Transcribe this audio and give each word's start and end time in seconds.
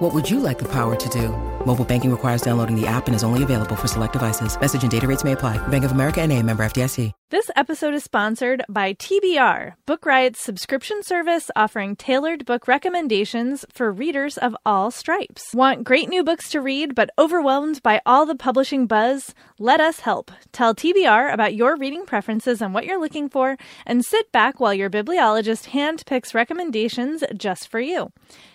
What 0.00 0.14
would 0.14 0.30
you 0.30 0.40
like 0.40 0.58
the 0.58 0.68
power 0.72 0.96
to 0.96 1.08
do? 1.10 1.28
Mobile 1.66 1.84
banking 1.84 2.10
requires 2.10 2.40
downloading 2.40 2.74
the 2.74 2.86
app 2.86 3.06
and 3.06 3.14
is 3.14 3.22
only 3.22 3.42
available 3.42 3.76
for 3.76 3.86
select 3.86 4.14
devices. 4.14 4.58
Message 4.58 4.80
and 4.80 4.90
data 4.90 5.06
rates 5.06 5.24
may 5.24 5.32
apply. 5.32 5.58
Bank 5.68 5.84
of 5.84 5.92
America 5.92 6.22
and 6.22 6.32
a 6.32 6.42
member 6.42 6.62
FDIC. 6.64 7.12
This 7.28 7.50
episode 7.54 7.94
is 7.94 8.02
sponsored 8.02 8.64
by 8.68 8.94
TBR, 8.94 9.74
Book 9.86 10.04
Riot's 10.04 10.40
subscription 10.40 11.04
service 11.04 11.48
offering 11.54 11.94
tailored 11.94 12.44
book 12.44 12.66
recommendations 12.66 13.64
for 13.72 13.92
readers 13.92 14.36
of 14.36 14.56
all 14.66 14.90
stripes. 14.90 15.54
Want 15.54 15.84
great 15.84 16.08
new 16.08 16.24
books 16.24 16.50
to 16.50 16.60
read 16.60 16.96
but 16.96 17.10
overwhelmed 17.16 17.84
by 17.84 18.00
all 18.04 18.26
the 18.26 18.34
publishing 18.34 18.88
buzz? 18.88 19.32
Let 19.60 19.80
us 19.80 20.00
help. 20.00 20.32
Tell 20.50 20.74
TBR 20.74 21.32
about 21.32 21.54
your 21.54 21.76
reading 21.76 22.04
preferences 22.04 22.60
and 22.60 22.74
what 22.74 22.84
you're 22.84 22.98
looking 22.98 23.28
for, 23.28 23.56
and 23.86 24.04
sit 24.04 24.32
back 24.32 24.58
while 24.58 24.74
your 24.74 24.90
bibliologist 24.90 25.68
handpicks 25.68 26.34
recommendations 26.34 27.22
just 27.36 27.68
for 27.68 27.78
you. 27.78 28.10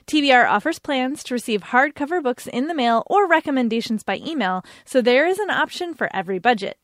TBR 0.08 0.48
offers 0.48 0.78
plans 0.78 1.24
to 1.24 1.34
receive 1.34 1.64
hardcover 1.64 2.22
books 2.22 2.46
in 2.48 2.68
the 2.68 2.76
mail 2.76 3.04
or 3.08 3.28
recommendations 3.28 4.04
by 4.04 4.18
email, 4.18 4.64
so 4.86 5.02
there 5.02 5.26
is 5.26 5.40
an 5.40 5.50
option 5.50 5.94
for 5.96 6.16
every 6.16 6.38
budget. 6.38 6.78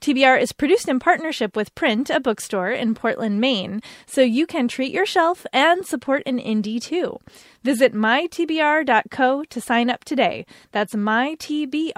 TBR 0.00 0.38
is 0.40 0.52
produced 0.52 0.88
in 0.88 0.98
partnership 0.98 1.56
with 1.56 1.74
Print, 1.74 2.10
a 2.10 2.20
bookstore 2.20 2.70
in 2.70 2.94
Portland, 2.94 3.40
Maine, 3.40 3.80
so 4.06 4.20
you 4.20 4.46
can 4.46 4.68
treat 4.68 4.92
your 4.92 5.06
shelf 5.06 5.46
and 5.52 5.86
support 5.86 6.22
an 6.26 6.38
indie 6.38 6.80
too. 6.80 7.18
Visit 7.62 7.94
mytbr.co 7.94 9.44
to 9.44 9.60
sign 9.60 9.88
up 9.88 10.04
today. 10.04 10.44
That's 10.70 10.94
mytbr.co. 10.94 11.96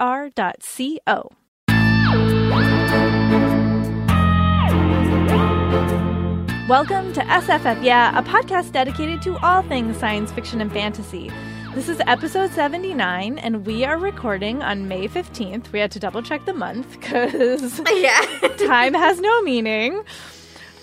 Welcome 6.69 7.13
to 7.13 7.21
SFF 7.21 7.83
Yeah, 7.83 8.17
a 8.17 8.21
podcast 8.21 8.71
dedicated 8.71 9.21
to 9.23 9.37
all 9.39 9.63
things 9.63 9.97
science 9.97 10.31
fiction 10.31 10.61
and 10.61 10.71
fantasy. 10.71 11.31
This 11.73 11.89
is 11.89 11.99
episode 12.05 12.51
79, 12.51 13.39
and 13.39 13.65
we 13.65 13.83
are 13.85 13.97
recording 13.97 14.61
on 14.61 14.87
May 14.87 15.07
15th. 15.07 15.71
We 15.71 15.79
had 15.79 15.89
to 15.91 15.99
double 15.99 16.21
check 16.21 16.45
the 16.45 16.53
month 16.53 16.91
because 16.99 17.81
Yeah. 17.91 18.21
time 18.59 18.93
has 18.93 19.19
no 19.19 19.41
meaning. 19.41 20.03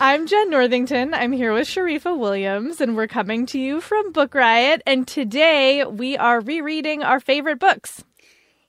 I'm 0.00 0.26
Jenn 0.26 0.50
Northington. 0.50 1.14
I'm 1.14 1.30
here 1.32 1.52
with 1.52 1.68
Sharifa 1.68 2.18
Williams, 2.18 2.80
and 2.80 2.96
we're 2.96 3.06
coming 3.06 3.46
to 3.46 3.58
you 3.60 3.80
from 3.80 4.10
Book 4.10 4.34
Riot. 4.34 4.82
And 4.86 5.06
today 5.06 5.84
we 5.84 6.16
are 6.16 6.40
rereading 6.40 7.02
our 7.04 7.20
favorite 7.20 7.60
books. 7.60 8.02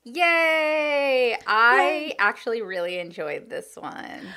Yay! 0.03 1.35
I 1.47 2.13
actually 2.19 2.61
really 2.61 2.99
enjoyed 2.99 3.49
this 3.49 3.75
one. 3.75 4.27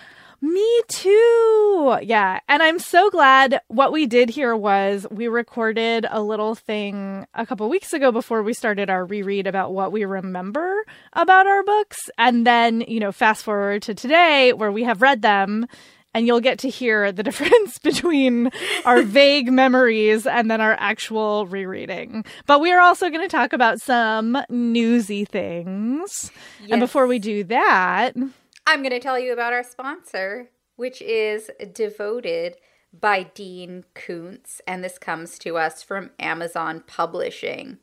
Me 0.43 0.81
too. 0.89 1.99
Yeah. 2.03 2.41
And 2.49 2.63
I'm 2.63 2.79
so 2.79 3.11
glad 3.11 3.61
what 3.69 3.93
we 3.93 4.07
did 4.07 4.31
here 4.31 4.57
was 4.57 5.07
we 5.11 5.29
recorded 5.29 6.07
a 6.11 6.23
little 6.23 6.55
thing 6.55 7.27
a 7.35 7.45
couple 7.45 7.69
weeks 7.69 7.93
ago 7.93 8.11
before 8.11 8.43
we 8.43 8.55
started 8.55 8.89
our 8.89 9.05
reread 9.05 9.47
about 9.47 9.75
what 9.75 9.93
we 9.93 10.05
remember 10.07 10.85
about 11.13 11.47
our 11.47 11.63
books. 11.63 11.99
And 12.17 12.47
then, 12.47 12.81
you 12.89 13.01
know, 13.01 13.13
fast 13.13 13.45
forward 13.45 13.83
to 13.83 13.95
today 13.95 14.55
where 14.55 14.73
we 14.73 14.85
have 14.85 15.03
read 15.03 15.21
them 15.21 15.67
and 16.15 16.27
you'll 16.27 16.41
get 16.41 16.59
to 16.61 16.69
hear 16.69 17.13
the 17.13 17.23
difference 17.31 17.79
between 17.79 18.51
our 18.85 19.03
vague 19.03 19.53
memories 19.53 20.27
and 20.27 20.51
then 20.51 20.61
our 20.61 20.77
actual 20.79 21.47
rereading. 21.47 22.25
But 22.47 22.61
we 22.61 22.73
are 22.73 22.81
also 22.81 23.11
going 23.11 23.23
to 23.23 23.29
talk 23.29 23.53
about 23.53 23.81
some 23.81 24.39
newsy 24.49 25.25
things. 25.25 26.31
And 26.71 26.81
before 26.81 27.07
we 27.07 27.19
do 27.19 27.45
that, 27.45 28.15
I'm 28.67 28.83
going 28.83 28.91
to 28.91 29.01
tell 29.01 29.19
you 29.19 29.33
about 29.33 29.53
our 29.53 29.65
sponsor, 29.65 30.51
which 30.77 31.03
is 31.03 31.51
Devoted 31.73 32.57
by 32.93 33.25
Dean 33.25 33.85
Koontz, 33.95 34.61
and 34.67 34.83
this 34.83 34.99
comes 34.99 35.39
to 35.41 35.57
us 35.57 35.83
from 35.83 36.11
Amazon 36.19 36.83
Publishing. 36.87 37.79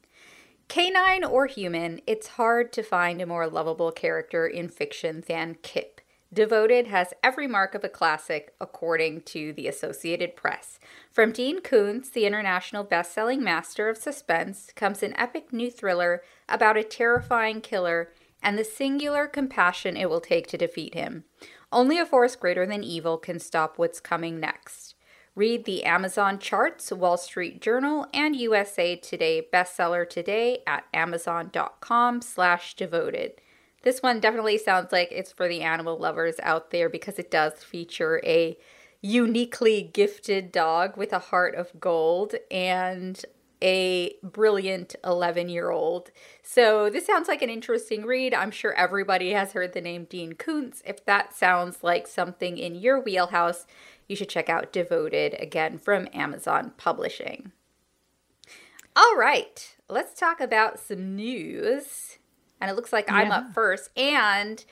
Canine 0.68 1.24
or 1.24 1.46
human, 1.46 2.02
it's 2.06 2.28
hard 2.28 2.74
to 2.74 2.84
find 2.84 3.22
a 3.22 3.26
more 3.26 3.48
lovable 3.48 3.92
character 3.92 4.46
in 4.46 4.68
fiction 4.68 5.24
than 5.28 5.58
Kip. 5.62 6.02
Devoted 6.34 6.88
has 6.88 7.14
every 7.24 7.48
mark 7.48 7.74
of 7.74 7.86
a 7.86 7.90
classic, 7.90 8.54
according 8.60 9.22
to 9.22 9.54
the 9.54 9.68
Associated 9.68 10.36
Press. 10.36 10.78
From 11.10 11.32
Dean 11.32 11.62
Koontz, 11.62 12.10
the 12.10 12.26
international 12.26 12.84
best-selling 12.84 13.42
master 13.42 13.88
of 13.88 13.98
suspense, 13.98 14.72
comes 14.76 15.02
an 15.02 15.16
epic 15.18 15.54
new 15.54 15.72
thriller 15.72 16.22
about 16.50 16.76
a 16.76 16.84
terrifying 16.84 17.62
killer 17.62 18.10
and 18.42 18.58
the 18.58 18.64
singular 18.64 19.28
compassion 19.28 19.98
it 19.98 20.10
will 20.10 20.22
take 20.22 20.48
to 20.48 20.58
defeat 20.58 20.94
him. 20.94 21.24
Only 21.72 22.00
a 22.00 22.06
force 22.06 22.36
greater 22.36 22.66
than 22.66 22.84
evil 22.84 23.18
can 23.18 23.40
stop 23.40 23.78
what's 23.78 24.00
coming 24.00 24.40
next. 24.40 24.96
Read 25.36 25.66
the 25.66 25.84
Amazon 25.84 26.40
charts, 26.40 26.92
Wall 26.92 27.18
Street 27.18 27.62
Journal, 27.62 28.08
and 28.14 28.36
USA 28.36 28.96
Today 28.96 29.48
bestseller 29.54 30.10
today 30.10 30.64
at 30.66 30.86
amazon.com 30.94 32.22
slash 32.22 32.74
devoted. 32.74 33.34
This 33.84 34.02
one 34.02 34.20
definitely 34.20 34.58
sounds 34.58 34.92
like 34.92 35.10
it's 35.12 35.32
for 35.32 35.48
the 35.48 35.62
animal 35.62 35.98
lovers 35.98 36.36
out 36.42 36.72
there 36.72 36.90
because 36.90 37.20
it 37.20 37.30
does 37.30 37.64
feature 37.64 38.20
a 38.26 38.58
uniquely 39.02 39.84
gifted 39.94 40.52
dog 40.52 40.98
with 40.98 41.14
a 41.14 41.20
heart 41.20 41.54
of 41.56 41.80
gold 41.80 42.36
and 42.50 43.24
a 43.62 44.16
brilliant 44.24 44.96
11 45.04 45.50
year 45.50 45.72
old. 45.72 46.12
So, 46.44 46.90
this 46.90 47.06
sounds 47.06 47.28
like 47.28 47.42
an 47.42 47.50
interesting 47.50 48.06
read. 48.06 48.34
I'm 48.34 48.52
sure 48.52 48.74
everybody 48.74 49.32
has 49.32 49.54
heard 49.54 49.74
the 49.74 49.82
name 49.82 50.06
Dean 50.06 50.34
Koontz. 50.34 50.82
If 50.86 51.06
that 51.06 51.34
sounds 51.34 51.84
like 51.84 52.08
something 52.08 52.58
in 52.58 52.76
your 52.76 53.00
wheelhouse, 53.00 53.66
you 54.08 54.16
should 54.16 54.30
check 54.30 54.50
out 54.50 54.72
Devoted 54.72 55.36
again 55.40 55.78
from 55.78 56.08
Amazon 56.14 56.74
Publishing. 56.78 57.52
All 58.96 59.16
right, 59.16 59.76
let's 59.90 60.20
talk 60.20 60.40
about 60.40 60.80
some 60.80 61.16
news. 61.16 62.18
And 62.60 62.72
it 62.72 62.76
looks 62.76 62.92
like 62.92 63.12
I'm 63.12 63.32
up 63.32 63.54
first. 63.54 63.92
And 63.96 64.64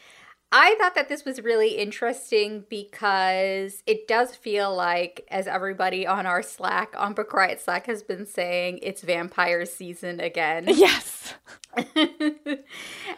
I 0.57 0.75
thought 0.79 0.95
that 0.95 1.09
this 1.09 1.25
was 1.25 1.43
really 1.43 1.71
interesting 1.71 2.63
because 2.69 3.83
it 3.85 4.07
does 4.07 4.37
feel 4.37 4.73
like, 4.73 5.27
as 5.29 5.47
everybody 5.47 6.07
on 6.07 6.25
our 6.25 6.41
Slack, 6.41 6.93
on 6.97 7.11
Book 7.11 7.33
Riot 7.33 7.59
Slack, 7.59 7.87
has 7.87 8.03
been 8.03 8.25
saying, 8.25 8.79
it's 8.81 9.01
vampire 9.01 9.65
season 9.65 10.21
again. 10.21 10.63
yes. 10.69 11.33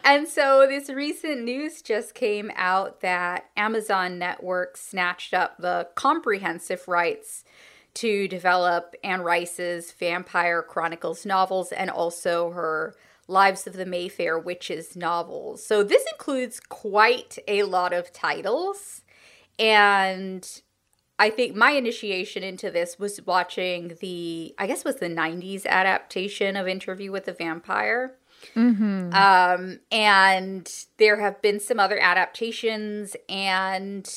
and 0.03 0.27
so 0.27 0.65
this 0.67 0.89
recent 0.89 1.43
news 1.43 1.83
just 1.83 2.15
came 2.15 2.51
out 2.55 3.01
that 3.01 3.51
Amazon 3.55 4.17
Network 4.17 4.75
snatched 4.75 5.35
up 5.35 5.59
the 5.59 5.89
comprehensive 5.93 6.87
rights 6.87 7.43
to 7.93 8.27
develop 8.27 8.95
Anne 9.03 9.21
Rice's 9.21 9.91
Vampire 9.91 10.63
Chronicles 10.63 11.23
novels 11.23 11.71
and 11.71 11.91
also 11.91 12.49
her 12.49 12.95
Lives 13.27 13.67
of 13.67 13.73
the 13.73 13.85
Mayfair 13.85 14.39
Witches 14.39 14.95
novels. 14.95 15.65
So 15.65 15.83
this 15.83 16.05
includes 16.11 16.59
quite 16.59 17.37
a 17.47 17.63
lot 17.63 17.93
of 17.93 18.13
titles. 18.13 19.01
And 19.59 20.61
I 21.19 21.29
think 21.29 21.55
my 21.55 21.71
initiation 21.71 22.43
into 22.43 22.69
this 22.69 22.99
was 22.99 23.19
watching 23.25 23.97
the, 24.01 24.53
I 24.57 24.67
guess 24.67 24.79
it 24.79 24.85
was 24.85 24.97
the 24.97 25.09
90s 25.09 25.65
adaptation 25.65 26.55
of 26.55 26.67
Interview 26.67 27.11
with 27.11 27.25
the 27.25 27.33
Vampire. 27.33 28.15
Um, 29.13 29.79
and 29.91 30.71
there 30.97 31.19
have 31.19 31.41
been 31.41 31.59
some 31.59 31.79
other 31.79 31.99
adaptations, 31.99 33.15
and 33.27 34.07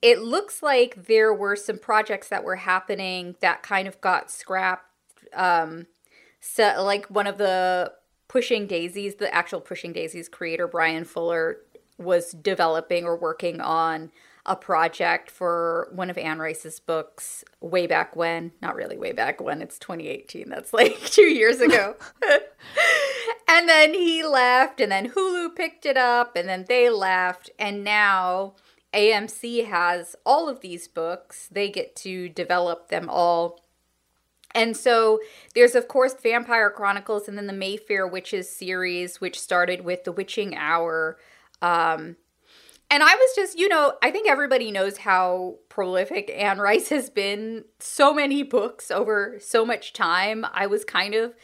it 0.00 0.20
looks 0.20 0.62
like 0.62 1.06
there 1.06 1.32
were 1.32 1.56
some 1.56 1.78
projects 1.78 2.28
that 2.28 2.44
were 2.44 2.56
happening 2.56 3.36
that 3.40 3.62
kind 3.62 3.86
of 3.86 4.00
got 4.00 4.30
scrapped. 4.30 4.86
Um, 5.34 5.86
so, 6.40 6.82
like 6.82 7.06
one 7.06 7.26
of 7.26 7.36
the 7.36 7.92
Pushing 8.30 8.68
Daisies, 8.68 9.16
the 9.16 9.34
actual 9.34 9.60
Pushing 9.60 9.92
Daisies 9.92 10.28
creator, 10.28 10.68
Bryan 10.68 11.02
Fuller, 11.02 11.56
was 11.98 12.30
developing 12.30 13.04
or 13.04 13.16
working 13.16 13.60
on 13.60 14.12
a 14.46 14.54
project 14.54 15.28
for 15.28 15.88
one 15.90 16.10
of 16.10 16.16
Anne 16.16 16.38
Rice's 16.38 16.78
books 16.78 17.44
way 17.60 17.88
back 17.88 18.14
when. 18.14 18.52
Not 18.62 18.76
really 18.76 18.96
way 18.96 19.10
back 19.10 19.40
when, 19.40 19.60
it's 19.60 19.80
2018. 19.80 20.48
That's 20.48 20.72
like 20.72 20.96
two 21.06 21.24
years 21.24 21.60
ago. 21.60 21.96
and 23.48 23.68
then 23.68 23.94
he 23.94 24.24
left, 24.24 24.80
and 24.80 24.92
then 24.92 25.10
Hulu 25.10 25.56
picked 25.56 25.84
it 25.84 25.96
up, 25.96 26.36
and 26.36 26.48
then 26.48 26.66
they 26.68 26.88
left, 26.88 27.50
and 27.58 27.82
now 27.82 28.54
AMC 28.94 29.66
has 29.66 30.14
all 30.24 30.48
of 30.48 30.60
these 30.60 30.86
books. 30.86 31.48
They 31.50 31.68
get 31.68 31.96
to 31.96 32.28
develop 32.28 32.90
them 32.90 33.08
all. 33.10 33.64
And 34.60 34.76
so 34.76 35.20
there's, 35.54 35.74
of 35.74 35.88
course, 35.88 36.14
Vampire 36.22 36.68
Chronicles 36.70 37.28
and 37.28 37.38
then 37.38 37.46
the 37.46 37.54
Mayfair 37.54 38.06
Witches 38.06 38.54
series, 38.54 39.18
which 39.18 39.40
started 39.40 39.86
with 39.86 40.04
The 40.04 40.12
Witching 40.12 40.54
Hour. 40.54 41.16
Um, 41.62 42.16
and 42.90 43.02
I 43.02 43.14
was 43.14 43.30
just, 43.34 43.58
you 43.58 43.68
know, 43.68 43.94
I 44.02 44.10
think 44.10 44.28
everybody 44.28 44.70
knows 44.70 44.98
how 44.98 45.56
prolific 45.70 46.30
Anne 46.36 46.58
Rice 46.58 46.90
has 46.90 47.08
been. 47.08 47.64
So 47.78 48.12
many 48.12 48.42
books 48.42 48.90
over 48.90 49.38
so 49.40 49.64
much 49.64 49.94
time. 49.94 50.44
I 50.52 50.66
was 50.66 50.84
kind 50.84 51.14
of 51.14 51.34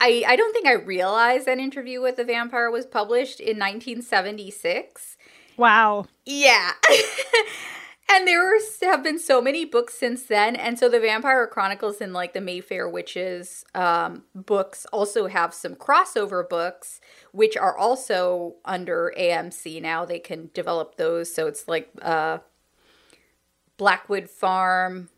I, 0.00 0.24
I 0.26 0.34
don't 0.34 0.52
think 0.52 0.66
I 0.66 0.72
realized 0.72 1.46
that 1.46 1.58
Interview 1.58 2.00
with 2.00 2.16
the 2.16 2.24
Vampire 2.24 2.72
was 2.72 2.86
published 2.86 3.38
in 3.38 3.58
1976. 3.58 5.16
Wow. 5.56 6.06
Yeah. 6.24 6.72
and 8.12 8.28
there 8.28 8.58
have 8.82 9.02
been 9.02 9.18
so 9.18 9.40
many 9.40 9.64
books 9.64 9.94
since 9.94 10.24
then. 10.24 10.54
And 10.54 10.78
so 10.78 10.88
the 10.88 11.00
Vampire 11.00 11.46
Chronicles 11.46 12.00
and 12.00 12.12
like 12.12 12.34
the 12.34 12.40
Mayfair 12.40 12.88
Witches 12.88 13.64
um, 13.74 14.24
books 14.34 14.86
also 14.92 15.26
have 15.28 15.54
some 15.54 15.74
crossover 15.74 16.46
books, 16.48 17.00
which 17.32 17.56
are 17.56 17.76
also 17.76 18.56
under 18.64 19.12
AMC 19.18 19.80
now. 19.80 20.04
They 20.04 20.18
can 20.18 20.50
develop 20.52 20.96
those. 20.96 21.34
So 21.34 21.46
it's 21.46 21.66
like 21.66 21.90
uh, 22.02 22.38
Blackwood 23.78 24.28
Farm. 24.28 25.08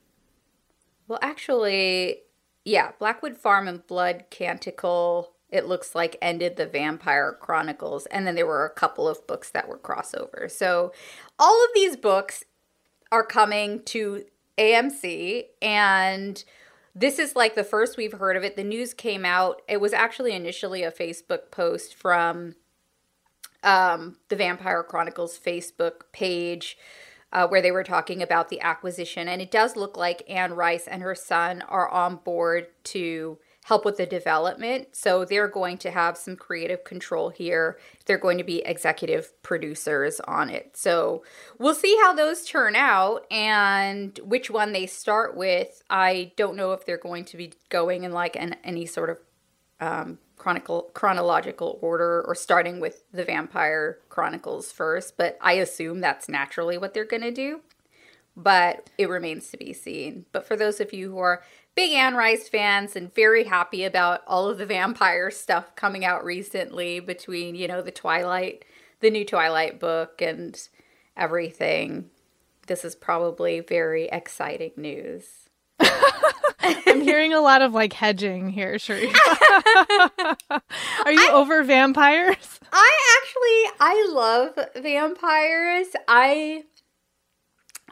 Well, 1.08 1.18
actually, 1.20 2.18
yeah, 2.64 2.92
Blackwood 2.98 3.36
Farm 3.36 3.68
and 3.68 3.86
Blood 3.86 4.26
Canticle, 4.30 5.32
it 5.50 5.66
looks 5.66 5.94
like 5.94 6.16
ended 6.22 6.56
the 6.56 6.66
Vampire 6.66 7.36
Chronicles. 7.40 8.06
And 8.06 8.26
then 8.26 8.36
there 8.36 8.46
were 8.46 8.64
a 8.64 8.70
couple 8.70 9.08
of 9.08 9.26
books 9.26 9.50
that 9.50 9.68
were 9.68 9.78
crossover. 9.78 10.50
So 10.50 10.92
all 11.38 11.62
of 11.64 11.70
these 11.74 11.96
books 11.96 12.44
are 13.14 13.24
coming 13.24 13.80
to 13.84 14.24
AMC 14.58 15.44
and 15.62 16.42
this 16.96 17.20
is 17.20 17.36
like 17.36 17.54
the 17.54 17.62
first 17.62 17.96
we've 17.96 18.12
heard 18.12 18.36
of 18.36 18.42
it. 18.42 18.56
The 18.56 18.64
news 18.64 18.92
came 18.92 19.24
out. 19.24 19.62
It 19.68 19.80
was 19.80 19.92
actually 19.92 20.32
initially 20.32 20.82
a 20.82 20.90
Facebook 20.90 21.52
post 21.52 21.94
from 21.94 22.56
um, 23.62 24.16
the 24.28 24.36
Vampire 24.36 24.82
Chronicles 24.82 25.38
Facebook 25.38 26.02
page 26.12 26.76
uh, 27.32 27.46
where 27.46 27.62
they 27.62 27.70
were 27.70 27.84
talking 27.84 28.20
about 28.20 28.48
the 28.48 28.60
acquisition. 28.60 29.28
And 29.28 29.40
it 29.40 29.52
does 29.52 29.76
look 29.76 29.96
like 29.96 30.28
Anne 30.28 30.54
Rice 30.54 30.88
and 30.88 31.02
her 31.02 31.14
son 31.14 31.62
are 31.62 31.88
on 31.88 32.16
board 32.16 32.66
to 32.84 33.38
help 33.64 33.84
with 33.84 33.96
the 33.96 34.04
development. 34.04 34.88
So 34.92 35.24
they're 35.24 35.48
going 35.48 35.78
to 35.78 35.90
have 35.90 36.18
some 36.18 36.36
creative 36.36 36.84
control 36.84 37.30
here. 37.30 37.78
They're 38.04 38.18
going 38.18 38.36
to 38.36 38.44
be 38.44 38.58
executive 38.58 39.42
producers 39.42 40.20
on 40.20 40.50
it. 40.50 40.76
So 40.76 41.24
we'll 41.58 41.74
see 41.74 41.96
how 42.02 42.12
those 42.12 42.44
turn 42.44 42.76
out 42.76 43.24
and 43.30 44.18
which 44.22 44.50
one 44.50 44.72
they 44.72 44.84
start 44.84 45.34
with. 45.34 45.82
I 45.88 46.32
don't 46.36 46.56
know 46.56 46.72
if 46.72 46.84
they're 46.84 46.98
going 46.98 47.24
to 47.24 47.38
be 47.38 47.54
going 47.70 48.04
in 48.04 48.12
like 48.12 48.36
an, 48.36 48.56
any 48.64 48.84
sort 48.84 49.08
of 49.08 49.18
um, 49.80 50.18
chronicle 50.36 50.90
chronological 50.92 51.78
order 51.80 52.22
or 52.26 52.34
starting 52.34 52.80
with 52.80 53.04
the 53.12 53.24
Vampire 53.24 53.98
Chronicles 54.10 54.72
first, 54.72 55.16
but 55.16 55.38
I 55.40 55.54
assume 55.54 56.00
that's 56.00 56.28
naturally 56.28 56.76
what 56.76 56.92
they're 56.92 57.06
going 57.06 57.22
to 57.22 57.30
do. 57.30 57.60
But 58.36 58.90
it 58.98 59.08
remains 59.08 59.50
to 59.52 59.56
be 59.56 59.72
seen. 59.72 60.26
But 60.32 60.44
for 60.44 60.56
those 60.56 60.80
of 60.80 60.92
you 60.92 61.12
who 61.12 61.18
are 61.18 61.44
big 61.74 61.92
Anne 61.92 62.14
Rice 62.14 62.48
fans 62.48 62.96
and 62.96 63.14
very 63.14 63.44
happy 63.44 63.84
about 63.84 64.22
all 64.26 64.48
of 64.48 64.58
the 64.58 64.66
vampire 64.66 65.30
stuff 65.30 65.74
coming 65.76 66.04
out 66.04 66.24
recently 66.24 67.00
between, 67.00 67.54
you 67.54 67.68
know, 67.68 67.82
the 67.82 67.90
Twilight, 67.90 68.64
the 69.00 69.10
new 69.10 69.24
Twilight 69.24 69.80
book 69.80 70.22
and 70.22 70.68
everything, 71.16 72.10
this 72.66 72.84
is 72.84 72.94
probably 72.94 73.60
very 73.60 74.08
exciting 74.08 74.72
news. 74.76 75.26
I'm 76.60 77.00
hearing 77.00 77.34
a 77.34 77.40
lot 77.40 77.62
of 77.62 77.74
like 77.74 77.92
hedging 77.92 78.48
here, 78.48 78.74
Sheree. 78.74 79.12
Are 80.50 81.12
you 81.12 81.28
I, 81.28 81.30
over 81.32 81.62
vampires? 81.62 82.60
I 82.72 83.18
actually 83.20 83.76
I 83.80 84.08
love 84.12 84.58
vampires. 84.76 85.88
I 86.08 86.64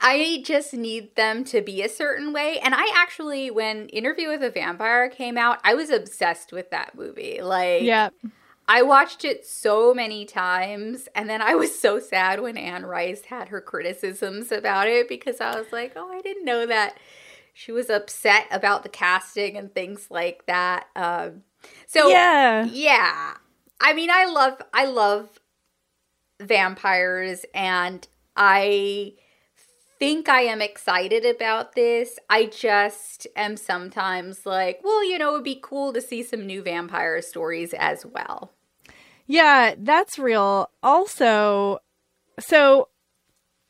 I 0.01 0.43
just 0.45 0.73
need 0.75 1.15
them 1.17 1.45
to 1.45 1.61
be 1.61 1.83
a 1.83 1.89
certain 1.89 2.33
way. 2.33 2.59
And 2.59 2.75
I 2.75 2.91
actually, 2.95 3.51
when 3.51 3.89
Interview 3.89 4.29
with 4.29 4.43
a 4.43 4.51
Vampire 4.51 5.09
came 5.09 5.37
out, 5.37 5.59
I 5.65 5.75
was 5.75 5.91
obsessed 5.91 6.53
with 6.53 6.71
that 6.71 6.95
movie. 6.95 7.41
Like, 7.43 7.83
yeah. 7.83 8.11
I 8.69 8.83
watched 8.83 9.25
it 9.25 9.45
so 9.45 9.93
many 9.93 10.25
times, 10.25 11.09
and 11.15 11.29
then 11.29 11.43
I 11.43 11.55
was 11.55 11.79
so 11.79 11.99
sad 11.99 12.41
when 12.41 12.57
Anne 12.57 12.87
Rice 12.87 13.25
had 13.27 13.49
her 13.49 13.61
criticisms 13.61 14.53
about 14.53 14.89
it 14.89 15.09
because 15.09 15.41
I 15.41 15.59
was 15.59 15.73
like, 15.73 15.93
oh, 15.97 16.11
I 16.11 16.21
didn't 16.21 16.45
know 16.45 16.67
that 16.67 16.97
she 17.53 17.73
was 17.73 17.91
upset 17.91 18.47
about 18.51 18.83
the 18.83 18.89
casting 18.89 19.57
and 19.57 19.75
things 19.75 20.09
like 20.11 20.47
that. 20.47 20.87
Um, 20.97 21.43
so 21.87 22.09
yeah, 22.09 22.65
yeah. 22.65 23.35
I 23.81 23.93
mean, 23.93 24.11
I 24.11 24.25
love 24.27 24.63
I 24.73 24.87
love 24.87 25.41
vampires, 26.41 27.45
and 27.53 28.07
I 28.37 29.15
think 30.03 30.29
I 30.29 30.41
am 30.41 30.61
excited 30.61 31.25
about 31.25 31.77
this. 31.77 32.19
I 32.29 32.47
just 32.47 33.29
am 33.37 33.57
sometimes 33.57 34.45
like, 34.45 34.81
well, 34.83 35.09
you 35.09 35.17
know, 35.17 35.29
it 35.29 35.33
would 35.35 35.45
be 35.45 35.61
cool 35.63 35.93
to 35.93 36.01
see 36.01 36.25
some 36.25 36.45
new 36.45 36.61
vampire 36.61 37.23
stories 37.23 37.73
as 37.73 38.05
well. 38.05 38.51
Yeah, 39.29 39.77
that's 39.79 40.19
real. 40.19 40.71
Also, 40.83 41.79
so 42.41 42.89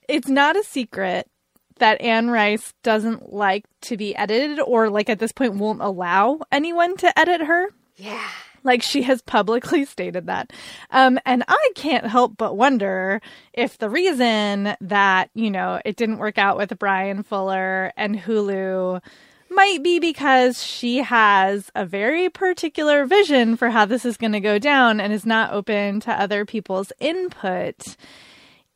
it's 0.08 0.28
not 0.28 0.56
a 0.56 0.64
secret 0.64 1.28
that 1.76 2.00
Anne 2.00 2.30
Rice 2.30 2.72
doesn't 2.82 3.30
like 3.30 3.66
to 3.82 3.98
be 3.98 4.16
edited 4.16 4.58
or 4.58 4.88
like 4.88 5.10
at 5.10 5.18
this 5.18 5.32
point 5.32 5.56
won't 5.56 5.82
allow 5.82 6.40
anyone 6.50 6.96
to 6.96 7.18
edit 7.18 7.42
her. 7.42 7.68
Yeah. 7.96 8.30
Like 8.72 8.82
she 8.82 9.02
has 9.02 9.20
publicly 9.22 9.84
stated 9.86 10.26
that. 10.26 10.52
Um, 10.90 11.18
and 11.26 11.44
I 11.48 11.70
can't 11.74 12.06
help 12.06 12.36
but 12.36 12.56
wonder 12.56 13.20
if 13.52 13.78
the 13.78 13.90
reason 13.90 14.76
that, 14.80 15.30
you 15.34 15.50
know, 15.50 15.80
it 15.84 15.96
didn't 15.96 16.18
work 16.18 16.38
out 16.38 16.56
with 16.56 16.78
Bryan 16.78 17.22
Fuller 17.22 17.92
and 17.96 18.18
Hulu 18.18 19.02
might 19.50 19.82
be 19.82 19.98
because 19.98 20.62
she 20.64 20.98
has 20.98 21.70
a 21.74 21.84
very 21.84 22.28
particular 22.30 23.04
vision 23.04 23.56
for 23.56 23.70
how 23.70 23.84
this 23.84 24.04
is 24.04 24.16
going 24.16 24.32
to 24.32 24.40
go 24.40 24.58
down 24.58 25.00
and 25.00 25.12
is 25.12 25.26
not 25.26 25.52
open 25.52 26.00
to 26.00 26.12
other 26.12 26.44
people's 26.44 26.92
input. 27.00 27.96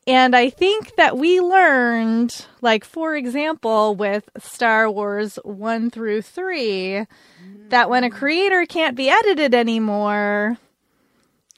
And 0.06 0.36
I 0.36 0.50
think 0.50 0.94
that 0.96 1.18
we 1.18 1.40
learned, 1.40 2.46
like, 2.60 2.84
for 2.84 3.16
example, 3.16 3.96
with 3.96 4.28
Star 4.38 4.88
Wars 4.88 5.36
1 5.44 5.90
through 5.90 6.22
3, 6.22 7.06
that 7.70 7.90
when 7.90 8.04
a 8.04 8.08
mm-hmm. 8.08 8.16
creator 8.16 8.66
can't 8.66 8.96
be 8.96 9.10
edited 9.10 9.52
anymore, 9.52 10.58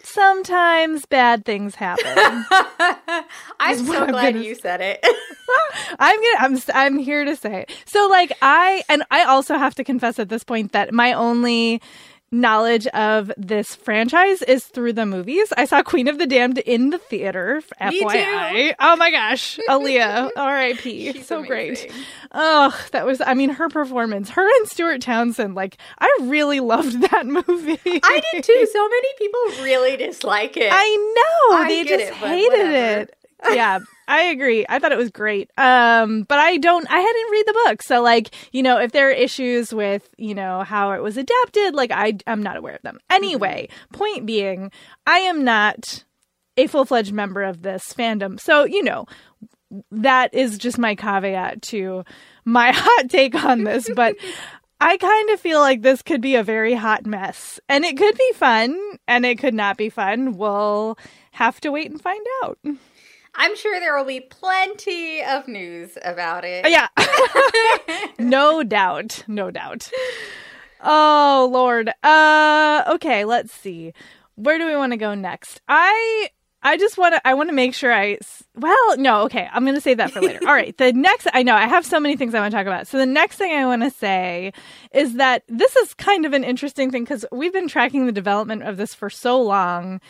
sometimes 0.02 1.04
bad 1.04 1.44
things 1.44 1.74
happen. 1.74 2.44
I'm 3.60 3.78
so 3.84 4.06
glad 4.06 4.36
I'm 4.36 4.42
you 4.42 4.54
said 4.54 4.80
it. 4.80 5.04
I'm 5.98 6.16
gonna 6.16 6.36
I'm 6.38 6.62
I'm 6.74 6.98
here 6.98 7.24
to 7.24 7.36
say. 7.36 7.62
It. 7.62 7.72
So 7.86 8.08
like 8.08 8.32
I 8.42 8.82
and 8.88 9.02
I 9.10 9.24
also 9.24 9.56
have 9.56 9.74
to 9.76 9.84
confess 9.84 10.18
at 10.18 10.28
this 10.28 10.44
point 10.44 10.72
that 10.72 10.92
my 10.92 11.12
only 11.12 11.80
knowledge 12.30 12.86
of 12.88 13.32
this 13.36 13.74
franchise 13.74 14.42
is 14.42 14.64
through 14.64 14.92
the 14.92 15.06
movies. 15.06 15.52
I 15.56 15.64
saw 15.64 15.82
Queen 15.82 16.08
of 16.08 16.18
the 16.18 16.26
Damned 16.26 16.58
in 16.58 16.90
the 16.90 16.98
theater. 16.98 17.62
FYI. 17.80 18.74
Oh 18.78 18.96
my 18.96 19.10
gosh, 19.10 19.58
Aaliyah, 19.68 20.30
R.I.P. 20.36 21.22
So 21.22 21.38
amazing. 21.38 21.48
great. 21.48 21.92
Oh, 22.32 22.78
that 22.92 23.06
was. 23.06 23.20
I 23.20 23.34
mean, 23.34 23.50
her 23.50 23.68
performance, 23.68 24.30
her 24.30 24.46
and 24.58 24.68
Stuart 24.68 25.02
Townsend. 25.02 25.54
Like, 25.54 25.78
I 25.98 26.18
really 26.22 26.60
loved 26.60 27.00
that 27.10 27.26
movie. 27.26 27.80
I 27.86 28.22
did 28.32 28.44
too. 28.44 28.68
So 28.72 28.88
many 28.88 29.08
people 29.18 29.64
really 29.64 29.96
dislike 29.96 30.56
it. 30.56 30.70
I 30.72 31.14
know. 31.50 31.56
I 31.56 31.68
they 31.68 31.84
just 31.84 32.04
it, 32.04 32.14
hated 32.14 32.70
it 32.70 33.14
yeah, 33.50 33.78
I 34.08 34.22
agree. 34.24 34.64
I 34.66 34.78
thought 34.78 34.90
it 34.90 34.98
was 34.98 35.10
great. 35.10 35.50
Um, 35.58 36.22
but 36.22 36.38
I 36.38 36.56
don't, 36.56 36.90
I 36.90 36.98
hadn't 36.98 37.30
read 37.30 37.46
the 37.46 37.60
book. 37.66 37.82
So 37.82 38.02
like, 38.02 38.30
you 38.52 38.62
know, 38.62 38.78
if 38.78 38.90
there 38.92 39.08
are 39.08 39.12
issues 39.12 39.72
with, 39.72 40.08
you 40.16 40.34
know, 40.34 40.62
how 40.62 40.92
it 40.92 41.02
was 41.02 41.18
adapted, 41.18 41.74
like 41.74 41.92
I, 41.92 42.14
I'm 42.26 42.42
not 42.42 42.56
aware 42.56 42.74
of 42.74 42.82
them. 42.82 42.98
Anyway, 43.10 43.68
mm-hmm. 43.70 43.94
point 43.94 44.24
being, 44.24 44.72
I 45.06 45.18
am 45.18 45.44
not 45.44 46.04
a 46.56 46.66
full 46.66 46.86
fledged 46.86 47.12
member 47.12 47.42
of 47.42 47.60
this 47.60 47.92
fandom. 47.92 48.40
So, 48.40 48.64
you 48.64 48.82
know, 48.82 49.04
that 49.90 50.32
is 50.32 50.56
just 50.56 50.78
my 50.78 50.94
caveat 50.94 51.60
to 51.62 52.02
my 52.46 52.72
hot 52.74 53.10
take 53.10 53.34
on 53.34 53.64
this. 53.64 53.90
But 53.94 54.16
I 54.80 54.96
kind 54.96 55.30
of 55.30 55.40
feel 55.40 55.60
like 55.60 55.82
this 55.82 56.00
could 56.00 56.22
be 56.22 56.36
a 56.36 56.42
very 56.42 56.72
hot 56.72 57.04
mess 57.04 57.60
and 57.68 57.84
it 57.84 57.98
could 57.98 58.16
be 58.16 58.32
fun 58.32 58.78
and 59.06 59.26
it 59.26 59.38
could 59.38 59.54
not 59.54 59.76
be 59.76 59.90
fun. 59.90 60.38
We'll 60.38 60.96
have 61.32 61.60
to 61.60 61.72
wait 61.72 61.90
and 61.90 62.00
find 62.00 62.24
out. 62.42 62.58
I'm 63.38 63.56
sure 63.56 63.78
there 63.78 63.96
will 63.96 64.04
be 64.04 64.20
plenty 64.20 65.22
of 65.22 65.46
news 65.46 65.96
about 66.02 66.44
it. 66.44 66.68
Yeah. 66.68 66.88
no 68.18 68.64
doubt. 68.64 69.22
No 69.28 69.52
doubt. 69.52 69.88
Oh, 70.82 71.48
Lord. 71.50 71.90
Uh 72.02 72.82
okay, 72.88 73.24
let's 73.24 73.52
see. 73.52 73.92
Where 74.34 74.58
do 74.58 74.66
we 74.66 74.76
want 74.76 74.92
to 74.92 74.96
go 74.96 75.14
next? 75.14 75.60
I 75.68 76.30
I 76.64 76.76
just 76.76 76.98
want 76.98 77.14
to 77.14 77.26
I 77.26 77.34
want 77.34 77.48
to 77.48 77.54
make 77.54 77.74
sure 77.74 77.94
I 77.94 78.18
well, 78.56 78.96
no, 78.98 79.22
okay. 79.22 79.48
I'm 79.52 79.62
going 79.62 79.76
to 79.76 79.80
save 79.80 79.98
that 79.98 80.10
for 80.10 80.20
later. 80.20 80.40
All 80.46 80.52
right. 80.52 80.76
The 80.76 80.92
next 80.92 81.28
I 81.32 81.44
know 81.44 81.54
I 81.54 81.68
have 81.68 81.86
so 81.86 82.00
many 82.00 82.16
things 82.16 82.34
I 82.34 82.40
want 82.40 82.50
to 82.50 82.56
talk 82.56 82.66
about. 82.66 82.88
So 82.88 82.98
the 82.98 83.06
next 83.06 83.36
thing 83.36 83.52
I 83.52 83.66
want 83.66 83.82
to 83.82 83.90
say 83.90 84.52
is 84.92 85.14
that 85.14 85.44
this 85.48 85.76
is 85.76 85.94
kind 85.94 86.26
of 86.26 86.32
an 86.32 86.42
interesting 86.42 86.90
thing 86.90 87.06
cuz 87.06 87.24
we've 87.30 87.52
been 87.52 87.68
tracking 87.68 88.06
the 88.06 88.12
development 88.12 88.64
of 88.64 88.78
this 88.78 88.94
for 88.94 89.08
so 89.08 89.40
long 89.40 90.00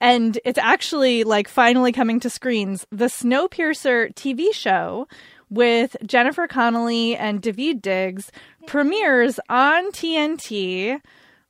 and 0.00 0.38
it's 0.44 0.58
actually 0.58 1.24
like 1.24 1.48
finally 1.48 1.92
coming 1.92 2.20
to 2.20 2.30
screens. 2.30 2.86
The 2.90 3.06
Snowpiercer 3.06 4.14
TV 4.14 4.52
show 4.52 5.08
with 5.50 5.96
Jennifer 6.06 6.46
Connelly 6.46 7.16
and 7.16 7.40
Daveed 7.42 7.80
Diggs 7.80 8.30
premieres 8.66 9.40
on 9.48 9.90
TNT 9.92 11.00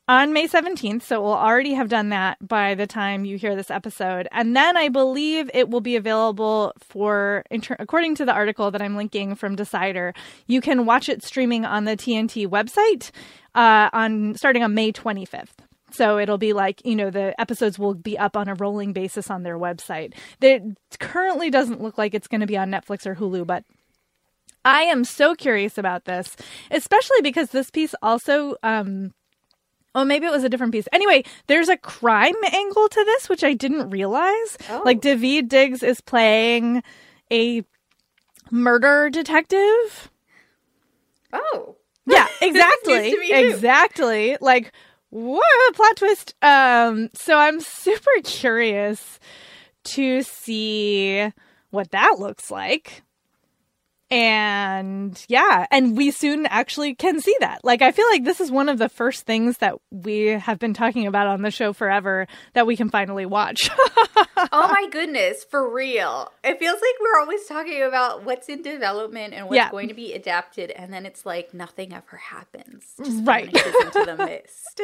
on 0.08 0.32
May 0.32 0.48
17th. 0.48 1.02
So 1.02 1.20
we'll 1.20 1.32
already 1.32 1.74
have 1.74 1.88
done 1.88 2.08
that 2.08 2.38
by 2.46 2.74
the 2.74 2.86
time 2.86 3.24
you 3.24 3.36
hear 3.36 3.54
this 3.54 3.70
episode. 3.70 4.26
And 4.32 4.56
then 4.56 4.76
I 4.76 4.88
believe 4.88 5.50
it 5.52 5.68
will 5.68 5.82
be 5.82 5.96
available 5.96 6.72
for, 6.78 7.44
according 7.78 8.14
to 8.16 8.24
the 8.24 8.32
article 8.32 8.70
that 8.70 8.80
I'm 8.80 8.96
linking 8.96 9.34
from 9.34 9.54
Decider, 9.54 10.14
you 10.46 10.60
can 10.60 10.86
watch 10.86 11.08
it 11.08 11.22
streaming 11.22 11.66
on 11.66 11.84
the 11.84 11.96
TNT 11.96 12.46
website 12.46 13.10
uh, 13.54 13.90
on 13.92 14.34
starting 14.36 14.62
on 14.62 14.74
May 14.74 14.92
25th. 14.92 15.67
So 15.98 16.16
it'll 16.16 16.38
be 16.38 16.52
like, 16.52 16.80
you 16.86 16.94
know, 16.94 17.10
the 17.10 17.38
episodes 17.40 17.76
will 17.76 17.94
be 17.94 18.16
up 18.16 18.36
on 18.36 18.46
a 18.46 18.54
rolling 18.54 18.92
basis 18.92 19.30
on 19.30 19.42
their 19.42 19.58
website. 19.58 20.14
It 20.40 20.62
currently 21.00 21.50
doesn't 21.50 21.82
look 21.82 21.98
like 21.98 22.14
it's 22.14 22.28
going 22.28 22.40
to 22.40 22.46
be 22.46 22.56
on 22.56 22.70
Netflix 22.70 23.04
or 23.04 23.16
Hulu, 23.16 23.44
but 23.44 23.64
I 24.64 24.82
am 24.82 25.02
so 25.02 25.34
curious 25.34 25.76
about 25.76 26.04
this, 26.04 26.36
especially 26.70 27.20
because 27.20 27.50
this 27.50 27.72
piece 27.72 27.96
also 28.00 28.54
um, 28.62 29.12
Oh, 29.92 30.04
maybe 30.04 30.26
it 30.26 30.30
was 30.30 30.44
a 30.44 30.48
different 30.48 30.72
piece. 30.72 30.86
Anyway, 30.92 31.24
there's 31.48 31.68
a 31.68 31.76
crime 31.76 32.36
angle 32.52 32.88
to 32.88 33.04
this, 33.04 33.28
which 33.28 33.42
I 33.42 33.54
didn't 33.54 33.90
realize. 33.90 34.56
Oh. 34.70 34.82
Like 34.84 35.00
Daveed 35.00 35.48
Diggs 35.48 35.82
is 35.82 36.00
playing 36.00 36.84
a 37.32 37.64
murder 38.52 39.10
detective. 39.10 40.12
Oh. 41.32 41.74
Yeah, 42.06 42.28
exactly. 42.40 43.16
exactly. 43.32 44.36
Like, 44.40 44.72
what 45.10 45.74
plot 45.74 45.96
twist. 45.96 46.34
Um, 46.42 47.10
so 47.14 47.36
I'm 47.36 47.60
super 47.60 48.10
curious 48.24 49.18
to 49.84 50.22
see 50.22 51.32
what 51.70 51.90
that 51.92 52.16
looks 52.18 52.50
like 52.50 53.02
and 54.10 55.24
yeah 55.28 55.66
and 55.70 55.96
we 55.96 56.10
soon 56.10 56.46
actually 56.46 56.94
can 56.94 57.20
see 57.20 57.36
that. 57.40 57.64
Like 57.64 57.82
i 57.82 57.92
feel 57.92 58.06
like 58.10 58.24
this 58.24 58.40
is 58.40 58.50
one 58.50 58.68
of 58.68 58.78
the 58.78 58.88
first 58.88 59.26
things 59.26 59.58
that 59.58 59.76
we 59.90 60.26
have 60.26 60.58
been 60.58 60.74
talking 60.74 61.06
about 61.06 61.26
on 61.26 61.42
the 61.42 61.50
show 61.50 61.72
forever 61.72 62.26
that 62.54 62.66
we 62.66 62.76
can 62.76 62.90
finally 62.90 63.26
watch. 63.26 63.70
Oh 64.52 64.68
my 64.68 64.88
goodness 64.90 65.44
for 65.44 65.72
real. 65.72 66.32
It 66.44 66.58
feels 66.58 66.74
like 66.74 66.94
we're 67.00 67.20
always 67.20 67.44
talking 67.46 67.82
about 67.82 68.24
what's 68.24 68.48
in 68.48 68.62
development 68.62 69.34
and 69.34 69.46
what's 69.46 69.56
yeah. 69.56 69.70
going 69.70 69.88
to 69.88 69.94
be 69.94 70.12
adapted 70.12 70.70
and 70.70 70.92
then 70.92 71.06
it's 71.06 71.26
like 71.26 71.52
nothing 71.52 71.92
ever 71.92 72.16
happens. 72.16 72.84
Just 73.02 73.26
right. 73.26 73.46
into 73.46 74.04
the 74.06 74.16
mist. 74.16 74.80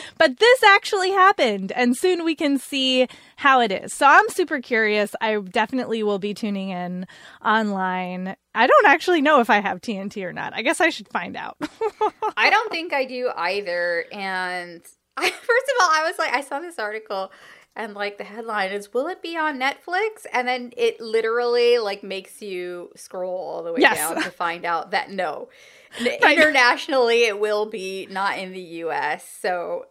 But 0.18 0.38
this 0.38 0.62
actually 0.62 1.10
happened 1.10 1.72
and 1.72 1.96
soon 1.96 2.24
we 2.24 2.34
can 2.34 2.58
see 2.58 3.08
how 3.36 3.60
it 3.60 3.72
is. 3.72 3.94
So 3.94 4.06
i'm 4.06 4.28
super 4.28 4.60
curious. 4.60 5.14
I 5.20 5.36
definitely 5.38 6.02
will 6.02 6.18
be 6.18 6.34
tuning 6.34 6.70
in 6.70 7.06
online 7.44 8.29
I 8.54 8.66
don't 8.66 8.86
actually 8.86 9.20
know 9.20 9.40
if 9.40 9.50
I 9.50 9.60
have 9.60 9.80
TNT 9.80 10.24
or 10.24 10.32
not. 10.32 10.54
I 10.54 10.62
guess 10.62 10.80
I 10.80 10.90
should 10.90 11.08
find 11.08 11.36
out. 11.36 11.56
I 12.36 12.50
don't 12.50 12.70
think 12.70 12.92
I 12.92 13.04
do 13.04 13.30
either. 13.34 14.04
And 14.12 14.82
I, 15.16 15.30
first 15.30 15.40
of 15.40 15.82
all, 15.82 15.90
I 15.90 16.04
was 16.06 16.18
like, 16.18 16.32
I 16.32 16.40
saw 16.40 16.60
this 16.60 16.78
article 16.78 17.30
and 17.76 17.94
like 17.94 18.18
the 18.18 18.24
headline 18.24 18.72
is 18.72 18.92
will 18.92 19.06
it 19.06 19.22
be 19.22 19.36
on 19.36 19.58
netflix 19.58 20.26
and 20.32 20.48
then 20.48 20.72
it 20.76 21.00
literally 21.00 21.78
like 21.78 22.02
makes 22.02 22.42
you 22.42 22.90
scroll 22.96 23.36
all 23.36 23.62
the 23.62 23.72
way 23.72 23.80
yes. 23.80 23.96
down 23.96 24.22
to 24.22 24.30
find 24.30 24.64
out 24.64 24.90
that 24.90 25.10
no 25.10 25.48
right. 26.00 26.20
internationally 26.22 27.24
it 27.24 27.38
will 27.38 27.66
be 27.66 28.06
not 28.10 28.38
in 28.38 28.52
the 28.52 28.60
us 28.60 29.24
so 29.40 29.86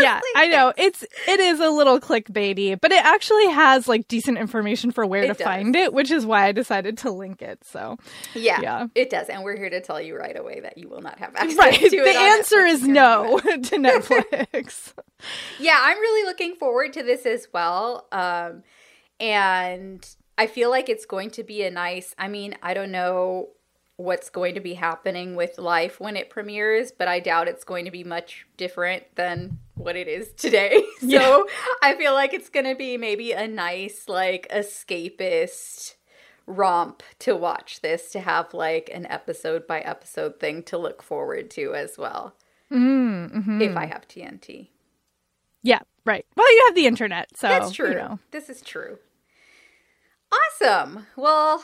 yeah, 0.00 0.20
I 0.34 0.48
know. 0.48 0.72
It's 0.76 1.02
it 1.02 1.40
is 1.40 1.60
a 1.60 1.70
little 1.70 2.00
clickbaity, 2.00 2.80
but 2.80 2.92
it 2.92 3.04
actually 3.04 3.48
has 3.50 3.88
like 3.88 4.08
decent 4.08 4.38
information 4.38 4.90
for 4.90 5.06
where 5.06 5.22
it 5.22 5.28
to 5.28 5.34
does. 5.34 5.44
find 5.44 5.76
it, 5.76 5.92
which 5.92 6.10
is 6.10 6.26
why 6.26 6.46
I 6.46 6.52
decided 6.52 6.98
to 6.98 7.10
link 7.10 7.42
it. 7.42 7.64
So 7.64 7.96
yeah, 8.34 8.60
yeah, 8.60 8.86
it 8.94 9.10
does, 9.10 9.28
and 9.28 9.42
we're 9.42 9.56
here 9.56 9.70
to 9.70 9.80
tell 9.80 10.00
you 10.00 10.16
right 10.16 10.36
away 10.36 10.60
that 10.60 10.78
you 10.78 10.88
will 10.88 11.02
not 11.02 11.18
have 11.18 11.34
access 11.34 11.56
right. 11.56 11.74
to 11.74 11.84
it. 11.86 12.04
The 12.04 12.18
answer 12.18 12.56
Netflix 12.56 12.72
is 12.72 12.82
no 12.82 13.38
to 13.44 13.76
Netflix. 13.76 14.92
yeah, 15.58 15.78
I'm 15.80 15.98
really 15.98 16.26
looking 16.26 16.54
forward 16.54 16.92
to 16.94 17.02
this 17.02 17.26
as 17.26 17.48
well, 17.52 18.06
um, 18.12 18.62
and 19.20 20.06
I 20.38 20.46
feel 20.46 20.70
like 20.70 20.88
it's 20.88 21.06
going 21.06 21.30
to 21.32 21.42
be 21.42 21.62
a 21.62 21.70
nice. 21.70 22.14
I 22.18 22.28
mean, 22.28 22.56
I 22.62 22.74
don't 22.74 22.90
know 22.90 23.48
what's 23.96 24.28
going 24.28 24.54
to 24.54 24.60
be 24.60 24.74
happening 24.74 25.36
with 25.36 25.58
life 25.58 26.00
when 26.00 26.16
it 26.16 26.28
premieres, 26.30 26.92
but 26.92 27.08
I 27.08 27.20
doubt 27.20 27.48
it's 27.48 27.64
going 27.64 27.86
to 27.86 27.90
be 27.90 28.04
much 28.04 28.46
different 28.56 29.04
than 29.14 29.58
what 29.74 29.96
it 29.96 30.06
is 30.06 30.32
today. 30.32 30.84
so 31.00 31.06
yeah. 31.06 31.42
I 31.82 31.94
feel 31.96 32.12
like 32.12 32.34
it's 32.34 32.50
going 32.50 32.66
to 32.66 32.74
be 32.74 32.96
maybe 32.96 33.32
a 33.32 33.48
nice, 33.48 34.08
like, 34.08 34.46
escapist 34.50 35.94
romp 36.46 37.02
to 37.20 37.34
watch 37.34 37.80
this, 37.80 38.10
to 38.10 38.20
have 38.20 38.54
like 38.54 38.90
an 38.92 39.06
episode 39.06 39.66
by 39.66 39.80
episode 39.80 40.38
thing 40.38 40.62
to 40.62 40.78
look 40.78 41.02
forward 41.02 41.50
to 41.50 41.74
as 41.74 41.98
well. 41.98 42.36
Mm-hmm. 42.72 43.60
If 43.60 43.76
I 43.76 43.86
have 43.86 44.08
TNT. 44.08 44.68
Yeah, 45.62 45.80
right. 46.04 46.24
Well, 46.36 46.52
you 46.52 46.64
have 46.66 46.74
the 46.74 46.86
internet, 46.86 47.36
so 47.36 47.48
that's 47.48 47.72
true. 47.72 47.88
You 47.88 47.94
know. 47.94 48.18
This 48.30 48.48
is 48.48 48.60
true. 48.60 48.98
Awesome. 50.32 51.06
Well, 51.16 51.62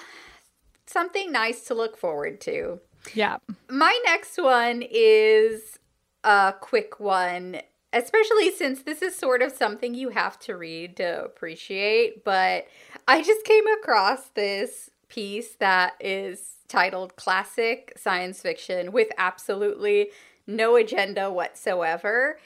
something 0.86 1.32
nice 1.32 1.64
to 1.66 1.74
look 1.74 1.96
forward 1.96 2.40
to. 2.42 2.80
Yeah. 3.14 3.38
My 3.68 3.98
next 4.04 4.38
one 4.38 4.82
is 4.88 5.78
a 6.24 6.54
quick 6.60 7.00
one, 7.00 7.60
especially 7.92 8.52
since 8.52 8.82
this 8.82 9.02
is 9.02 9.16
sort 9.16 9.42
of 9.42 9.52
something 9.52 9.94
you 9.94 10.10
have 10.10 10.38
to 10.40 10.56
read 10.56 10.96
to 10.96 11.24
appreciate. 11.24 12.24
But 12.24 12.66
I 13.08 13.22
just 13.22 13.44
came 13.44 13.66
across 13.66 14.28
this 14.28 14.90
piece 15.08 15.54
that 15.56 15.94
is 16.00 16.56
titled 16.68 17.16
Classic 17.16 17.92
Science 17.96 18.40
Fiction 18.40 18.92
with 18.92 19.08
absolutely 19.18 20.08
no 20.46 20.76
agenda 20.76 21.30
whatsoever. 21.30 22.38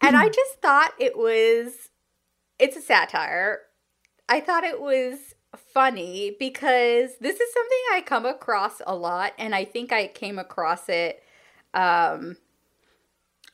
And 0.00 0.16
I 0.16 0.26
hmm. 0.26 0.32
just 0.32 0.60
thought 0.60 0.92
it 0.98 1.16
was, 1.16 1.90
it's 2.58 2.76
a 2.76 2.80
satire. 2.80 3.60
I 4.28 4.40
thought 4.40 4.64
it 4.64 4.80
was 4.80 5.34
funny 5.56 6.36
because 6.38 7.16
this 7.20 7.40
is 7.40 7.52
something 7.52 7.78
I 7.92 8.02
come 8.04 8.26
across 8.26 8.80
a 8.86 8.94
lot, 8.94 9.32
and 9.38 9.54
I 9.54 9.64
think 9.64 9.92
I 9.92 10.06
came 10.08 10.38
across 10.38 10.88
it 10.88 11.22
um, 11.74 12.36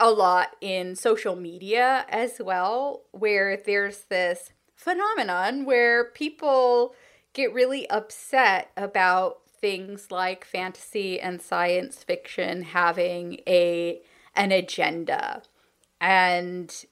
a 0.00 0.10
lot 0.10 0.56
in 0.60 0.96
social 0.96 1.36
media 1.36 2.04
as 2.08 2.40
well, 2.40 3.02
where 3.12 3.56
there's 3.56 4.04
this 4.10 4.52
phenomenon 4.74 5.64
where 5.64 6.04
people 6.04 6.94
get 7.32 7.52
really 7.52 7.88
upset 7.90 8.70
about 8.76 9.38
things 9.60 10.10
like 10.10 10.44
fantasy 10.44 11.18
and 11.20 11.40
science 11.40 12.04
fiction 12.04 12.62
having 12.62 13.40
a 13.46 14.00
an 14.36 14.52
agenda. 14.52 15.42
And 16.00 16.84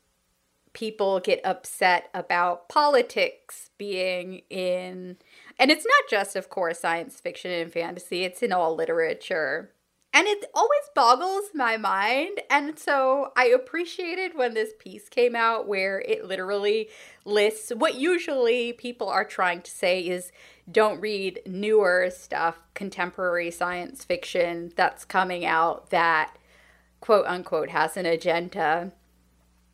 people 0.72 1.20
get 1.20 1.40
upset 1.44 2.08
about 2.14 2.68
politics 2.68 3.70
being 3.78 4.42
in 4.48 5.16
and 5.58 5.70
it's 5.70 5.84
not 5.84 6.10
just 6.10 6.36
of 6.36 6.48
course 6.48 6.80
science 6.80 7.20
fiction 7.20 7.50
and 7.50 7.72
fantasy 7.72 8.24
it's 8.24 8.42
in 8.42 8.52
all 8.52 8.74
literature. 8.74 9.72
And 10.14 10.26
it 10.26 10.44
always 10.54 10.82
boggles 10.94 11.44
my 11.54 11.78
mind 11.78 12.42
and 12.50 12.78
so 12.78 13.32
i 13.34 13.46
appreciated 13.46 14.36
when 14.36 14.52
this 14.52 14.72
piece 14.78 15.08
came 15.08 15.34
out 15.34 15.66
where 15.66 16.00
it 16.00 16.26
literally 16.26 16.90
lists 17.24 17.70
what 17.74 17.94
usually 17.94 18.74
people 18.74 19.08
are 19.08 19.24
trying 19.24 19.62
to 19.62 19.70
say 19.70 20.00
is 20.00 20.30
don't 20.70 21.00
read 21.00 21.40
newer 21.46 22.10
stuff 22.14 22.60
contemporary 22.74 23.50
science 23.50 24.04
fiction 24.04 24.70
that's 24.76 25.06
coming 25.06 25.46
out 25.46 25.88
that 25.88 26.36
quote 27.00 27.26
unquote 27.26 27.70
has 27.70 27.96
an 27.96 28.04
agenda 28.04 28.92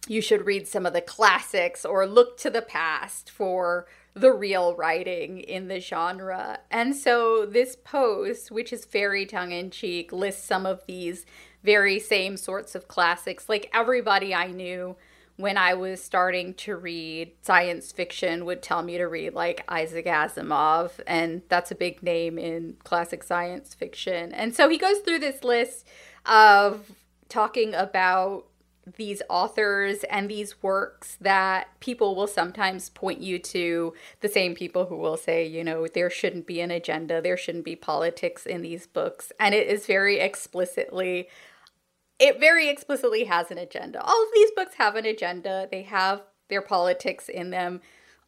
you 0.07 0.21
should 0.23 0.47
read 0.47 0.69
some 0.69 0.87
of 0.87 0.93
the 0.93 1.01
classics 1.01 1.85
or 1.85 2.07
look 2.07 2.39
to 2.39 2.51
the 2.51 2.63
past 2.63 3.31
for 3.31 3.87
the 4.15 4.33
real 4.33 4.75
writing 4.75 5.39
in 5.41 5.69
the 5.69 5.81
genre. 5.81 6.59
And 6.71 6.95
so 6.95 7.47
this 7.47 7.77
post, 7.77 8.51
which 8.51 8.73
is 8.73 8.85
very 8.85 9.27
tongue 9.27 9.53
in 9.53 9.71
cheek, 9.71 10.13
lists 10.13 10.45
some 10.45 10.67
of 10.67 10.85
these 10.87 11.25
very 11.63 11.99
same 11.99 12.37
sorts 12.37 12.75
of 12.75 12.89
classics. 12.89 13.49
Like 13.49 13.71
everybody 13.73 14.35
I 14.35 14.49
knew 14.49 14.97
when 15.37 15.57
I 15.57 15.75
was 15.75 16.03
starting 16.03 16.55
to 16.55 16.75
read 16.75 17.31
science 17.43 17.93
fiction 17.93 18.45
would 18.45 18.61
tell 18.61 18.83
me 18.83 18.99
to 18.99 19.05
read 19.05 19.35
like 19.35 19.65
Isaac 19.69 20.07
Asimov, 20.07 20.93
and 21.07 21.43
that's 21.49 21.71
a 21.71 21.77
big 21.77 22.03
name 22.03 22.39
in 22.39 22.77
classic 22.83 23.23
science 23.23 23.73
fiction. 23.73 24.33
And 24.33 24.55
so 24.55 24.69
he 24.69 24.79
goes 24.79 24.99
through 24.99 25.21
this 25.21 25.45
list 25.45 25.87
of 26.27 26.91
talking 27.29 27.73
about 27.73 28.47
these 28.97 29.23
authors 29.29 30.05
and 30.05 30.29
these 30.31 30.63
works 30.63 31.17
that 31.21 31.69
people 31.81 32.15
will 32.15 32.27
sometimes 32.27 32.91
point 32.91 33.21
you 33.21 33.39
to 33.39 33.95
the 34.21 34.29
same 34.29 34.55
people 34.55 34.87
who 34.87 34.97
will 34.97 35.17
say, 35.17 35.47
you 35.47 35.63
know, 35.65 35.87
there 35.87 36.11
shouldn't 36.11 36.47
be 36.47 36.61
an 36.61 36.71
agenda, 36.71 37.21
there 37.21 37.37
shouldn't 37.37 37.65
be 37.65 37.77
politics 37.77 38.47
in 38.47 38.63
these 38.63 38.87
books. 38.87 39.33
And 39.39 39.55
it 39.55 39.67
is 39.69 39.87
very 39.87 40.19
explicitly, 40.19 41.29
it 42.19 42.41
very 42.41 42.69
explicitly 42.69 43.25
has 43.25 43.51
an 43.51 43.59
agenda. 43.59 44.01
All 44.03 44.23
of 44.23 44.29
these 44.35 44.51
books 44.57 44.75
have 44.75 44.97
an 44.97 45.05
agenda. 45.07 45.69
They 45.71 45.83
have 45.83 46.23
their 46.49 46.63
politics 46.63 47.29
in 47.29 47.51
them. 47.51 47.81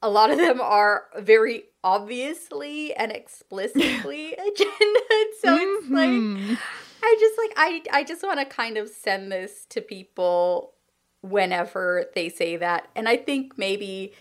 A 0.03 0.09
lot 0.09 0.31
of 0.31 0.39
them 0.39 0.61
are 0.61 1.05
very 1.19 1.65
obviously 1.85 2.95
and 2.95 3.13
explicitly 3.13 4.35
agendaed. 4.39 5.31
So 5.41 5.57
it's 5.57 5.87
Mhm. 5.87 6.49
like 6.51 6.59
I 7.03 7.17
just 7.21 7.39
like 7.39 7.53
I 7.57 7.83
I 8.01 8.05
just 8.05 8.23
want 8.23 8.39
to 8.41 8.47
kind 8.47 8.77
of 8.77 8.89
send 8.89 9.31
this 9.33 9.65
to 9.71 9.81
people 9.81 10.75
whenever 11.23 12.07
they 12.15 12.29
say 12.29 12.57
that. 12.57 12.89
And 12.97 13.09
I 13.09 13.17
think 13.17 13.59
maybe 13.59 14.13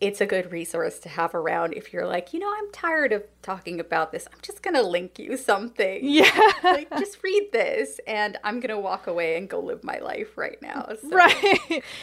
it's 0.00 0.20
a 0.20 0.26
good 0.26 0.52
resource 0.52 0.98
to 0.98 1.08
have 1.08 1.34
around 1.34 1.72
if 1.72 1.92
you're 1.92 2.06
like, 2.06 2.34
you 2.34 2.40
know, 2.40 2.52
I'm 2.54 2.70
tired 2.72 3.12
of 3.12 3.22
talking 3.40 3.80
about 3.80 4.12
this. 4.12 4.26
I'm 4.30 4.38
just 4.42 4.62
going 4.62 4.74
to 4.74 4.82
link 4.82 5.18
you 5.18 5.36
something. 5.36 6.00
Yeah. 6.02 6.28
Like, 6.62 6.90
just 6.98 7.22
read 7.22 7.48
this, 7.52 8.00
and 8.06 8.36
I'm 8.44 8.60
going 8.60 8.74
to 8.74 8.78
walk 8.78 9.06
away 9.06 9.38
and 9.38 9.48
go 9.48 9.60
live 9.60 9.82
my 9.84 9.98
life 10.00 10.36
right 10.36 10.60
now. 10.60 10.88
So. 11.00 11.08
Right. 11.16 11.32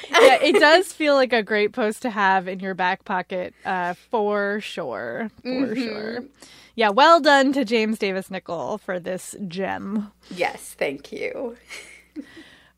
yeah, 0.09 0.41
it 0.41 0.59
does 0.59 0.91
feel 0.93 1.13
like 1.15 1.33
a 1.33 1.43
great 1.43 1.73
post 1.73 2.01
to 2.03 2.09
have 2.09 2.47
in 2.47 2.59
your 2.61 2.73
back 2.73 3.05
pocket, 3.05 3.53
uh, 3.65 3.93
for 4.09 4.61
sure. 4.61 5.29
For 5.43 5.49
Mhm. 5.49 5.83
sure. 5.83 6.19
Yeah, 6.75 6.89
well 6.89 7.19
done 7.19 7.53
to 7.53 7.65
James 7.65 7.99
Davis 7.99 8.29
Nicoll 8.29 8.79
for 8.79 8.99
this 8.99 9.35
gem. 9.47 10.11
Yes, 10.29 10.75
thank 10.77 11.11
you. 11.11 11.57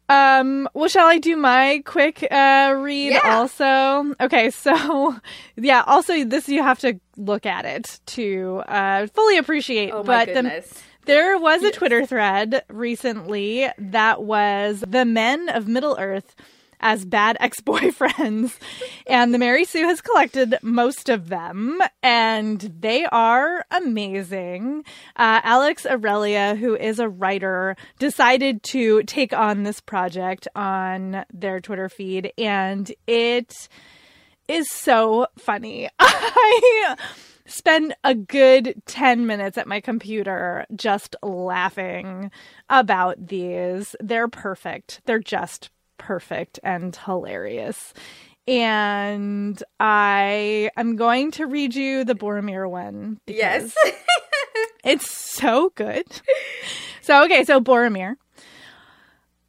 Um, 0.10 0.68
well, 0.74 0.90
shall 0.90 1.08
I 1.08 1.18
do 1.18 1.38
my 1.38 1.82
quick 1.86 2.28
uh 2.30 2.76
read 2.78 3.14
Yeah. 3.14 3.22
also? 3.38 4.14
Okay, 4.20 4.50
so 4.50 5.16
yeah, 5.56 5.84
also 5.88 6.26
this 6.26 6.50
you 6.50 6.62
have 6.62 6.80
to 6.80 7.00
look 7.18 7.46
at 7.46 7.66
it 7.66 8.00
to 8.08 8.64
uh 8.68 9.08
fully 9.08 9.38
appreciate. 9.38 9.92
Oh 9.92 10.04
my 10.04 10.26
but 10.26 10.28
the 10.28 10.34
goodness. 10.34 10.84
There 11.06 11.38
was 11.38 11.64
a 11.64 11.72
Twitter 11.72 12.06
thread 12.06 12.64
recently 12.70 13.68
that 13.78 14.24
was 14.24 14.84
the 14.88 15.04
men 15.06 15.50
of 15.50 15.68
Middle 15.68 15.98
Earth 16.00 16.34
as 16.84 17.06
bad 17.06 17.38
ex 17.40 17.60
boyfriends. 17.62 18.58
and 19.08 19.34
the 19.34 19.40
Mary 19.40 19.66
Sue 19.66 19.88
has 19.88 20.02
collected 20.02 20.56
most 20.62 21.10
of 21.10 21.30
them, 21.30 21.82
and 22.04 22.60
they 22.80 23.06
are 23.06 23.66
amazing. 23.72 24.84
Uh, 25.16 25.42
Alex 25.44 25.88
Aurelia, 25.88 26.56
who 26.56 26.76
is 26.76 27.00
a 27.00 27.10
writer, 27.10 27.76
decided 27.98 28.62
to 28.64 29.02
take 29.04 29.34
on 29.34 29.64
this 29.64 29.80
project 29.80 30.48
on 30.56 31.26
their 31.34 31.60
Twitter 31.60 31.90
feed, 31.90 32.32
and 32.38 32.92
it 33.08 33.68
is 34.48 34.70
so 34.70 35.26
funny. 35.38 35.90
I 36.00 36.96
spend 37.46 37.96
a 38.04 38.16
good 38.16 38.82
10 38.86 39.26
minutes 39.26 39.58
at 39.58 39.68
my 39.68 39.80
computer 39.80 40.66
just 40.76 41.16
laughing 41.22 42.32
about 42.70 43.28
these. 43.28 43.96
They're 44.00 44.28
perfect. 44.28 45.02
They're 45.06 45.20
just 45.20 45.70
perfect 45.98 46.60
and 46.64 46.96
hilarious. 46.96 47.94
And 48.48 49.62
I 49.80 50.70
am 50.76 50.96
going 50.96 51.32
to 51.32 51.46
read 51.46 51.76
you 51.76 52.04
the 52.04 52.16
Boromir 52.16 52.70
one. 52.70 53.20
Yes. 53.28 53.74
It's 54.84 55.10
so 55.10 55.72
good. 55.76 56.04
So, 57.02 57.24
okay, 57.24 57.46
so 57.46 57.62
Boromir. 57.62 58.18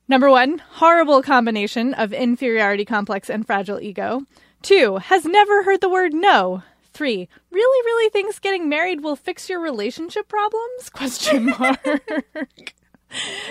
Number 0.06 0.30
one, 0.30 0.58
horrible 0.58 1.22
combination 1.22 1.94
of 1.94 2.12
inferiority 2.12 2.84
complex 2.84 3.28
and 3.28 3.46
fragile 3.46 3.80
ego. 3.80 4.22
Two, 4.62 4.98
has 4.98 5.24
never 5.24 5.64
heard 5.64 5.80
the 5.80 5.88
word 5.88 6.14
no. 6.14 6.62
Three, 6.92 7.28
really, 7.50 7.86
really 7.86 8.10
thinks 8.10 8.38
getting 8.38 8.68
married 8.68 9.02
will 9.02 9.16
fix 9.16 9.48
your 9.48 9.60
relationship 9.60 10.28
problems? 10.28 10.88
Question 10.90 11.46
mark. 11.58 12.14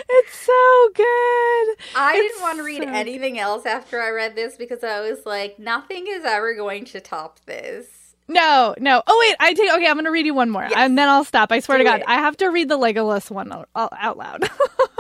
it's 0.09 0.35
so 0.37 0.89
good. 0.93 1.77
I 1.95 2.13
It's 2.15 2.33
didn't 2.33 2.41
want 2.41 2.57
to 2.59 2.63
read 2.63 2.83
so 2.83 2.89
anything 2.89 3.39
else 3.39 3.65
after 3.65 4.01
I 4.01 4.09
read 4.09 4.35
this 4.35 4.55
because 4.55 4.83
I 4.83 5.01
was 5.01 5.25
like, 5.25 5.59
nothing 5.59 6.05
is 6.07 6.23
ever 6.25 6.53
going 6.55 6.85
to 6.85 6.99
top 6.99 7.39
this. 7.45 7.87
No, 8.27 8.73
no. 8.79 9.03
Oh 9.05 9.25
wait, 9.27 9.35
I 9.39 9.53
take. 9.53 9.69
Okay, 9.73 9.85
I'm 9.87 9.95
gonna 9.95 10.09
read 10.11 10.25
you 10.25 10.33
one 10.33 10.49
more, 10.49 10.63
Yes. 10.63 10.73
and 10.77 10.97
then 10.97 11.09
I'll 11.09 11.25
stop. 11.25 11.51
I 11.51 11.59
swear 11.59 11.77
Do 11.77 11.83
to 11.83 11.89
God, 11.89 11.99
it. 12.01 12.05
I 12.07 12.15
have 12.15 12.37
to 12.37 12.47
read 12.47 12.69
the 12.69 12.77
Legolas 12.77 13.29
one 13.29 13.51
out, 13.51 13.67
out 13.75 14.17
loud. 14.17 14.49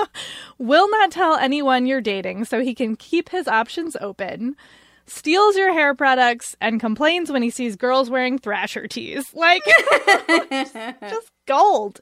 Will 0.57 0.89
not 0.89 1.09
tell 1.11 1.35
anyone 1.35 1.85
you're 1.85 2.01
dating, 2.01 2.45
so 2.45 2.59
he 2.59 2.75
can 2.75 2.95
keep 2.97 3.29
his 3.29 3.47
options 3.47 3.95
open. 4.01 4.57
Steals 5.05 5.55
your 5.55 5.73
hair 5.73 5.93
products 5.93 6.55
and 6.61 6.79
complains 6.79 7.31
when 7.31 7.43
he 7.43 7.49
sees 7.49 7.75
girls 7.75 8.09
wearing 8.09 8.37
Thrasher 8.37 8.87
tees. 8.87 9.25
Like, 9.33 9.61
just 11.01 11.31
gold. 11.45 11.99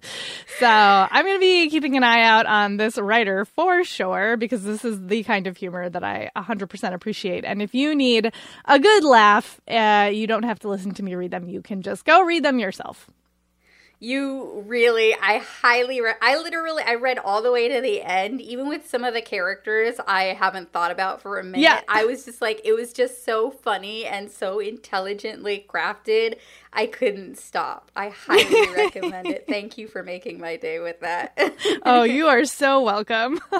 So 0.60 0.68
I'm 0.68 1.26
going 1.26 1.36
to 1.36 1.40
be 1.40 1.70
keeping 1.70 1.98
an 1.98 2.04
eye 2.04 2.22
out 2.22 2.46
on 2.46 2.78
this 2.78 2.98
writer 3.00 3.46
for 3.46 3.84
sure 3.84 4.38
because 4.38 4.64
this 4.64 4.86
is 4.86 5.08
the 5.08 5.24
kind 5.24 5.48
of 5.48 5.58
humor 5.58 5.90
that 5.90 6.04
I 6.04 6.30
100% 6.36 6.94
appreciate. 6.94 7.44
And 7.44 7.62
if 7.62 7.74
you 7.74 7.96
need 7.96 8.32
a 8.66 8.80
good 8.80 9.04
laugh, 9.04 9.60
uh, 9.68 10.10
you 10.14 10.28
don't 10.28 10.44
have 10.44 10.60
to 10.60 10.70
listen 10.70 10.94
to 10.94 11.04
me 11.04 11.16
read 11.16 11.32
them. 11.32 11.50
You 11.50 11.62
can 11.62 11.82
just 11.82 12.06
go 12.06 12.22
read 12.22 12.44
them 12.44 12.60
yourself. 12.60 13.08
You 14.04 14.64
really, 14.66 15.14
I 15.14 15.38
highly, 15.38 16.02
re- 16.02 16.16
I 16.24 16.36
literally, 16.36 16.82
I 16.84 16.96
read 16.96 17.20
all 17.20 17.44
the 17.44 17.52
way 17.52 17.68
to 17.68 17.82
the 17.82 18.02
end, 18.02 18.42
even 18.42 18.68
with 18.68 18.90
some 18.90 19.04
of 19.04 19.14
the 19.14 19.22
characters 19.22 19.98
I 20.08 20.24
haven't 20.24 20.72
thought 20.72 20.90
about 20.90 21.22
for 21.22 21.38
a 21.38 21.44
minute. 21.44 21.62
Yeah. 21.62 21.82
I 21.88 22.06
was 22.06 22.26
just 22.26 22.42
like, 22.42 22.62
it 22.64 22.74
was 22.74 22.94
just 22.94 23.24
so 23.24 23.52
funny 23.52 24.06
and 24.08 24.32
so 24.32 24.58
intelligently 24.60 25.68
crafted. 25.70 26.40
I 26.74 26.88
couldn't 26.88 27.38
stop. 27.38 27.92
I 27.96 28.10
highly 28.10 28.70
recommend 28.76 29.28
it. 29.28 29.46
Thank 29.48 29.78
you 29.78 29.88
for 29.88 30.02
making 30.02 30.40
my 30.40 30.56
day 30.56 30.80
with 30.80 31.00
that. 31.02 31.38
Oh, 31.86 32.02
you 32.02 32.28
are 32.28 32.46
so 32.46 32.82
welcome. 32.82 33.40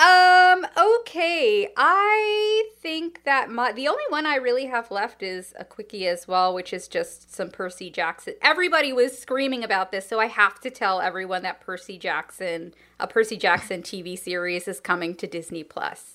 Um, 0.00 0.66
okay. 0.78 1.68
I 1.76 2.64
think 2.78 3.24
that 3.24 3.50
my 3.50 3.70
the 3.72 3.86
only 3.86 4.04
one 4.08 4.24
I 4.24 4.36
really 4.36 4.64
have 4.64 4.90
left 4.90 5.22
is 5.22 5.52
a 5.58 5.64
quickie 5.64 6.06
as 6.06 6.26
well, 6.26 6.54
which 6.54 6.72
is 6.72 6.88
just 6.88 7.34
some 7.34 7.50
Percy 7.50 7.90
Jackson. 7.90 8.32
Everybody 8.40 8.94
was 8.94 9.18
screaming 9.18 9.62
about 9.62 9.92
this, 9.92 10.08
so 10.08 10.18
I 10.18 10.26
have 10.26 10.58
to 10.60 10.70
tell 10.70 11.02
everyone 11.02 11.42
that 11.42 11.60
Percy 11.60 11.98
Jackson, 11.98 12.72
a 12.98 13.06
Percy 13.06 13.36
Jackson 13.36 13.82
TV 13.82 14.18
series 14.18 14.66
is 14.66 14.80
coming 14.80 15.14
to 15.16 15.26
Disney 15.26 15.64
Plus. 15.64 16.14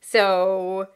So 0.00 0.88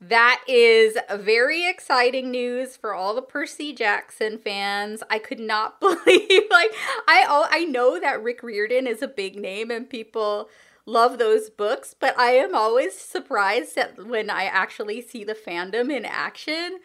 that 0.00 0.40
is 0.46 0.96
very 1.10 1.68
exciting 1.68 2.30
news 2.30 2.76
for 2.76 2.94
all 2.94 3.14
the 3.14 3.22
Percy 3.22 3.72
Jackson 3.72 4.38
fans. 4.38 5.02
I 5.10 5.18
could 5.18 5.40
not 5.40 5.80
believe 5.80 6.42
like 6.48 6.70
I 7.08 7.26
all 7.28 7.48
I 7.50 7.64
know 7.64 7.98
that 7.98 8.22
Rick 8.22 8.44
Riordan 8.44 8.86
is 8.86 9.02
a 9.02 9.08
big 9.08 9.34
name 9.34 9.72
and 9.72 9.90
people 9.90 10.48
love 10.86 11.18
those 11.18 11.50
books, 11.50 11.94
but 11.98 12.18
I 12.18 12.32
am 12.32 12.54
always 12.54 12.96
surprised 12.96 13.76
that 13.76 14.06
when 14.06 14.30
I 14.30 14.44
actually 14.44 15.00
see 15.02 15.24
the 15.24 15.34
fandom 15.34 15.94
in 15.94 16.04
action. 16.04 16.80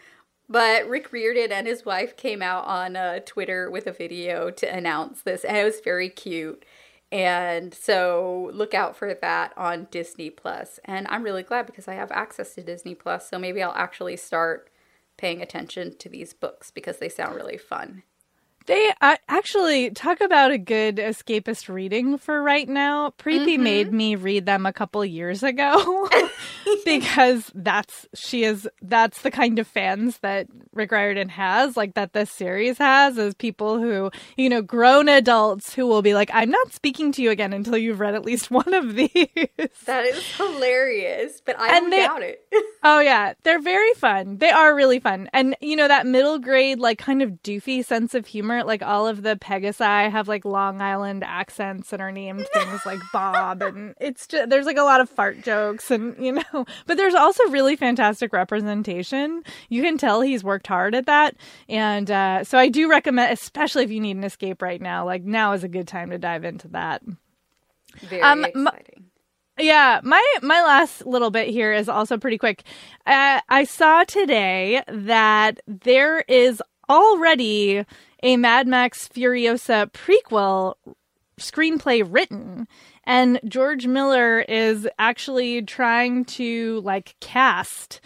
But 0.50 0.88
Rick 0.88 1.12
Riordan 1.12 1.52
and 1.52 1.68
his 1.68 1.86
wife 1.86 2.16
came 2.16 2.42
out 2.42 2.66
on 2.66 2.96
uh, 2.96 3.20
Twitter 3.26 3.70
with 3.70 3.86
a 3.86 3.92
video 3.92 4.50
to 4.52 4.74
announce 4.74 5.22
this, 5.22 5.44
and 5.44 5.58
it 5.58 5.66
was 5.66 5.82
very 5.82 6.10
cute. 6.10 6.64
And 7.12 7.74
so 7.74 8.50
look 8.54 8.74
out 8.74 8.96
for 8.96 9.14
that 9.14 9.54
on 9.58 9.88
Disney 9.92 10.30
Plus. 10.30 10.80
And 10.86 11.06
I'm 11.10 11.24
really 11.24 11.44
glad 11.44 11.66
because 11.66 11.88
I 11.88 11.96
have 11.96 12.12
access 12.12 12.56
to 12.56 12.64
Disney 12.64 12.96
Plus, 12.96 13.30
so 13.30 13.38
maybe 13.38 13.62
I'll 13.62 13.74
actually 13.74 14.16
start 14.16 14.70
paying 15.18 15.42
attention 15.42 15.98
to 15.98 16.10
these 16.10 16.34
books 16.34 16.72
because 16.72 16.98
they 16.98 17.10
sound 17.10 17.36
really 17.36 17.58
fun. 17.58 18.04
They 18.68 18.92
uh, 19.02 19.16
actually 19.30 19.90
talk 19.92 20.22
about 20.22 20.52
a 20.52 20.58
good 20.58 20.98
escapist 20.98 21.70
reading 21.74 22.18
for 22.18 22.42
right 22.44 22.68
now. 22.68 23.12
Preeti 23.18 23.58
made 23.58 23.92
me 23.94 24.16
read 24.16 24.46
them 24.46 24.66
a 24.66 24.74
couple 24.74 25.04
years 25.06 25.42
ago 25.42 26.10
because 26.86 27.50
that's 27.56 28.08
she 28.14 28.44
is 28.44 28.68
that's 28.82 29.22
the 29.22 29.32
kind 29.32 29.58
of 29.60 29.68
fans 29.68 30.18
that 30.20 30.48
Rick 30.74 30.92
Riordan 30.92 31.30
has, 31.30 31.78
like 31.78 31.94
that 31.96 32.14
this 32.14 32.30
series 32.30 32.78
has, 32.78 33.18
is 33.18 33.34
people 33.34 33.80
who 33.80 34.12
you 34.36 34.50
know 34.50 34.62
grown 34.62 35.08
adults 35.10 35.74
who 35.74 35.88
will 35.88 36.02
be 36.02 36.14
like, 36.14 36.30
"I'm 36.34 36.52
not 36.52 36.74
speaking 36.74 37.12
to 37.14 37.22
you 37.22 37.32
again 37.32 37.54
until 37.54 37.78
you've 37.78 38.00
read 38.00 38.16
at 38.16 38.26
least 38.26 38.52
one 38.52 38.74
of 38.74 38.96
these." 38.96 39.10
That 39.86 40.06
is 40.06 40.24
hilarious, 40.36 41.42
but 41.46 41.60
I 41.60 41.68
And 41.78 41.84
don't 41.84 41.90
they- 41.92 41.98
doubt 42.04 42.24
it. 42.24 42.44
Oh 42.84 43.00
yeah, 43.00 43.34
they're 43.44 43.60
very 43.62 43.94
fun. 43.96 44.38
They 44.38 44.50
are 44.52 44.74
really 44.74 45.00
fun. 45.00 45.30
And 45.34 45.58
you 45.60 45.76
know 45.76 45.88
that 45.88 46.06
middle 46.06 46.40
grade 46.40 46.80
like 46.80 46.98
kind 47.00 47.22
of 47.22 47.32
doofy 47.44 47.84
sense 47.84 48.14
of 48.14 48.28
humor, 48.28 48.57
like 48.66 48.82
all 48.82 49.06
of 49.08 49.22
the 49.22 49.36
Pegasi 49.36 50.10
have 50.10 50.28
like 50.28 50.46
Long 50.46 50.82
Island 50.82 51.24
accents 51.24 51.94
and 51.94 52.02
are 52.02 52.12
named 52.12 52.48
things 52.54 52.86
like 52.86 53.00
Bob 53.14 53.62
and 53.62 53.94
it's 54.02 54.26
just 54.26 54.50
there's 54.50 54.66
like 54.66 54.78
a 54.78 54.84
lot 54.84 55.02
of 55.02 55.10
fart 55.10 55.44
jokes 55.44 55.92
and 55.92 56.16
you 56.18 56.32
know, 56.32 56.44
but 56.88 56.98
there's 56.98 57.14
also 57.14 57.44
really 57.50 57.76
fantastic 57.76 58.34
representation. 58.34 59.44
You 59.70 59.84
can 59.84 59.98
tell 59.98 60.22
he's 60.22 60.44
worked 60.44 60.68
hard 60.68 60.96
at 60.96 61.06
that. 61.06 61.36
And 61.70 62.10
uh 62.10 62.44
so 62.44 62.58
I 62.58 62.70
do 62.70 62.90
recommend 62.90 63.32
especially 63.34 63.84
if 63.84 63.92
you 63.92 64.00
need 64.00 64.16
an 64.18 64.24
escape 64.24 64.62
right 64.62 64.82
now, 64.82 65.06
like 65.06 65.24
now 65.24 65.52
is 65.52 65.64
a 65.64 65.68
good 65.68 65.88
time 65.88 66.10
to 66.10 66.18
dive 66.18 66.46
into 66.46 66.70
that. 66.70 67.04
Very 68.02 68.22
Um, 68.22 68.46
m- 68.46 68.68
exciting. 68.68 69.04
Yeah, 69.60 70.02
my 70.04 70.24
my 70.44 70.62
last 70.62 71.06
little 71.08 71.32
bit 71.32 71.48
here 71.50 71.74
is 71.74 71.90
also 71.90 72.18
pretty 72.18 72.38
quick. 72.38 72.62
Uh, 73.08 73.42
I 73.50 73.64
saw 73.64 74.04
today 74.04 74.84
that 74.88 75.60
there 75.68 76.20
is 76.28 76.62
already 76.90 77.84
a 78.24 78.38
Mad 78.38 78.68
Max 78.68 79.08
Furiosa 79.08 79.92
prequel 79.92 80.76
screenplay 81.40 82.04
written 82.08 82.68
and 83.04 83.40
George 83.46 83.88
Miller 83.88 84.42
is 84.42 84.88
actually 84.98 85.62
trying 85.62 86.26
to 86.26 86.82
like 86.82 87.16
cast 87.22 88.02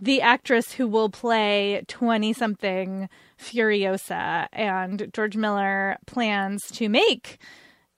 the 0.00 0.20
actress 0.20 0.72
who 0.72 0.88
will 0.88 1.08
play 1.08 1.82
20 1.86 2.32
something 2.32 3.08
Furiosa. 3.38 4.48
And 4.52 5.10
George 5.12 5.36
Miller 5.36 5.96
plans 6.06 6.60
to 6.72 6.88
make 6.88 7.38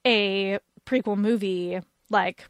a 0.07 0.59
prequel 0.87 1.16
movie 1.16 1.81
like 2.11 2.44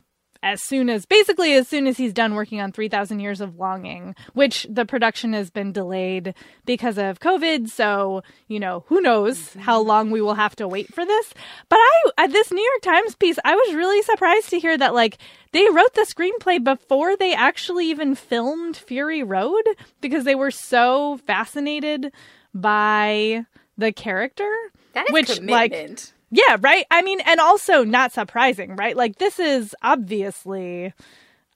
as 0.44 0.62
soon 0.62 0.90
as 0.90 1.06
basically 1.06 1.54
as 1.54 1.66
soon 1.66 1.86
as 1.86 1.96
he's 1.96 2.12
done 2.12 2.34
working 2.34 2.60
on 2.60 2.70
3000 2.70 3.18
years 3.18 3.40
of 3.40 3.58
longing 3.58 4.14
which 4.34 4.66
the 4.70 4.84
production 4.84 5.32
has 5.32 5.50
been 5.50 5.72
delayed 5.72 6.34
because 6.66 6.98
of 6.98 7.18
covid 7.18 7.68
so 7.68 8.22
you 8.46 8.60
know 8.60 8.84
who 8.88 9.00
knows 9.00 9.54
how 9.54 9.80
long 9.80 10.10
we 10.10 10.20
will 10.20 10.34
have 10.34 10.54
to 10.54 10.68
wait 10.68 10.92
for 10.94 11.04
this 11.04 11.32
but 11.68 11.76
i 11.76 12.10
at 12.18 12.30
this 12.30 12.52
new 12.52 12.62
york 12.62 12.82
times 12.82 13.16
piece 13.16 13.38
i 13.44 13.56
was 13.56 13.74
really 13.74 14.02
surprised 14.02 14.50
to 14.50 14.60
hear 14.60 14.76
that 14.76 14.94
like 14.94 15.18
they 15.52 15.68
wrote 15.70 15.94
the 15.94 16.02
screenplay 16.02 16.62
before 16.62 17.16
they 17.16 17.34
actually 17.34 17.88
even 17.88 18.14
filmed 18.14 18.76
fury 18.76 19.22
road 19.22 19.62
because 20.00 20.24
they 20.24 20.34
were 20.34 20.50
so 20.50 21.18
fascinated 21.26 22.12
by 22.52 23.46
the 23.78 23.92
character 23.92 24.50
That 24.92 25.06
is 25.08 25.12
which 25.12 25.40
like 25.40 25.72
commitment. 25.72 26.12
Yeah, 26.34 26.56
right. 26.60 26.84
I 26.90 27.00
mean, 27.02 27.20
and 27.20 27.38
also 27.38 27.84
not 27.84 28.10
surprising, 28.10 28.74
right? 28.74 28.96
Like, 28.96 29.18
this 29.18 29.38
is 29.38 29.72
obviously 29.82 30.92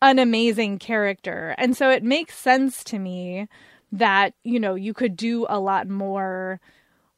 an 0.01 0.21
amazing 0.21 0.79
character. 0.79 1.57
And 1.59 1.77
so 1.77 1.91
it 1.91 2.05
makes 2.05 2.37
sense 2.39 2.85
to 2.85 3.01
me 3.01 3.49
that, 3.91 4.35
you 4.45 4.61
know, 4.61 4.77
you 4.77 4.95
could 4.95 5.17
do 5.17 5.47
a 5.49 5.59
lot 5.59 5.89
more 5.89 6.61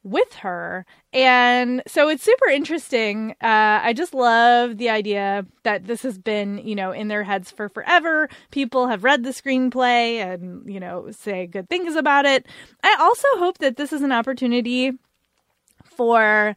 with 0.03 0.33
her. 0.37 0.87
And 1.13 1.83
so 1.85 2.09
it's 2.09 2.23
super 2.23 2.47
interesting. 2.47 3.35
Uh, 3.43 3.79
I 3.83 3.93
just 3.93 4.15
love 4.15 4.79
the 4.79 4.89
idea 4.89 5.45
that 5.61 5.85
this 5.85 6.01
has 6.01 6.17
been, 6.17 6.57
you 6.67 6.73
know, 6.73 6.91
in 6.91 7.09
their 7.09 7.21
heads 7.21 7.51
for 7.51 7.69
forever. 7.69 8.27
People 8.49 8.87
have 8.87 9.03
read 9.03 9.23
the 9.23 9.29
screenplay 9.29 10.15
and, 10.15 10.67
you 10.67 10.79
know, 10.79 11.11
say 11.11 11.45
good 11.45 11.69
things 11.69 11.95
about 11.95 12.25
it. 12.25 12.47
I 12.83 12.97
also 12.99 13.27
hope 13.35 13.59
that 13.59 13.77
this 13.77 13.93
is 13.93 14.01
an 14.01 14.11
opportunity 14.11 14.93
for 15.83 16.55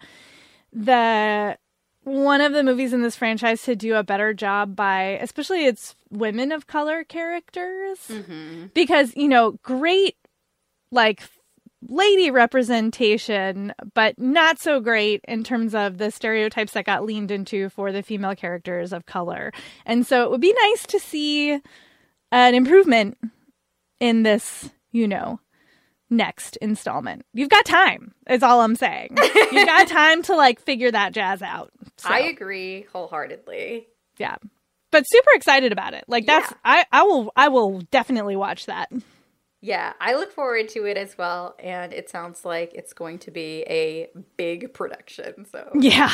the 0.75 1.57
one 2.03 2.43
of 2.43 2.53
the 2.53 2.63
movies 2.63 2.93
in 2.93 3.01
this 3.01 3.17
franchise 3.17 3.63
to 3.63 3.75
do 3.75 3.95
a 3.95 4.03
better 4.03 4.35
job 4.35 4.77
by 4.77 5.19
especially 5.23 5.65
its 5.65 5.97
women 6.11 6.53
of 6.53 6.67
color 6.67 7.05
characters. 7.05 7.99
Mm-hmm. 8.09 8.67
Because 8.75 9.15
you 9.17 9.29
know 9.29 9.53
great 9.63 10.17
like 10.91 11.23
lady 11.87 12.31
representation 12.31 13.73
but 13.93 14.19
not 14.19 14.59
so 14.59 14.81
great 14.81 15.23
in 15.29 15.45
terms 15.45 15.75
of 15.75 15.99
the 15.99 16.11
stereotypes 16.11 16.73
that 16.73 16.87
got 16.87 17.05
leaned 17.05 17.31
into 17.31 17.69
for 17.69 17.93
the 17.93 18.03
female 18.03 18.35
characters 18.35 18.93
of 18.93 19.07
color. 19.07 19.53
And 19.87 20.07
so 20.07 20.25
it 20.25 20.31
would 20.31 20.41
be 20.41 20.55
nice 20.63 20.87
to 20.87 20.99
see 20.99 21.61
an 22.33 22.55
improvement 22.55 23.19
in 24.01 24.25
this 24.25 24.71
you 24.93 25.09
know 25.09 25.41
next 26.17 26.57
installment. 26.57 27.25
You've 27.33 27.49
got 27.51 27.65
time, 27.65 28.15
is 28.29 28.43
all 28.43 28.61
I'm 28.61 28.77
saying. 28.77 29.17
You've 29.53 29.67
got 29.67 29.89
time 30.03 30.23
to 30.25 30.35
like 30.37 30.61
figure 30.61 30.91
that 30.91 31.13
jazz 31.13 31.43
out. 31.43 31.71
So, 31.99 32.09
I 32.11 32.21
agree 32.21 32.87
wholeheartedly. 32.93 33.87
yeah. 34.19 34.37
But 34.91 35.05
super 35.09 35.31
excited 35.35 35.73
about 35.73 35.95
it. 35.95 36.05
Like 36.07 36.25
that's 36.27 36.51
Yeah. 36.53 36.57
I 36.65 36.87
I 36.93 37.03
will 37.03 37.33
I 37.35 37.49
will 37.49 37.81
definitely 37.91 38.37
watch 38.37 38.67
that. 38.67 38.91
Yeah, 39.61 39.95
I 40.01 40.15
look 40.15 40.31
forward 40.31 40.69
to 40.71 40.85
it 40.85 40.97
as 40.99 41.17
well, 41.17 41.57
and 41.59 41.93
it 41.95 42.11
sounds 42.11 42.45
like 42.45 42.75
it's 42.75 42.93
going 42.93 43.19
to 43.21 43.31
be 43.31 43.65
a 43.67 44.09
big 44.37 44.73
production. 44.75 45.47
So 45.51 45.69
Yeah. 45.75 46.13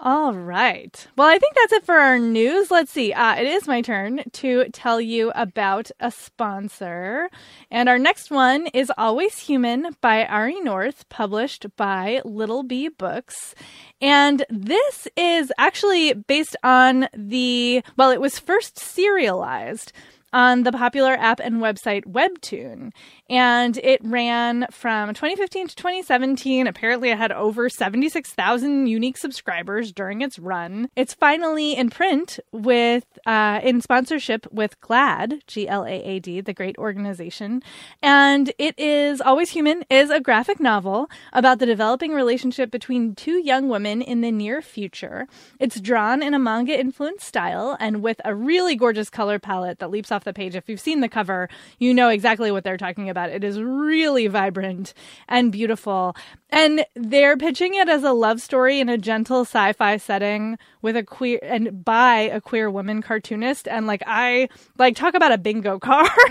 All 0.00 0.32
right. 0.32 1.08
Well, 1.16 1.26
I 1.26 1.40
think 1.40 1.56
that's 1.56 1.72
it 1.72 1.84
for 1.84 1.96
our 1.96 2.20
news. 2.20 2.70
Let's 2.70 2.92
see. 2.92 3.12
Uh, 3.12 3.34
it 3.34 3.48
is 3.48 3.66
my 3.66 3.80
turn 3.80 4.22
to 4.34 4.68
tell 4.72 5.00
you 5.00 5.32
about 5.34 5.90
a 5.98 6.12
sponsor. 6.12 7.28
And 7.68 7.88
our 7.88 7.98
next 7.98 8.30
one 8.30 8.68
is 8.68 8.92
Always 8.96 9.38
Human 9.38 9.96
by 10.00 10.24
Ari 10.24 10.60
North, 10.60 11.08
published 11.08 11.66
by 11.76 12.20
Little 12.24 12.62
Bee 12.62 12.88
Books. 12.88 13.56
And 14.00 14.46
this 14.48 15.08
is 15.16 15.52
actually 15.58 16.12
based 16.12 16.54
on 16.62 17.08
the, 17.12 17.82
well, 17.96 18.12
it 18.12 18.20
was 18.20 18.38
first 18.38 18.78
serialized 18.78 19.92
on 20.32 20.62
the 20.62 20.72
popular 20.72 21.14
app 21.14 21.40
and 21.40 21.56
website 21.56 22.04
Webtoon. 22.04 22.92
And 23.30 23.76
it 23.78 24.00
ran 24.02 24.66
from 24.70 25.10
2015 25.10 25.68
to 25.68 25.76
2017. 25.76 26.66
Apparently, 26.66 27.10
it 27.10 27.18
had 27.18 27.30
over 27.30 27.68
76,000 27.68 28.86
unique 28.86 29.18
subscribers 29.18 29.92
during 29.92 30.22
its 30.22 30.38
run. 30.38 30.88
It's 30.96 31.12
finally 31.12 31.76
in 31.76 31.90
print 31.90 32.40
with, 32.52 33.04
uh, 33.26 33.60
in 33.62 33.82
sponsorship 33.82 34.50
with 34.50 34.80
GLAAD, 34.80 35.46
G 35.46 35.68
L 35.68 35.84
A 35.84 35.90
A 35.90 36.20
D, 36.20 36.40
the 36.40 36.54
great 36.54 36.78
organization. 36.78 37.62
And 38.02 38.50
it 38.56 38.78
is 38.78 39.20
Always 39.20 39.50
Human 39.50 39.84
is 39.90 40.08
a 40.08 40.20
graphic 40.20 40.58
novel 40.58 41.10
about 41.34 41.58
the 41.58 41.66
developing 41.66 42.12
relationship 42.12 42.70
between 42.70 43.14
two 43.14 43.36
young 43.44 43.68
women 43.68 44.00
in 44.00 44.22
the 44.22 44.32
near 44.32 44.62
future. 44.62 45.28
It's 45.60 45.80
drawn 45.80 46.22
in 46.22 46.32
a 46.32 46.38
manga 46.38 46.78
influenced 46.78 47.26
style 47.26 47.76
and 47.78 48.02
with 48.02 48.22
a 48.24 48.34
really 48.34 48.74
gorgeous 48.74 49.10
color 49.10 49.38
palette 49.38 49.80
that 49.80 49.90
leaps 49.90 50.10
off 50.10 50.24
the 50.24 50.32
page. 50.32 50.56
If 50.56 50.66
you've 50.66 50.80
seen 50.80 51.00
the 51.00 51.10
cover, 51.10 51.50
you 51.78 51.92
know 51.92 52.08
exactly 52.08 52.50
what 52.50 52.64
they're 52.64 52.78
talking 52.78 53.10
about. 53.10 53.17
It 53.26 53.44
is 53.44 53.60
really 53.60 54.26
vibrant 54.26 54.94
and 55.28 55.52
beautiful. 55.52 56.16
And 56.50 56.84
they're 56.94 57.36
pitching 57.36 57.74
it 57.74 57.88
as 57.88 58.04
a 58.04 58.12
love 58.12 58.40
story 58.40 58.80
in 58.80 58.88
a 58.88 58.96
gentle 58.96 59.42
sci-fi 59.42 59.96
setting 59.98 60.58
with 60.80 60.96
a 60.96 61.02
queer 61.02 61.38
and 61.42 61.84
by 61.84 62.20
a 62.20 62.40
queer 62.40 62.70
woman 62.70 63.02
cartoonist. 63.02 63.68
And 63.68 63.86
like 63.86 64.02
I 64.06 64.48
like 64.78 64.96
talk 64.96 65.14
about 65.14 65.32
a 65.32 65.38
bingo 65.38 65.78
card. 65.78 66.08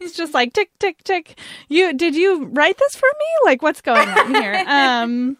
it's 0.00 0.16
just 0.16 0.32
like 0.32 0.52
tick 0.52 0.70
tick 0.78 1.04
tick. 1.04 1.38
You 1.68 1.92
did 1.92 2.14
you 2.14 2.44
write 2.46 2.78
this 2.78 2.96
for 2.96 3.08
me? 3.18 3.26
Like 3.44 3.62
what's 3.62 3.80
going 3.80 4.08
on 4.08 4.34
here? 4.34 4.64
Um 4.72 5.36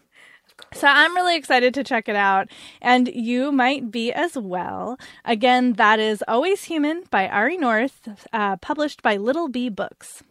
so 0.73 0.87
I'm 0.87 1.15
really 1.15 1.37
excited 1.37 1.73
to 1.75 1.83
check 1.83 2.09
it 2.09 2.15
out, 2.15 2.49
and 2.81 3.07
you 3.07 3.51
might 3.51 3.91
be 3.91 4.11
as 4.11 4.35
well. 4.35 4.97
Again, 5.23 5.73
that 5.73 5.99
is 5.99 6.23
Always 6.27 6.63
Human 6.65 7.03
by 7.11 7.27
Ari 7.27 7.57
North, 7.57 8.27
uh, 8.31 8.57
published 8.57 9.01
by 9.01 9.17
Little 9.17 9.49
Bee 9.49 9.69
Books. 9.69 10.23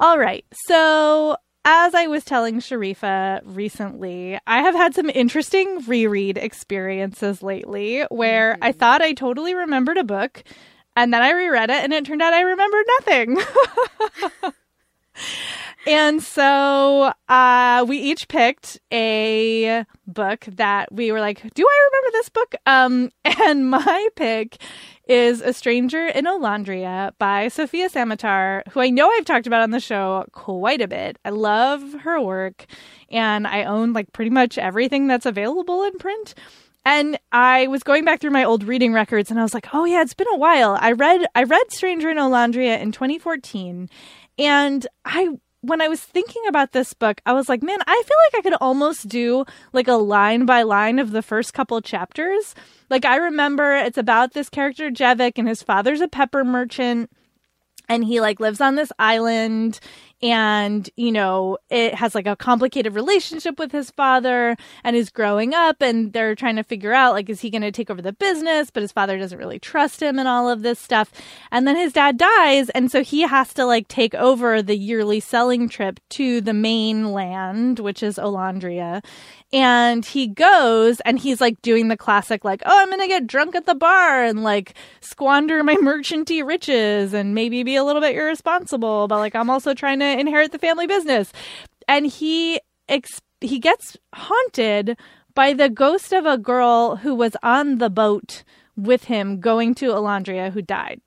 All 0.00 0.18
right, 0.18 0.44
so 0.52 1.36
as 1.64 1.94
I 1.94 2.06
was 2.06 2.24
telling 2.24 2.60
Sharifa 2.60 3.40
recently, 3.44 4.38
I 4.46 4.62
have 4.62 4.74
had 4.74 4.94
some 4.94 5.10
interesting 5.10 5.80
reread 5.86 6.38
experiences 6.38 7.42
lately 7.42 8.02
where 8.10 8.56
I 8.62 8.72
thought 8.72 9.02
I 9.02 9.12
totally 9.12 9.54
remembered 9.54 9.98
a 9.98 10.04
book, 10.04 10.44
and 10.96 11.12
then 11.12 11.22
I 11.22 11.32
reread 11.32 11.70
it, 11.70 11.82
and 11.82 11.92
it 11.92 12.04
turned 12.04 12.22
out 12.22 12.32
I 12.32 12.42
remembered 12.42 12.84
nothing. 13.00 13.38
And 15.86 16.22
so 16.22 17.12
uh, 17.30 17.84
we 17.88 17.98
each 17.98 18.28
picked 18.28 18.78
a 18.92 19.84
book 20.06 20.44
that 20.52 20.92
we 20.92 21.12
were 21.12 21.20
like, 21.20 21.42
do 21.54 21.66
I 21.66 21.88
remember 21.90 22.12
this 22.12 22.28
book? 22.28 22.54
Um, 22.66 23.10
and 23.24 23.70
my 23.70 24.08
pick 24.14 24.60
is 25.08 25.40
A 25.40 25.52
Stranger 25.52 26.06
in 26.06 26.26
Olondria 26.26 27.12
by 27.18 27.48
Sofia 27.48 27.88
Samatar, 27.88 28.62
who 28.68 28.80
I 28.80 28.90
know 28.90 29.10
I've 29.10 29.24
talked 29.24 29.46
about 29.46 29.62
on 29.62 29.70
the 29.70 29.80
show 29.80 30.26
quite 30.32 30.80
a 30.80 30.88
bit. 30.88 31.18
I 31.24 31.30
love 31.30 31.94
her 32.02 32.20
work, 32.20 32.66
and 33.10 33.46
I 33.46 33.64
own 33.64 33.92
like 33.94 34.12
pretty 34.12 34.30
much 34.30 34.58
everything 34.58 35.06
that's 35.06 35.26
available 35.26 35.82
in 35.84 35.98
print. 35.98 36.34
And 36.84 37.18
I 37.32 37.66
was 37.66 37.82
going 37.82 38.04
back 38.04 38.20
through 38.20 38.30
my 38.30 38.44
old 38.44 38.64
reading 38.64 38.92
records 38.92 39.30
and 39.30 39.38
I 39.38 39.42
was 39.42 39.52
like, 39.54 39.74
"Oh 39.74 39.84
yeah, 39.84 40.02
it's 40.02 40.14
been 40.14 40.28
a 40.32 40.36
while. 40.36 40.78
I 40.80 40.92
read 40.92 41.26
I 41.34 41.42
read 41.42 41.70
Stranger 41.70 42.10
in 42.10 42.16
Olondria 42.16 42.80
in 42.80 42.92
2014 42.92 43.90
and 44.38 44.86
I 45.04 45.38
when 45.60 45.80
I 45.80 45.88
was 45.88 46.00
thinking 46.00 46.42
about 46.48 46.72
this 46.72 46.92
book, 46.94 47.20
I 47.26 47.32
was 47.32 47.48
like, 47.48 47.62
man, 47.62 47.78
I 47.86 48.02
feel 48.06 48.16
like 48.26 48.38
I 48.38 48.48
could 48.48 48.58
almost 48.60 49.08
do 49.08 49.44
like 49.72 49.88
a 49.88 49.94
line 49.94 50.46
by 50.46 50.62
line 50.62 50.98
of 50.98 51.10
the 51.10 51.22
first 51.22 51.52
couple 51.52 51.80
chapters. 51.80 52.54
Like 52.90 53.04
I 53.04 53.16
remember 53.16 53.74
it's 53.74 53.98
about 53.98 54.32
this 54.32 54.48
character 54.48 54.90
Jevick 54.90 55.32
and 55.36 55.48
his 55.48 55.62
father's 55.62 56.00
a 56.00 56.08
pepper 56.08 56.44
merchant 56.44 57.10
and 57.88 58.04
he 58.04 58.20
like 58.20 58.38
lives 58.38 58.60
on 58.60 58.76
this 58.76 58.92
island 58.98 59.80
and 60.22 60.90
you 60.96 61.12
know 61.12 61.58
it 61.70 61.94
has 61.94 62.14
like 62.14 62.26
a 62.26 62.36
complicated 62.36 62.94
relationship 62.94 63.58
with 63.58 63.72
his 63.72 63.90
father 63.90 64.56
and 64.82 64.96
is 64.96 65.10
growing 65.10 65.54
up 65.54 65.80
and 65.80 66.12
they're 66.12 66.34
trying 66.34 66.56
to 66.56 66.64
figure 66.64 66.92
out 66.92 67.12
like 67.12 67.28
is 67.28 67.40
he 67.40 67.50
going 67.50 67.62
to 67.62 67.72
take 67.72 67.90
over 67.90 68.02
the 68.02 68.12
business? 68.12 68.70
But 68.70 68.82
his 68.82 68.92
father 68.92 69.18
doesn't 69.18 69.38
really 69.38 69.58
trust 69.58 70.02
him 70.02 70.18
and 70.18 70.26
all 70.26 70.48
of 70.48 70.62
this 70.62 70.78
stuff. 70.78 71.12
And 71.50 71.66
then 71.66 71.76
his 71.76 71.92
dad 71.92 72.16
dies 72.18 72.70
and 72.70 72.90
so 72.90 73.02
he 73.02 73.22
has 73.22 73.54
to 73.54 73.64
like 73.64 73.88
take 73.88 74.14
over 74.14 74.62
the 74.62 74.76
yearly 74.76 75.20
selling 75.20 75.68
trip 75.68 76.00
to 76.10 76.40
the 76.40 76.54
mainland 76.54 77.78
which 77.78 78.02
is 78.02 78.16
Olondria 78.16 79.02
and 79.52 80.04
he 80.04 80.26
goes 80.26 81.00
and 81.00 81.18
he's 81.18 81.40
like 81.40 81.60
doing 81.62 81.88
the 81.88 81.96
classic 81.96 82.44
like 82.44 82.62
oh 82.66 82.78
i'm 82.82 82.90
gonna 82.90 83.08
get 83.08 83.26
drunk 83.26 83.54
at 83.54 83.64
the 83.66 83.74
bar 83.74 84.22
and 84.22 84.42
like 84.42 84.74
squander 85.00 85.62
my 85.64 85.74
merchanty 85.82 86.42
riches 86.42 87.14
and 87.14 87.34
maybe 87.34 87.62
be 87.62 87.76
a 87.76 87.84
little 87.84 88.02
bit 88.02 88.14
irresponsible 88.14 89.08
but 89.08 89.18
like 89.18 89.34
i'm 89.34 89.48
also 89.50 89.72
trying 89.72 89.98
to 89.98 90.20
inherit 90.20 90.52
the 90.52 90.58
family 90.58 90.86
business 90.86 91.32
and 91.86 92.06
he 92.06 92.60
ex- 92.88 93.22
he 93.40 93.58
gets 93.58 93.96
haunted 94.14 94.96
by 95.34 95.52
the 95.52 95.68
ghost 95.68 96.12
of 96.12 96.26
a 96.26 96.36
girl 96.36 96.96
who 96.96 97.14
was 97.14 97.36
on 97.42 97.78
the 97.78 97.90
boat 97.90 98.42
with 98.76 99.04
him 99.04 99.40
going 99.40 99.74
to 99.74 99.86
Olondria, 99.90 100.52
who 100.52 100.62
died. 100.62 101.00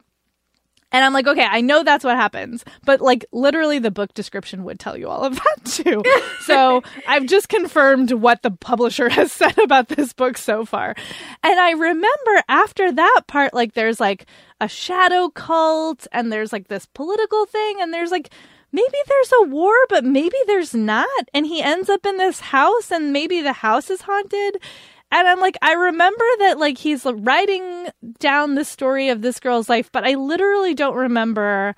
And 0.92 1.06
I'm 1.06 1.14
like, 1.14 1.28
okay, 1.28 1.48
I 1.50 1.62
know 1.62 1.84
that's 1.84 2.04
what 2.04 2.16
happens, 2.16 2.66
but 2.86 3.02
like 3.02 3.26
literally 3.32 3.80
the 3.80 3.92
book 3.92 4.14
description 4.14 4.64
would 4.66 4.80
tell 4.80 4.98
you 4.98 5.08
all 5.08 5.24
of 5.24 5.36
that 5.44 5.66
too. 5.66 6.04
so 6.42 6.84
I've 7.08 7.26
just 7.26 7.50
confirmed 7.50 8.12
what 8.12 8.42
the 8.42 8.52
publisher 8.52 9.10
has 9.10 9.32
said 9.32 9.58
about 9.60 9.88
this 9.90 10.14
book 10.14 10.38
so 10.38 10.66
far. 10.66 10.96
And 11.44 11.60
I 11.60 11.72
remember 11.72 12.44
after 12.50 12.92
that 12.92 13.22
part, 13.28 13.54
like 13.54 13.74
there's 13.74 14.00
like 14.00 14.26
a 14.60 14.68
shadow 14.68 15.30
cult 15.30 16.08
and 16.12 16.32
there's 16.32 16.52
like 16.54 16.68
this 16.68 16.86
political 16.86 17.46
thing 17.46 17.78
and 17.82 17.94
there's 17.94 18.12
like, 18.12 18.32
maybe 18.72 18.98
there's 19.08 19.32
a 19.42 19.48
war, 19.48 19.74
but 19.90 20.04
maybe 20.04 20.38
there's 20.48 20.74
not. 20.74 21.08
And 21.34 21.46
he 21.46 21.62
ends 21.62 21.90
up 21.90 22.06
in 22.06 22.18
this 22.18 22.40
house 22.40 22.92
and 22.92 23.12
maybe 23.12 23.42
the 23.42 23.54
house 23.54 23.90
is 23.90 24.02
haunted. 24.02 24.62
And 25.12 25.28
I'm 25.28 25.40
like, 25.40 25.58
I 25.62 25.74
remember 25.74 26.26
that 26.40 26.58
like 26.58 26.78
he's 26.78 27.06
writing 27.06 27.88
down 28.20 28.56
the 28.56 28.66
story 28.66 29.10
of 29.10 29.22
this 29.22 29.40
girl's 29.40 29.70
life, 29.70 29.92
but 29.92 30.06
I 30.06 30.16
literally 30.16 30.74
don't 30.74 30.96
remember 30.96 31.76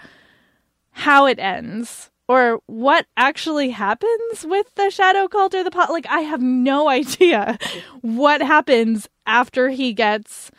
how 0.91 1.25
it 1.25 1.39
ends 1.39 2.11
or 2.27 2.61
what 2.67 3.05
actually 3.17 3.71
happens 3.71 4.45
with 4.45 4.73
the 4.75 4.89
shadow 4.89 5.27
cult 5.27 5.53
or 5.55 5.63
the 5.63 5.71
pot. 5.71 5.89
Like, 5.89 6.07
I 6.07 6.19
have 6.19 6.41
no 6.41 6.87
idea 7.01 7.57
what 8.01 8.41
happens 8.41 9.07
after 9.25 9.69
he 9.69 9.93
gets 9.93 10.51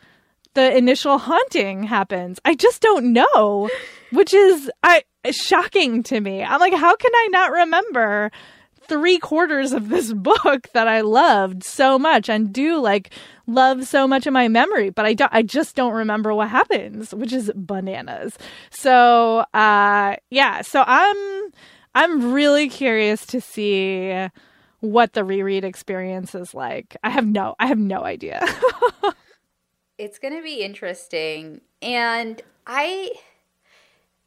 the 0.55 0.77
initial 0.77 1.19
haunting 1.19 1.83
happens. 1.85 2.39
I 2.45 2.55
just 2.55 2.81
don't 2.81 3.13
know, 3.13 3.69
which 4.13 4.33
is 4.33 4.71
I 4.83 5.03
shocking 5.31 6.03
to 6.05 6.21
me. 6.21 6.43
I'm 6.43 6.61
like, 6.61 6.75
how 6.75 6.95
can 6.95 7.11
I 7.13 7.29
not 7.31 7.51
remember 7.51 8.31
three 8.87 9.19
quarters 9.19 9.73
of 9.73 9.89
this 9.89 10.13
book 10.13 10.69
that 10.73 10.89
I 10.89 11.01
loved 11.01 11.65
so 11.65 11.99
much 11.99 12.29
and 12.29 12.53
do 12.53 12.81
like 12.81 13.11
love 13.47 13.87
so 13.87 14.07
much 14.07 14.27
in 14.27 14.33
my 14.33 14.49
memory, 14.49 14.91
but 14.91 15.05
I 15.05 15.15
don't, 15.15 15.33
I 15.33 15.43
just 15.43 15.77
don't 15.77 15.93
remember 15.93 16.35
what 16.35 16.49
happens, 16.49 17.15
which 17.15 17.33
is 17.33 17.51
bananas. 17.55 18.39
So, 18.71 19.45
uh, 19.55 20.17
yeah, 20.31 20.63
so 20.63 20.85
I'm, 20.87 21.51
I'm 21.95 22.33
really 22.33 22.69
curious 22.69 23.27
to 23.27 23.41
see 23.41 24.29
what 24.81 25.13
the 25.13 25.25
reread 25.25 25.65
experience 25.65 26.35
is 26.35 26.55
like. 26.55 26.97
I 27.03 27.11
have 27.11 27.27
no, 27.27 27.55
I 27.59 27.67
have 27.67 27.79
no 27.79 28.05
idea. 28.05 28.45
it's 29.99 30.19
going 30.19 30.35
to 30.35 30.43
be 30.43 30.63
interesting. 30.63 31.61
And 31.81 32.43
I, 32.67 33.11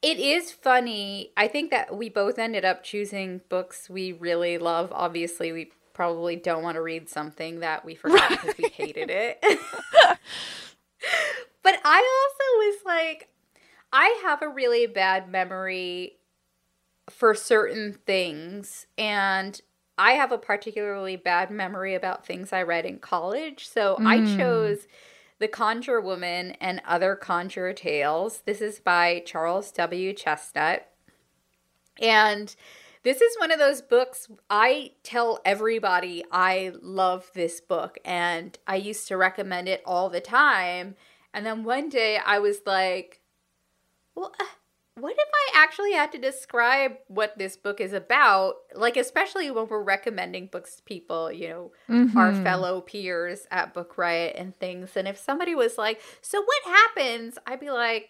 it 0.01 0.19
is 0.19 0.51
funny. 0.51 1.31
I 1.35 1.47
think 1.47 1.71
that 1.71 1.95
we 1.95 2.09
both 2.09 2.37
ended 2.37 2.65
up 2.65 2.83
choosing 2.83 3.41
books 3.49 3.89
we 3.89 4.11
really 4.11 4.57
love. 4.57 4.91
Obviously, 4.93 5.51
we 5.51 5.71
probably 5.93 6.35
don't 6.35 6.61
want 6.61 6.75
to 6.75 6.81
read 6.81 7.09
something 7.09 7.61
that 7.61 7.83
we 7.83 7.95
forgot 7.95 8.29
because 8.29 8.47
right. 8.47 8.59
we 8.59 8.69
hated 8.69 9.09
it. 9.09 9.39
but 11.63 11.79
I 11.83 12.27
also 12.29 12.67
was 12.67 12.75
like, 12.85 13.29
I 13.91 14.19
have 14.23 14.41
a 14.41 14.49
really 14.49 14.85
bad 14.85 15.29
memory 15.29 16.17
for 17.09 17.33
certain 17.33 17.97
things. 18.05 18.85
And 18.97 19.59
I 19.97 20.11
have 20.11 20.31
a 20.31 20.37
particularly 20.37 21.15
bad 21.15 21.49
memory 21.49 21.95
about 21.95 22.25
things 22.25 22.53
I 22.53 22.61
read 22.61 22.85
in 22.85 22.99
college. 22.99 23.67
So 23.67 23.97
mm. 23.99 24.05
I 24.05 24.37
chose 24.37 24.87
the 25.39 25.47
Conjure 25.47 26.01
Woman 26.01 26.51
and 26.59 26.81
Other 26.85 27.15
Conjure 27.15 27.73
Tales. 27.73 28.41
This 28.45 28.61
is 28.61 28.79
by 28.79 29.21
Charles 29.25 29.71
W. 29.71 30.13
Chesnutt. 30.13 30.81
And 32.01 32.55
this 33.03 33.21
is 33.21 33.37
one 33.39 33.51
of 33.51 33.59
those 33.59 33.81
books 33.81 34.27
I 34.49 34.91
tell 35.03 35.39
everybody 35.45 36.23
I 36.31 36.73
love 36.81 37.29
this 37.33 37.61
book 37.61 37.97
and 38.03 38.57
I 38.67 38.75
used 38.75 39.07
to 39.07 39.17
recommend 39.17 39.69
it 39.69 39.81
all 39.85 40.09
the 40.09 40.21
time. 40.21 40.95
And 41.33 41.45
then 41.45 41.63
one 41.63 41.89
day 41.89 42.17
I 42.17 42.39
was 42.39 42.61
like, 42.65 43.21
well, 44.15 44.33
uh, 44.39 44.45
what 44.99 45.13
if 45.17 45.27
I 45.53 45.63
actually 45.63 45.93
had 45.93 46.11
to 46.13 46.17
describe 46.17 46.93
what 47.07 47.37
this 47.37 47.55
book 47.55 47.79
is 47.79 47.93
about? 47.93 48.55
Like, 48.73 48.97
especially 48.97 49.51
when 49.51 49.67
we're 49.67 49.83
recommending 49.83 50.47
books 50.47 50.77
to 50.77 50.83
people, 50.83 51.31
you 51.31 51.49
know, 51.49 51.71
mm-hmm. 51.87 52.17
our 52.17 52.33
fellow 52.33 52.81
peers 52.81 53.45
at 53.51 53.73
Book 53.73 53.97
Riot 53.97 54.35
and 54.37 54.55
things. 54.55 54.97
And 54.97 55.07
if 55.07 55.17
somebody 55.17 55.53
was 55.53 55.77
like, 55.77 56.01
So 56.21 56.41
what 56.41 56.63
happens? 56.65 57.37
I'd 57.45 57.59
be 57.59 57.69
like, 57.69 58.09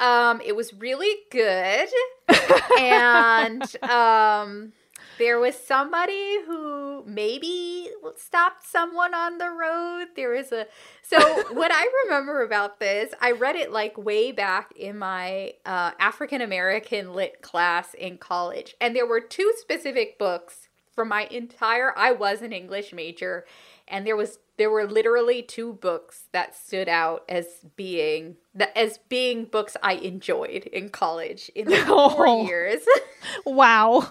um, 0.00 0.40
it 0.44 0.56
was 0.56 0.72
really 0.74 1.14
good. 1.30 1.88
and 2.78 3.62
um 3.82 4.72
there 5.18 5.38
was 5.38 5.54
somebody 5.56 6.42
who 6.46 7.04
maybe 7.06 7.88
stopped 8.16 8.66
someone 8.66 9.14
on 9.14 9.38
the 9.38 9.50
road. 9.50 10.08
There 10.14 10.34
is 10.34 10.52
a 10.52 10.66
so 11.02 11.18
what 11.52 11.70
I 11.72 11.86
remember 12.04 12.42
about 12.42 12.80
this, 12.80 13.12
I 13.20 13.32
read 13.32 13.56
it 13.56 13.72
like 13.72 13.96
way 13.96 14.32
back 14.32 14.72
in 14.76 14.98
my 14.98 15.54
uh, 15.64 15.92
African 15.98 16.40
American 16.40 17.14
lit 17.14 17.42
class 17.42 17.94
in 17.94 18.18
college, 18.18 18.74
and 18.80 18.94
there 18.94 19.06
were 19.06 19.20
two 19.20 19.52
specific 19.58 20.18
books 20.18 20.68
from 20.94 21.08
my 21.08 21.28
entire. 21.30 21.96
I 21.96 22.12
was 22.12 22.42
an 22.42 22.52
English 22.52 22.92
major, 22.92 23.44
and 23.88 24.06
there 24.06 24.16
was 24.16 24.38
there 24.58 24.70
were 24.70 24.86
literally 24.86 25.42
two 25.42 25.74
books 25.74 26.24
that 26.32 26.56
stood 26.56 26.88
out 26.88 27.24
as 27.28 27.46
being 27.76 28.36
as 28.74 28.98
being 29.08 29.44
books 29.44 29.76
I 29.82 29.94
enjoyed 29.94 30.64
in 30.64 30.88
college 30.88 31.50
in 31.54 31.68
the 31.68 31.76
four 31.76 32.26
oh. 32.26 32.46
years. 32.46 32.80
wow 33.46 34.10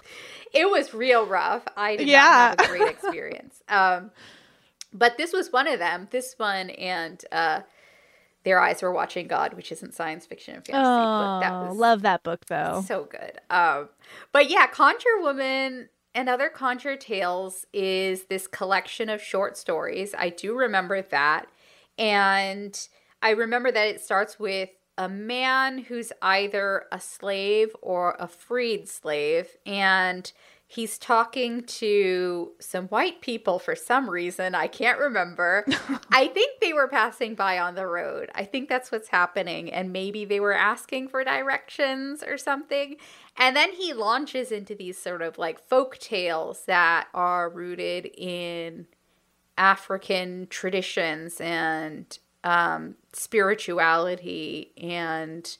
it 0.56 0.70
was 0.70 0.94
real 0.94 1.26
rough. 1.26 1.62
I 1.76 1.96
did 1.96 2.08
yeah. 2.08 2.54
not 2.56 2.60
have 2.60 2.70
a 2.70 2.78
great 2.78 2.88
experience. 2.94 3.62
um, 3.68 4.10
but 4.92 5.18
this 5.18 5.32
was 5.32 5.52
one 5.52 5.68
of 5.68 5.78
them. 5.78 6.08
This 6.10 6.34
one 6.38 6.70
and 6.70 7.22
uh, 7.30 7.60
their 8.44 8.58
eyes 8.58 8.80
were 8.80 8.92
watching 8.92 9.26
God, 9.26 9.52
which 9.52 9.70
isn't 9.70 9.94
science 9.94 10.24
fiction 10.24 10.54
and 10.56 10.64
fantasy. 10.64 10.82
Oh, 10.82 10.86
but 10.86 11.40
that 11.40 11.52
oh, 11.52 11.68
was 11.68 11.76
love 11.76 12.02
that 12.02 12.22
book 12.22 12.46
though. 12.46 12.82
So 12.86 13.04
good. 13.04 13.38
Um, 13.50 13.90
but 14.32 14.48
yeah, 14.48 14.66
Conjure 14.68 15.20
Woman 15.20 15.90
and 16.16 16.30
Other 16.30 16.48
Conjure 16.48 16.96
Tales 16.96 17.66
is 17.74 18.24
this 18.24 18.46
collection 18.46 19.10
of 19.10 19.20
short 19.20 19.58
stories. 19.58 20.14
I 20.16 20.30
do 20.30 20.56
remember 20.56 21.02
that, 21.02 21.46
and 21.98 22.88
I 23.20 23.30
remember 23.30 23.70
that 23.70 23.88
it 23.88 24.00
starts 24.00 24.40
with 24.40 24.70
a 24.96 25.10
man 25.10 25.76
who's 25.76 26.14
either 26.22 26.86
a 26.90 26.98
slave 26.98 27.76
or 27.82 28.16
a 28.18 28.26
freed 28.26 28.88
slave, 28.88 29.58
and 29.66 30.32
he's 30.66 30.98
talking 30.98 31.62
to 31.62 32.52
some 32.58 32.88
white 32.88 33.20
people 33.20 33.58
for 33.58 33.76
some 33.76 34.10
reason. 34.10 34.54
I 34.54 34.66
can't 34.66 34.98
remember. 34.98 35.64
I 36.10 36.26
think 36.28 36.60
they 36.60 36.72
were 36.72 36.88
passing 36.88 37.34
by 37.34 37.58
on 37.58 37.76
the 37.76 37.86
road. 37.86 38.30
I 38.34 38.44
think 38.44 38.68
that's 38.68 38.90
what's 38.90 39.08
happening. 39.08 39.72
And 39.72 39.92
maybe 39.92 40.24
they 40.24 40.40
were 40.40 40.52
asking 40.52 41.08
for 41.08 41.22
directions 41.22 42.22
or 42.26 42.36
something. 42.36 42.96
And 43.36 43.54
then 43.54 43.72
he 43.72 43.92
launches 43.92 44.50
into 44.50 44.74
these 44.74 44.98
sort 44.98 45.22
of 45.22 45.38
like 45.38 45.60
folk 45.68 45.98
tales 45.98 46.64
that 46.66 47.08
are 47.14 47.48
rooted 47.48 48.10
in 48.16 48.86
African 49.56 50.48
traditions 50.48 51.40
and 51.40 52.18
um, 52.44 52.96
spirituality 53.12 54.72
and 54.76 55.56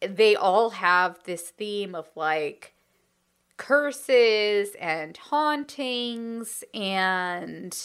they 0.00 0.36
all 0.36 0.70
have 0.70 1.18
this 1.24 1.50
theme 1.50 1.94
of 1.94 2.08
like 2.14 2.74
curses 3.60 4.74
and 4.80 5.18
hauntings 5.18 6.64
and 6.72 7.76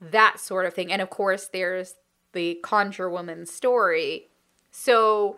that 0.00 0.38
sort 0.38 0.66
of 0.66 0.72
thing. 0.72 0.92
And 0.92 1.02
of 1.02 1.10
course, 1.10 1.50
there's 1.52 1.96
the 2.32 2.60
Conjure 2.62 3.10
Woman 3.10 3.44
story. 3.44 4.28
So 4.70 5.36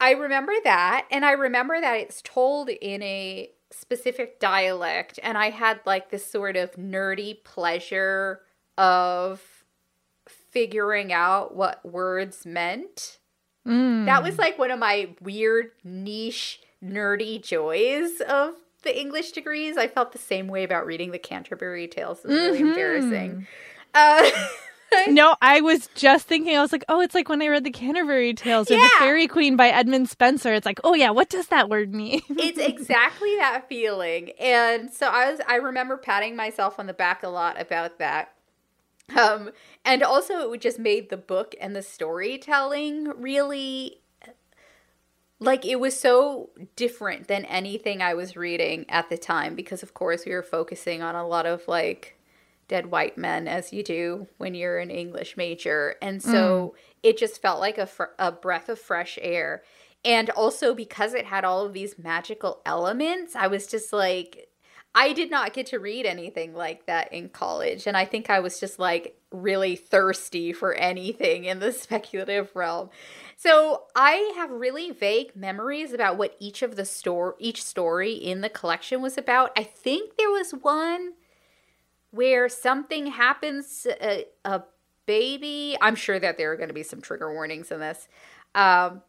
I 0.00 0.12
remember 0.12 0.54
that. 0.64 1.06
And 1.10 1.22
I 1.22 1.32
remember 1.32 1.78
that 1.78 2.00
it's 2.00 2.22
told 2.22 2.70
in 2.70 3.02
a 3.02 3.50
specific 3.70 4.40
dialect. 4.40 5.20
And 5.22 5.36
I 5.36 5.50
had 5.50 5.80
like 5.84 6.10
this 6.10 6.24
sort 6.24 6.56
of 6.56 6.72
nerdy 6.76 7.44
pleasure 7.44 8.40
of 8.78 9.64
figuring 10.26 11.12
out 11.12 11.54
what 11.54 11.84
words 11.84 12.46
meant. 12.46 13.18
Mm. 13.66 14.06
That 14.06 14.22
was 14.22 14.38
like 14.38 14.58
one 14.58 14.70
of 14.70 14.78
my 14.78 15.10
weird 15.20 15.72
niche 15.84 16.60
nerdy 16.84 17.42
joys 17.42 18.20
of 18.20 18.54
the 18.82 18.98
English 18.98 19.32
degrees. 19.32 19.76
I 19.76 19.88
felt 19.88 20.12
the 20.12 20.18
same 20.18 20.48
way 20.48 20.64
about 20.64 20.86
reading 20.86 21.10
the 21.10 21.18
Canterbury 21.18 21.88
Tales. 21.88 22.24
It 22.24 22.28
was 22.28 22.36
really 22.36 22.58
mm-hmm. 22.58 22.68
embarrassing. 22.68 23.46
Uh, 23.94 24.30
no, 25.08 25.36
I 25.40 25.60
was 25.60 25.88
just 25.94 26.26
thinking, 26.26 26.56
I 26.56 26.60
was 26.60 26.72
like, 26.72 26.84
oh, 26.88 27.00
it's 27.00 27.14
like 27.14 27.28
when 27.28 27.42
I 27.42 27.48
read 27.48 27.64
the 27.64 27.70
Canterbury 27.70 28.34
Tales 28.34 28.70
or 28.70 28.74
yeah. 28.74 28.82
the 28.82 28.90
Faerie 29.04 29.28
Queene 29.28 29.56
by 29.56 29.68
Edmund 29.68 30.08
Spenser. 30.08 30.52
It's 30.52 30.66
like, 30.66 30.80
oh 30.84 30.94
yeah, 30.94 31.10
what 31.10 31.28
does 31.28 31.48
that 31.48 31.68
word 31.68 31.94
mean? 31.94 32.22
it's 32.28 32.58
exactly 32.58 33.34
that 33.36 33.68
feeling. 33.68 34.30
And 34.40 34.92
so 34.92 35.08
I 35.08 35.30
was 35.30 35.40
I 35.48 35.56
remember 35.56 35.96
patting 35.96 36.36
myself 36.36 36.78
on 36.78 36.86
the 36.86 36.94
back 36.94 37.22
a 37.22 37.28
lot 37.28 37.60
about 37.60 37.98
that. 37.98 38.32
Um, 39.16 39.50
and 39.84 40.02
also 40.02 40.52
it 40.52 40.60
just 40.60 40.78
made 40.78 41.10
the 41.10 41.16
book 41.16 41.54
and 41.60 41.76
the 41.76 41.82
storytelling 41.82 43.12
really 43.20 44.00
like 45.40 45.64
it 45.66 45.80
was 45.80 45.98
so 45.98 46.50
different 46.76 47.28
than 47.28 47.44
anything 47.46 48.00
I 48.00 48.14
was 48.14 48.36
reading 48.36 48.86
at 48.88 49.08
the 49.08 49.18
time 49.18 49.54
because 49.54 49.82
of 49.82 49.94
course 49.94 50.24
we 50.24 50.32
were 50.32 50.42
focusing 50.42 51.02
on 51.02 51.14
a 51.14 51.26
lot 51.26 51.46
of 51.46 51.66
like 51.68 52.16
dead 52.68 52.86
white 52.86 53.18
men 53.18 53.46
as 53.46 53.72
you 53.72 53.82
do 53.82 54.26
when 54.38 54.54
you're 54.54 54.78
an 54.78 54.90
English 54.90 55.36
major. 55.36 55.96
And 56.00 56.22
so 56.22 56.74
mm. 56.74 56.80
it 57.02 57.18
just 57.18 57.42
felt 57.42 57.60
like 57.60 57.78
a, 57.78 57.86
fr- 57.86 58.04
a 58.18 58.32
breath 58.32 58.68
of 58.68 58.78
fresh 58.78 59.18
air. 59.20 59.62
And 60.04 60.30
also 60.30 60.74
because 60.74 61.14
it 61.14 61.26
had 61.26 61.44
all 61.44 61.64
of 61.64 61.72
these 61.72 61.98
magical 61.98 62.60
elements, 62.64 63.34
I 63.36 63.46
was 63.46 63.66
just 63.66 63.92
like, 63.92 64.48
I 64.94 65.12
did 65.12 65.30
not 65.30 65.52
get 65.52 65.66
to 65.66 65.78
read 65.78 66.06
anything 66.06 66.54
like 66.54 66.86
that 66.86 67.12
in 67.12 67.28
college. 67.28 67.86
And 67.86 67.96
I 67.96 68.04
think 68.04 68.30
I 68.30 68.38
was 68.38 68.60
just 68.60 68.78
like 68.78 69.18
really 69.32 69.74
thirsty 69.74 70.52
for 70.52 70.72
anything 70.74 71.44
in 71.44 71.58
the 71.58 71.72
speculative 71.72 72.54
realm. 72.54 72.90
So 73.36 73.84
I 73.96 74.32
have 74.36 74.50
really 74.50 74.92
vague 74.92 75.34
memories 75.34 75.92
about 75.92 76.16
what 76.16 76.36
each 76.38 76.62
of 76.62 76.76
the 76.76 76.84
store 76.84 77.34
each 77.40 77.62
story 77.62 78.12
in 78.12 78.40
the 78.40 78.48
collection 78.48 79.02
was 79.02 79.18
about. 79.18 79.50
I 79.56 79.64
think 79.64 80.16
there 80.16 80.30
was 80.30 80.52
one 80.52 81.14
where 82.12 82.48
something 82.48 83.08
happens 83.08 83.88
a, 84.00 84.26
a 84.44 84.62
baby. 85.06 85.76
I'm 85.80 85.96
sure 85.96 86.20
that 86.20 86.38
there 86.38 86.52
are 86.52 86.56
going 86.56 86.68
to 86.68 86.74
be 86.74 86.84
some 86.84 87.00
trigger 87.00 87.32
warnings 87.32 87.72
in 87.72 87.80
this. 87.80 88.06
Um, 88.54 89.02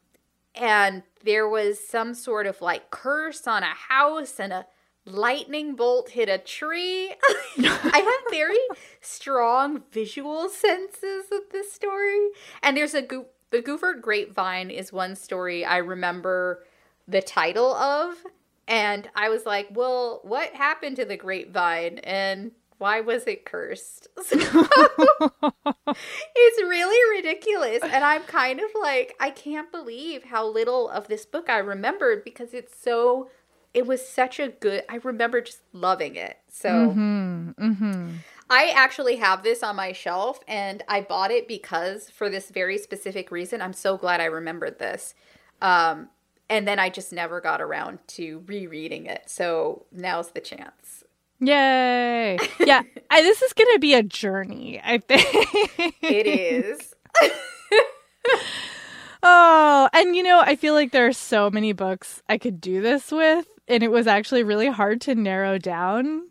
and 0.56 1.04
there 1.24 1.48
was 1.48 1.80
some 1.80 2.16
sort 2.16 2.48
of 2.48 2.62
like 2.62 2.90
curse 2.90 3.46
on 3.46 3.62
a 3.62 3.68
house 3.68 4.40
and 4.40 4.52
a 4.52 4.66
lightning 5.06 5.76
bolt 5.76 6.10
hit 6.10 6.30
a 6.30 6.38
tree. 6.38 7.10
I 7.58 8.00
have 8.00 8.32
very 8.32 8.58
strong 9.02 9.84
visual 9.92 10.50
senses 10.50 11.26
of 11.32 11.42
this 11.52 11.72
story. 11.72 12.30
And 12.62 12.76
there's 12.76 12.94
a 12.94 13.02
go- 13.02 13.28
the 13.52 13.62
Goophered 13.62 14.02
Grapevine 14.02 14.70
is 14.70 14.92
one 14.92 15.16
story 15.16 15.64
I 15.64 15.78
remember 15.78 16.66
the 17.08 17.22
title 17.22 17.74
of 17.76 18.16
and 18.68 19.08
I 19.16 19.30
was 19.30 19.46
like, 19.46 19.68
"Well, 19.72 20.22
what 20.24 20.54
happened 20.54 20.96
to 20.96 21.06
the 21.06 21.18
grapevine 21.18 22.00
and 22.00 22.52
why 22.80 23.02
was 23.02 23.28
it 23.28 23.46
cursed?" 23.46 24.08
it's 24.18 24.34
really 26.62 27.18
ridiculous 27.18 27.84
and 27.84 28.04
I'm 28.04 28.24
kind 28.24 28.60
of 28.60 28.72
like, 28.82 29.16
I 29.20 29.30
can't 29.30 29.72
believe 29.72 30.24
how 30.24 30.48
little 30.48 30.90
of 30.90 31.08
this 31.08 31.28
book 31.28 31.48
I 31.48 31.60
remembered 31.60 32.24
because 32.24 32.56
it's 32.56 32.76
so 32.78 33.30
it 33.76 33.86
was 33.86 34.08
such 34.08 34.40
a 34.40 34.48
good 34.48 34.84
i 34.90 34.96
remember 35.04 35.42
just 35.42 35.60
loving 35.74 36.16
it. 36.16 36.38
So 36.50 36.70
mm-hmm, 36.70 37.50
mm-hmm. 37.52 38.10
i 38.50 38.70
actually 38.76 39.18
have 39.18 39.44
this 39.44 39.62
on 39.62 39.76
my 39.76 39.92
shelf 39.92 40.40
and 40.48 40.82
i 40.88 41.02
bought 41.02 41.30
it 41.30 41.48
because 41.48 42.10
for 42.10 42.30
this 42.30 42.50
very 42.50 42.78
specific 42.78 43.30
reason 43.30 43.62
i'm 43.62 43.74
so 43.74 43.98
glad 43.98 44.22
i 44.22 44.26
remembered 44.26 44.80
this. 44.80 45.14
Um, 45.62 46.10
and 46.50 46.68
then 46.68 46.80
i 46.80 46.90
just 46.90 47.12
never 47.14 47.42
got 47.42 47.62
around 47.62 48.00
to 48.08 48.44
rereading 48.48 49.06
it. 49.06 49.24
So 49.28 49.86
now's 49.92 50.30
the 50.32 50.42
chance. 50.42 51.04
Yay. 51.40 52.38
Yeah 52.60 52.82
I, 53.12 53.22
this 53.22 53.42
is 53.42 53.54
gonna 53.54 53.80
be 53.80 53.94
a 53.94 54.04
journey 54.04 54.82
i 54.84 54.98
think. 54.98 55.28
It 56.02 56.26
is 56.26 56.96
Oh, 59.24 59.90
and 59.94 60.16
you 60.16 60.24
know, 60.24 60.40
I 60.40 60.56
feel 60.56 60.74
like 60.74 60.92
there 60.92 61.08
are 61.08 61.14
so 61.14 61.50
many 61.50 61.74
books 61.74 62.22
I 62.28 62.38
could 62.38 62.62
do 62.62 62.82
this 62.82 63.12
with 63.12 63.48
and 63.68 63.84
it 63.84 63.92
was 63.92 64.08
actually 64.08 64.44
really 64.44 64.68
hard 64.68 65.02
to 65.02 65.16
narrow 65.16 65.58
down. 65.58 66.30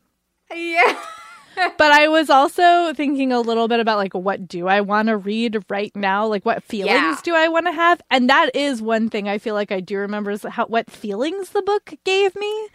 Yeah. 0.52 0.98
but 1.78 1.92
I 1.92 2.08
was 2.08 2.30
also 2.30 2.92
thinking 2.94 3.32
a 3.32 3.40
little 3.40 3.68
bit 3.68 3.80
about 3.80 3.98
like 3.98 4.14
what 4.14 4.46
do 4.46 4.68
I 4.68 4.80
want 4.80 5.08
to 5.08 5.16
read 5.16 5.64
right 5.68 5.94
now? 5.94 6.26
Like 6.26 6.44
what 6.44 6.62
feelings 6.62 6.90
yeah. 6.92 7.18
do 7.22 7.34
I 7.34 7.48
want 7.48 7.66
to 7.66 7.72
have? 7.72 8.00
And 8.10 8.28
that 8.30 8.54
is 8.54 8.82
one 8.82 9.08
thing 9.10 9.28
I 9.28 9.38
feel 9.38 9.54
like 9.54 9.72
I 9.72 9.80
do 9.80 9.98
remember 9.98 10.30
is 10.30 10.42
how 10.42 10.66
what 10.66 10.90
feelings 10.90 11.50
the 11.50 11.62
book 11.62 11.94
gave 12.04 12.34
me. 12.36 12.68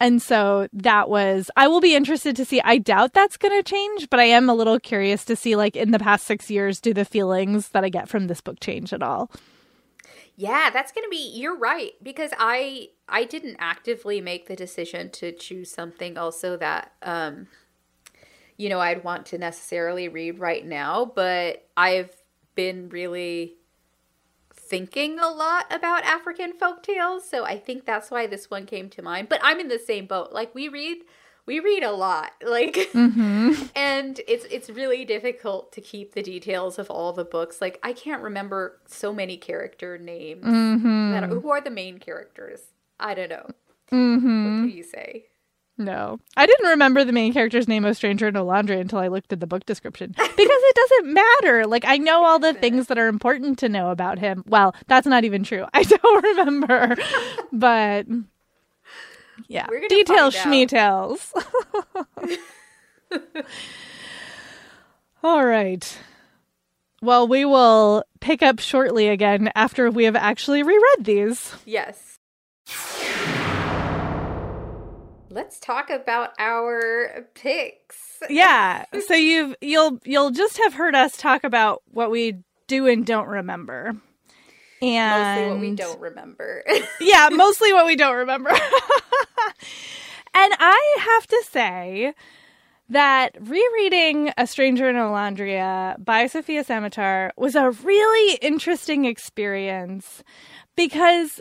And 0.00 0.22
so 0.22 0.66
that 0.72 1.10
was 1.10 1.50
I 1.56 1.68
will 1.68 1.82
be 1.82 1.94
interested 1.94 2.34
to 2.36 2.44
see. 2.46 2.60
I 2.62 2.78
doubt 2.78 3.12
that's 3.12 3.36
going 3.36 3.56
to 3.56 3.62
change, 3.62 4.08
but 4.08 4.18
I 4.18 4.24
am 4.24 4.48
a 4.48 4.54
little 4.54 4.80
curious 4.80 5.26
to 5.26 5.36
see 5.36 5.56
like 5.56 5.76
in 5.76 5.90
the 5.90 5.98
past 5.98 6.26
6 6.26 6.50
years 6.50 6.80
do 6.80 6.94
the 6.94 7.04
feelings 7.04 7.68
that 7.68 7.84
I 7.84 7.90
get 7.90 8.08
from 8.08 8.26
this 8.26 8.40
book 8.40 8.58
change 8.60 8.94
at 8.94 9.02
all. 9.02 9.30
Yeah, 10.36 10.70
that's 10.70 10.90
going 10.90 11.04
to 11.04 11.10
be 11.10 11.32
you're 11.36 11.56
right 11.56 11.92
because 12.02 12.30
I 12.38 12.88
I 13.10 13.24
didn't 13.24 13.56
actively 13.58 14.22
make 14.22 14.46
the 14.46 14.56
decision 14.56 15.10
to 15.10 15.32
choose 15.32 15.70
something 15.70 16.16
also 16.16 16.56
that 16.56 16.92
um 17.02 17.48
you 18.56 18.70
know 18.70 18.80
I'd 18.80 19.04
want 19.04 19.26
to 19.26 19.38
necessarily 19.38 20.08
read 20.08 20.38
right 20.38 20.64
now, 20.64 21.04
but 21.04 21.68
I've 21.76 22.16
been 22.54 22.88
really 22.88 23.59
thinking 24.70 25.18
a 25.18 25.28
lot 25.28 25.66
about 25.70 26.04
African 26.04 26.52
folk 26.52 26.82
tales, 26.82 27.28
so 27.28 27.44
I 27.44 27.58
think 27.58 27.84
that's 27.84 28.10
why 28.10 28.26
this 28.26 28.48
one 28.48 28.64
came 28.64 28.88
to 28.90 29.02
mind. 29.02 29.28
But 29.28 29.40
I'm 29.42 29.58
in 29.58 29.68
the 29.68 29.78
same 29.78 30.06
boat. 30.06 30.32
Like 30.32 30.54
we 30.54 30.68
read 30.68 30.98
we 31.46 31.58
read 31.58 31.82
a 31.82 31.90
lot 31.90 32.32
like 32.46 32.74
mm-hmm. 32.74 33.52
and 33.74 34.20
it's 34.28 34.44
it's 34.50 34.70
really 34.70 35.04
difficult 35.04 35.72
to 35.72 35.80
keep 35.80 36.14
the 36.14 36.22
details 36.22 36.78
of 36.78 36.88
all 36.90 37.12
the 37.12 37.24
books 37.24 37.60
like 37.60 37.78
i 37.82 37.92
can't 37.92 38.22
remember 38.22 38.78
so 38.86 39.12
many 39.12 39.36
character 39.36 39.98
names 39.98 40.44
mm-hmm. 40.44 41.10
that 41.10 41.24
are, 41.24 41.28
who 41.28 41.50
are 41.50 41.60
the 41.60 41.70
main 41.70 41.98
characters 41.98 42.60
i 43.00 43.14
don't 43.14 43.30
know 43.30 43.48
mm-hmm. 43.90 44.60
what 44.60 44.70
do 44.70 44.76
you 44.76 44.84
say 44.84 45.24
no 45.80 46.18
i 46.36 46.46
didn't 46.46 46.68
remember 46.68 47.04
the 47.04 47.12
main 47.12 47.32
character's 47.32 47.66
name 47.66 47.84
of 47.84 47.96
stranger 47.96 48.28
in 48.28 48.34
Olondria 48.34 48.80
until 48.80 48.98
i 48.98 49.08
looked 49.08 49.32
at 49.32 49.40
the 49.40 49.46
book 49.46 49.66
description 49.66 50.12
because 50.16 50.34
it 50.38 50.74
doesn't 50.76 51.12
matter 51.14 51.66
like 51.66 51.84
i 51.86 51.96
know 51.96 52.24
all 52.24 52.38
the 52.38 52.54
things 52.54 52.86
that 52.86 52.98
are 52.98 53.08
important 53.08 53.58
to 53.58 53.68
know 53.68 53.90
about 53.90 54.18
him 54.18 54.44
well 54.46 54.74
that's 54.86 55.06
not 55.06 55.24
even 55.24 55.42
true 55.42 55.66
i 55.74 55.82
don't 55.82 56.24
remember 56.24 56.96
but 57.52 58.06
yeah. 59.48 59.66
Details, 59.88 60.34
schmeetails. 60.34 61.32
All 65.22 65.44
right. 65.44 65.98
Well, 67.02 67.26
we 67.26 67.44
will 67.44 68.04
pick 68.20 68.42
up 68.42 68.60
shortly 68.60 69.08
again 69.08 69.50
after 69.54 69.90
we 69.90 70.04
have 70.04 70.16
actually 70.16 70.62
reread 70.62 71.04
these. 71.04 71.52
Yes. 71.64 72.18
Let's 75.30 75.60
talk 75.60 75.90
about 75.90 76.30
our 76.38 77.26
picks. 77.34 78.22
Yeah. 78.28 78.84
So 79.06 79.14
you've 79.14 79.56
you'll 79.60 79.98
you'll 80.04 80.30
just 80.30 80.58
have 80.58 80.74
heard 80.74 80.94
us 80.94 81.16
talk 81.16 81.42
about 81.42 81.82
what 81.90 82.10
we 82.10 82.42
do 82.68 82.86
and 82.86 83.04
don't 83.04 83.26
remember. 83.26 83.96
And 84.82 85.38
mostly 85.38 85.50
what 85.50 85.60
we 85.60 85.74
don't 85.74 86.00
remember. 86.00 86.64
yeah, 87.00 87.28
mostly 87.32 87.72
what 87.72 87.86
we 87.86 87.96
don't 87.96 88.16
remember. 88.16 88.50
and 88.50 88.58
I 90.34 90.96
have 91.00 91.26
to 91.26 91.44
say 91.50 92.14
that 92.88 93.36
rereading 93.40 94.32
A 94.36 94.46
Stranger 94.46 94.88
in 94.88 94.96
Olondria 94.96 96.02
by 96.04 96.26
Sofia 96.26 96.64
Samatar 96.64 97.30
was 97.36 97.54
a 97.54 97.70
really 97.70 98.36
interesting 98.36 99.04
experience 99.04 100.22
because 100.76 101.40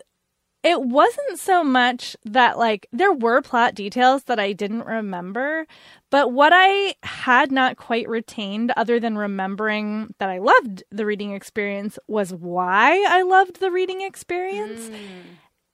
it 0.64 0.82
wasn't 0.82 1.40
so 1.40 1.64
much 1.64 2.18
that 2.26 2.58
like 2.58 2.88
there 2.92 3.14
were 3.14 3.42
plot 3.42 3.76
details 3.76 4.24
that 4.24 4.40
I 4.40 4.52
didn't 4.52 4.86
remember, 4.86 5.66
but 6.10 6.34
what 6.34 6.52
I 6.54 6.96
had 7.04 7.52
not 7.52 7.78
quite 7.78 8.10
retained 8.10 8.74
other 8.76 9.00
than 9.00 9.18
remembering 9.18 10.14
that 10.18 10.30
I 10.30 10.40
loved 10.40 10.84
the 10.92 11.06
reading 11.06 11.34
experience 11.34 11.98
was 12.08 12.34
why 12.34 13.06
I 13.08 13.22
loved 13.22 13.60
the 13.60 13.72
reading 13.72 14.02
experience. 14.02 14.90
Mm. 14.90 14.98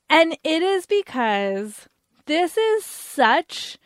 And 0.07 0.37
it 0.43 0.61
is 0.61 0.85
because 0.85 1.87
this 2.27 2.55
is 2.55 2.85
such 2.85 3.79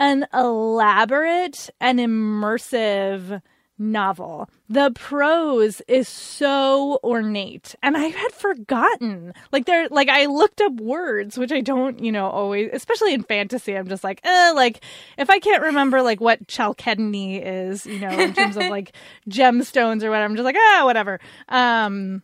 an 0.00 0.26
elaborate 0.32 1.68
and 1.80 1.98
immersive 1.98 3.42
novel. 3.78 4.48
The 4.68 4.90
prose 4.94 5.80
is 5.88 6.08
so 6.08 6.98
ornate 7.02 7.74
and 7.82 7.96
I 7.96 8.06
had 8.06 8.32
forgotten. 8.32 9.32
Like 9.52 9.66
there 9.66 9.88
like 9.88 10.08
I 10.08 10.26
looked 10.26 10.60
up 10.60 10.74
words 10.74 11.38
which 11.38 11.52
I 11.52 11.60
don't, 11.60 12.02
you 12.02 12.12
know, 12.12 12.28
always 12.28 12.70
especially 12.72 13.14
in 13.14 13.22
fantasy 13.22 13.76
I'm 13.76 13.88
just 13.88 14.04
like, 14.04 14.20
eh, 14.24 14.52
like 14.54 14.84
if 15.16 15.30
I 15.30 15.38
can't 15.38 15.62
remember 15.62 16.02
like 16.02 16.20
what 16.20 16.48
chalcedony 16.48 17.38
is, 17.38 17.86
you 17.86 18.00
know, 18.00 18.10
in 18.10 18.34
terms 18.34 18.56
of 18.56 18.64
like 18.70 18.92
gemstones 19.28 20.02
or 20.02 20.10
whatever, 20.10 20.24
I'm 20.24 20.36
just 20.36 20.44
like, 20.44 20.56
ah, 20.58 20.82
whatever. 20.84 21.20
Um 21.48 22.22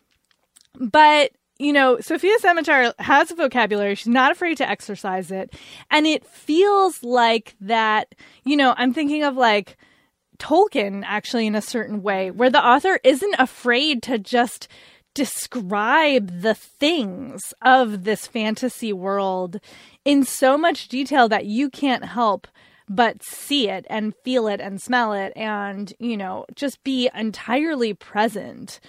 but 0.75 1.33
you 1.59 1.73
know, 1.73 2.01
Sofia 2.01 2.37
Samatar 2.39 2.93
has 2.99 3.31
a 3.31 3.35
vocabulary. 3.37 3.95
She's 3.95 4.09
not 4.09 4.33
afraid 4.33 4.57
to 4.57 4.69
exercise 4.69 5.31
it. 5.31 5.55
And 5.91 6.07
it 6.07 6.27
feels 6.27 7.03
like 7.05 7.55
that, 7.61 8.15
you 8.45 8.57
know, 8.57 8.75
I'm 8.77 8.93
thinking 8.93 9.23
of 9.23 9.37
like 9.37 9.77
Tolkien 10.39 11.03
actually 11.05 11.47
in 11.47 11.55
a 11.55 11.63
certain 11.63 12.03
way, 12.03 12.31
where 12.31 12.51
the 12.51 12.65
author 12.65 13.01
isn't 13.05 13.37
afraid 13.39 14.03
to 14.05 14.19
just 14.19 14.69
describe 15.15 16.41
the 16.43 16.55
things 16.55 17.55
of 17.63 18.05
this 18.05 18.27
fantasy 18.27 18.93
world 18.93 19.61
in 20.05 20.25
so 20.25 20.59
much 20.59 20.89
detail 20.89 21.29
that 21.29 21.47
you 21.47 21.71
can't 21.71 22.05
help 22.05 22.49
but 22.89 23.23
see 23.23 23.69
it 23.69 23.87
and 23.89 24.15
feel 24.25 24.47
it 24.47 24.61
and 24.61 24.83
smell 24.83 25.13
it 25.13 25.33
and, 25.37 25.95
you 25.99 26.17
know, 26.17 26.45
just 26.55 26.83
be 26.85 27.09
entirely 27.15 27.95
present 27.95 28.81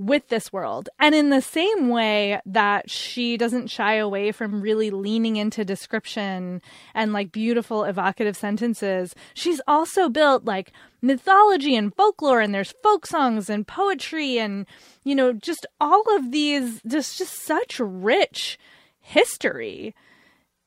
with 0.00 0.26
this 0.28 0.50
world. 0.50 0.88
And 0.98 1.14
in 1.14 1.28
the 1.28 1.42
same 1.42 1.90
way 1.90 2.40
that 2.46 2.88
she 2.88 3.36
doesn't 3.36 3.66
shy 3.66 3.96
away 3.96 4.32
from 4.32 4.62
really 4.62 4.90
leaning 4.90 5.36
into 5.36 5.62
description 5.62 6.62
and 6.94 7.12
like 7.12 7.30
beautiful 7.30 7.84
evocative 7.84 8.34
sentences, 8.34 9.14
she's 9.34 9.60
also 9.68 10.08
built 10.08 10.46
like 10.46 10.72
mythology 11.02 11.76
and 11.76 11.94
folklore 11.94 12.40
and 12.40 12.54
there's 12.54 12.72
folk 12.82 13.06
songs 13.06 13.50
and 13.50 13.66
poetry 13.66 14.38
and 14.38 14.66
you 15.04 15.14
know 15.14 15.32
just 15.32 15.66
all 15.80 16.04
of 16.16 16.30
these 16.30 16.80
just 16.86 17.16
just 17.16 17.42
such 17.42 17.80
rich 17.80 18.58
history 19.00 19.94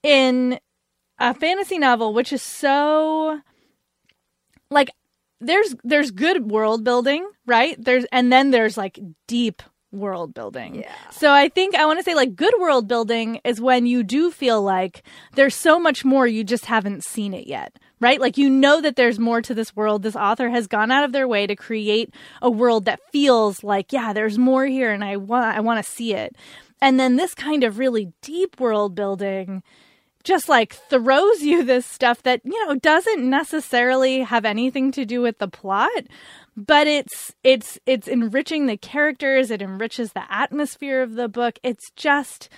in 0.02 0.60
a 1.20 1.36
fantasy 1.36 1.78
novel 1.78 2.16
which 2.16 2.34
is 2.34 2.42
so 2.42 3.40
like 4.72 4.90
there's 5.40 5.76
there's 5.84 6.12
good 6.12 6.50
world 6.50 6.84
building, 6.84 7.28
right? 7.46 7.76
There's 7.78 8.06
and 8.12 8.32
then 8.32 8.52
there's 8.52 8.78
like 8.78 9.00
deep 9.28 9.62
world 9.92 10.34
building. 10.34 10.76
Yeah. 10.76 10.92
So 11.12 11.32
I 11.32 11.50
think 11.50 11.76
I 11.76 11.86
want 11.86 12.00
to 12.00 12.04
say 12.04 12.16
like 12.16 12.36
good 12.36 12.54
world 12.60 12.88
building 12.88 13.40
is 13.44 13.62
when 13.62 13.86
you 13.86 14.04
do 14.04 14.32
feel 14.32 14.62
like 14.62 15.04
there's 15.36 15.56
so 15.56 15.80
much 15.80 16.04
more 16.04 16.26
you 16.26 16.44
just 16.44 16.66
haven't 16.66 17.04
seen 17.04 17.34
it 17.34 17.48
yet. 17.48 17.78
Right? 18.00 18.20
Like 18.20 18.38
you 18.38 18.50
know 18.50 18.82
that 18.82 18.98
there's 18.98 19.18
more 19.18 19.42
to 19.42 19.54
this 19.54 19.76
world. 19.78 20.04
This 20.04 20.16
author 20.16 20.50
has 20.50 20.68
gone 20.68 20.92
out 20.92 21.06
of 21.06 21.14
their 21.14 21.28
way 21.28 21.48
to 21.48 21.56
create 21.56 22.14
a 22.42 22.50
world 22.50 22.84
that 22.86 23.00
feels 23.14 23.64
like, 23.64 23.94
yeah, 23.94 24.12
there's 24.12 24.38
more 24.38 24.66
here 24.66 24.92
and 24.92 25.06
I 25.06 25.16
want 25.18 25.56
I 25.56 25.62
want 25.62 25.84
to 25.84 25.90
see 25.90 26.14
it. 26.14 26.36
And 26.82 27.00
then 27.00 27.16
this 27.16 27.34
kind 27.34 27.64
of 27.64 27.78
really 27.78 28.12
deep 28.22 28.60
world 28.60 28.94
building 28.94 29.64
just 30.24 30.48
like 30.50 30.74
throws 30.74 31.42
you 31.42 31.64
this 31.64 31.86
stuff 31.86 32.24
that, 32.24 32.42
you 32.44 32.66
know, 32.66 32.76
doesn't 32.76 33.30
necessarily 33.30 34.22
have 34.22 34.46
anything 34.46 34.92
to 34.94 35.06
do 35.06 35.22
with 35.22 35.38
the 35.40 35.48
plot, 35.48 36.04
but 36.56 36.88
it's 36.88 37.34
it's 37.44 37.80
it's 37.86 38.08
enriching 38.08 38.66
the 38.68 38.78
characters, 38.78 39.52
it 39.52 39.62
enriches 39.62 40.14
the 40.14 40.24
atmosphere 40.32 41.02
of 41.02 41.16
the 41.16 41.28
book. 41.28 41.60
It's 41.64 41.90
just 41.96 42.50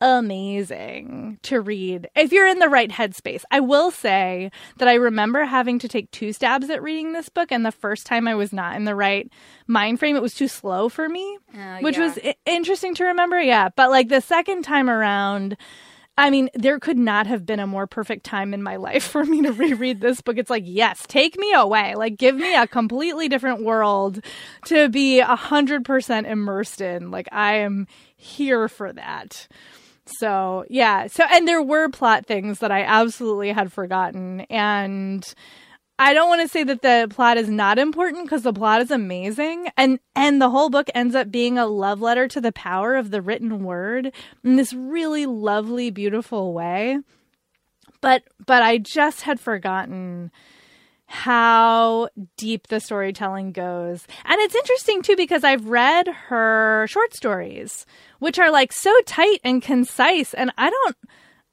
amazing 0.00 1.38
to 1.42 1.60
read 1.60 2.08
if 2.14 2.32
you're 2.32 2.46
in 2.46 2.58
the 2.58 2.68
right 2.68 2.90
headspace. 2.90 3.42
I 3.50 3.60
will 3.60 3.90
say 3.90 4.50
that 4.78 4.88
I 4.88 4.94
remember 4.94 5.44
having 5.44 5.78
to 5.80 5.88
take 5.88 6.10
two 6.10 6.32
stabs 6.32 6.68
at 6.68 6.82
reading 6.82 7.12
this 7.12 7.28
book, 7.28 7.50
and 7.52 7.64
the 7.64 7.72
first 7.72 8.06
time 8.06 8.26
I 8.28 8.34
was 8.34 8.52
not 8.52 8.76
in 8.76 8.84
the 8.84 8.94
right 8.94 9.30
mind 9.66 9.98
frame. 9.98 10.16
It 10.16 10.22
was 10.22 10.34
too 10.34 10.48
slow 10.48 10.88
for 10.88 11.08
me, 11.08 11.38
Oh, 11.56 11.78
which 11.80 11.96
yeah. 11.96 12.04
was 12.06 12.18
I- 12.24 12.34
interesting 12.46 12.94
to 12.96 13.04
remember. 13.04 13.40
Yeah, 13.40 13.68
but 13.76 13.90
like 13.90 14.08
the 14.08 14.20
second 14.20 14.62
time 14.62 14.88
around. 14.90 15.56
I 16.16 16.30
mean, 16.30 16.48
there 16.54 16.78
could 16.78 16.96
not 16.96 17.26
have 17.26 17.44
been 17.44 17.58
a 17.58 17.66
more 17.66 17.86
perfect 17.86 18.24
time 18.24 18.54
in 18.54 18.62
my 18.62 18.76
life 18.88 19.04
for 19.04 19.24
me 19.24 19.42
to 19.42 19.52
reread 19.52 20.00
this 20.00 20.20
book. 20.20 20.38
It's 20.38 20.50
like, 20.50 20.64
yes, 20.66 21.04
take 21.06 21.38
me 21.38 21.52
away. 21.52 21.94
Like, 21.94 22.16
give 22.16 22.36
me 22.36 22.54
a 22.54 22.66
completely 22.66 23.28
different 23.28 23.64
world 23.64 24.24
to 24.66 24.88
be 24.88 25.20
a 25.20 25.36
hundred 25.36 25.84
percent 25.84 26.26
immersed 26.26 26.80
in. 26.80 27.10
Like, 27.10 27.28
I 27.32 27.54
am 27.56 27.86
here 28.16 28.68
for 28.68 28.92
that. 28.92 29.48
So, 30.06 30.64
yeah. 30.68 31.06
So, 31.06 31.24
and 31.30 31.48
there 31.48 31.62
were 31.62 31.88
plot 31.88 32.26
things 32.26 32.58
that 32.58 32.70
I 32.70 32.82
absolutely 32.82 33.52
had 33.52 33.72
forgotten. 33.72 34.42
And 34.42 35.26
I 35.98 36.12
don't 36.12 36.28
want 36.28 36.42
to 36.42 36.48
say 36.48 36.64
that 36.64 36.82
the 36.82 37.06
plot 37.08 37.36
is 37.36 37.48
not 37.48 37.78
important 37.78 38.24
because 38.24 38.42
the 38.42 38.52
plot 38.52 38.80
is 38.80 38.90
amazing. 38.90 39.68
And, 39.76 40.00
and 40.16 40.42
the 40.42 40.50
whole 40.50 40.68
book 40.68 40.88
ends 40.94 41.14
up 41.14 41.30
being 41.30 41.56
a 41.56 41.66
love 41.66 42.00
letter 42.00 42.26
to 42.28 42.40
the 42.40 42.52
power 42.52 42.96
of 42.96 43.10
the 43.10 43.22
written 43.22 43.62
word 43.62 44.12
in 44.42 44.56
this 44.56 44.72
really 44.72 45.26
lovely, 45.26 45.90
beautiful 45.90 46.52
way. 46.52 46.98
But, 48.00 48.24
but 48.44 48.62
I 48.62 48.78
just 48.78 49.22
had 49.22 49.38
forgotten 49.38 50.32
how 51.06 52.08
deep 52.36 52.66
the 52.68 52.80
storytelling 52.80 53.52
goes. 53.52 54.06
And 54.24 54.40
it's 54.40 54.54
interesting 54.54 55.00
too 55.00 55.16
because 55.16 55.44
I've 55.44 55.68
read 55.68 56.08
her 56.08 56.86
short 56.88 57.14
stories, 57.14 57.86
which 58.18 58.38
are 58.38 58.50
like 58.50 58.72
so 58.72 58.92
tight 59.06 59.40
and 59.44 59.62
concise 59.62 60.34
and 60.34 60.50
I 60.58 60.70
don't 60.70 60.96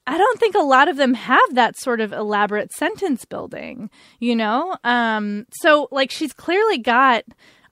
I 0.06 0.18
don't 0.18 0.40
think 0.40 0.54
a 0.54 0.60
lot 0.60 0.88
of 0.88 0.96
them 0.96 1.14
have 1.14 1.54
that 1.54 1.78
sort 1.78 2.00
of 2.00 2.12
elaborate 2.12 2.72
sentence 2.72 3.24
building, 3.24 3.88
you 4.18 4.34
know? 4.34 4.76
Um 4.84 5.46
so 5.52 5.88
like 5.90 6.10
she's 6.10 6.32
clearly 6.32 6.78
got 6.78 7.24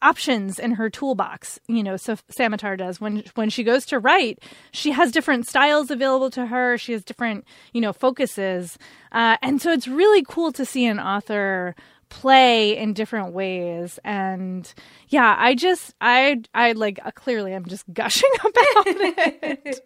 options 0.03 0.59
in 0.59 0.73
her 0.73 0.89
toolbox, 0.89 1.59
you 1.69 1.83
know, 1.83 1.97
so 1.97 2.17
Samatar 2.39 2.79
does 2.79 3.01
when 3.01 3.25
when 3.35 3.51
she 3.51 3.65
goes 3.65 3.85
to 3.87 3.99
write, 3.99 4.39
she 4.73 4.93
has 4.93 5.13
different 5.13 5.47
styles 5.49 5.91
available 5.91 6.31
to 6.31 6.47
her, 6.47 6.79
she 6.79 6.93
has 6.93 7.05
different, 7.05 7.45
you 7.73 7.81
know, 7.81 7.93
focuses. 7.93 8.79
Uh 9.13 9.37
and 9.43 9.61
so 9.61 9.73
it's 9.73 9.89
really 9.89 10.23
cool 10.23 10.53
to 10.53 10.65
see 10.65 10.87
an 10.87 11.01
author 11.01 11.75
play 12.11 12.77
in 12.77 12.93
different 12.93 13.33
ways 13.33 14.01
and 14.05 14.75
yeah 15.11 15.37
i 15.39 15.55
just 15.55 15.95
i 16.01 16.43
i 16.55 16.73
like 16.73 16.99
uh, 17.05 17.11
clearly 17.13 17.55
i'm 17.55 17.65
just 17.67 17.85
gushing 17.95 18.29
about 18.41 18.87
it 18.89 19.81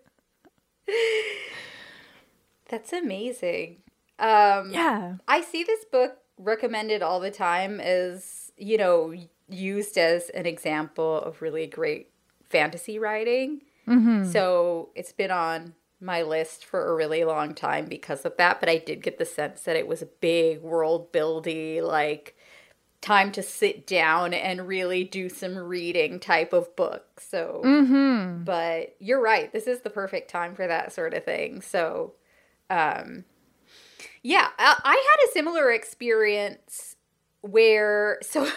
That's 2.74 2.92
amazing. 2.92 3.76
Um, 4.18 4.72
yeah 4.72 5.16
I 5.28 5.42
see 5.42 5.62
this 5.62 5.84
book 5.84 6.18
recommended 6.38 7.02
all 7.02 7.20
the 7.20 7.30
time 7.30 7.80
as, 7.80 8.52
you 8.56 8.76
know, 8.76 9.14
used 9.48 9.96
as 9.96 10.28
an 10.30 10.46
example 10.46 11.20
of 11.20 11.40
really 11.40 11.66
great 11.66 12.10
fantasy 12.48 12.98
writing. 12.98 13.62
Mm-hmm. 13.86 14.30
So 14.30 14.90
it's 14.96 15.12
been 15.12 15.30
on 15.30 15.74
my 16.00 16.22
list 16.22 16.64
for 16.64 16.90
a 16.90 16.94
really 16.96 17.22
long 17.22 17.54
time 17.54 17.86
because 17.86 18.24
of 18.24 18.36
that. 18.38 18.58
But 18.58 18.68
I 18.68 18.78
did 18.78 19.02
get 19.02 19.18
the 19.18 19.24
sense 19.24 19.62
that 19.62 19.76
it 19.76 19.86
was 19.86 20.02
a 20.02 20.06
big 20.06 20.60
world 20.60 21.12
buildy, 21.12 21.80
like 21.80 22.36
time 23.00 23.30
to 23.30 23.42
sit 23.42 23.86
down 23.86 24.34
and 24.34 24.66
really 24.66 25.04
do 25.04 25.28
some 25.28 25.56
reading 25.56 26.18
type 26.18 26.52
of 26.52 26.74
book. 26.74 27.20
So, 27.20 27.62
mm-hmm. 27.64 28.42
but 28.42 28.96
you're 28.98 29.20
right. 29.20 29.52
This 29.52 29.66
is 29.66 29.82
the 29.82 29.90
perfect 29.90 30.28
time 30.28 30.54
for 30.56 30.66
that 30.66 30.92
sort 30.92 31.14
of 31.14 31.24
thing. 31.24 31.60
So, 31.60 32.14
um, 32.70 33.24
yeah, 34.22 34.48
I, 34.58 34.80
I 34.82 34.90
had 34.92 35.28
a 35.28 35.32
similar 35.32 35.70
experience 35.70 36.96
where, 37.42 38.18
so 38.22 38.48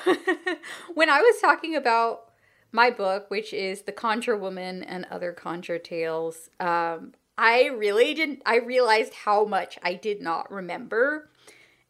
when 0.93 1.10
I 1.10 1.22
was 1.22 1.39
talking 1.41 1.76
about 1.76 2.32
my 2.72 2.89
book, 2.89 3.30
which 3.30 3.53
is 3.53 3.84
The 3.84 3.91
Conjure 3.91 4.38
Woman 4.38 4.84
and 4.84 5.05
Other 5.12 5.32
Conjure 5.32 5.80
Tales, 5.80 6.49
um, 6.60 7.14
I 7.38 7.66
really 7.68 8.14
didn't, 8.14 8.41
I 8.45 8.58
realized 8.58 9.14
how 9.14 9.45
much 9.45 9.78
I 9.84 9.93
did 9.93 10.22
not 10.22 10.51
remember. 10.51 11.30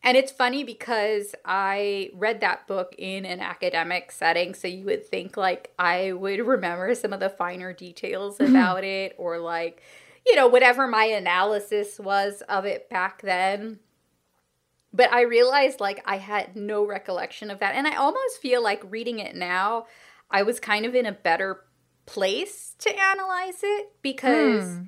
And 0.04 0.16
it's 0.16 0.32
funny 0.32 0.64
because 0.64 1.34
I 1.46 2.12
read 2.14 2.42
that 2.42 2.68
book 2.68 2.94
in 2.98 3.26
an 3.26 3.40
academic 3.40 4.12
setting, 4.12 4.54
so 4.54 4.68
you 4.68 4.86
would 4.86 5.06
think 5.06 5.38
like 5.38 5.74
I 5.80 6.14
would 6.14 6.40
remember 6.46 6.94
some 6.96 7.14
of 7.14 7.20
the 7.20 7.30
finer 7.30 7.74
details 7.74 8.40
about 8.40 8.84
it 8.84 9.16
or 9.18 9.40
like, 9.40 9.82
you 10.28 10.36
know, 10.36 10.48
whatever 10.48 10.88
my 10.88 11.06
analysis 11.06 12.00
was 12.00 12.42
of 12.50 12.66
it 12.66 12.90
back 12.90 13.22
then. 13.22 13.80
But 14.94 15.12
I 15.12 15.22
realized 15.22 15.80
like 15.80 16.04
I 16.06 16.18
had 16.18 16.56
no 16.56 16.86
recollection 16.86 17.50
of 17.50 17.60
that. 17.60 17.76
And 17.76 17.88
I 17.88 17.96
almost 17.96 18.42
feel 18.42 18.62
like 18.62 18.92
reading 18.92 19.20
it 19.20 19.36
now, 19.36 19.86
I 20.30 20.44
was 20.44 20.60
kind 20.60 20.86
of 20.86 20.96
in 20.96 21.06
a 21.06 21.12
better 21.12 21.64
place 22.06 22.76
to 22.80 23.00
analyze 23.00 23.60
it 23.64 23.92
because 24.02 24.76
hmm. 24.76 24.84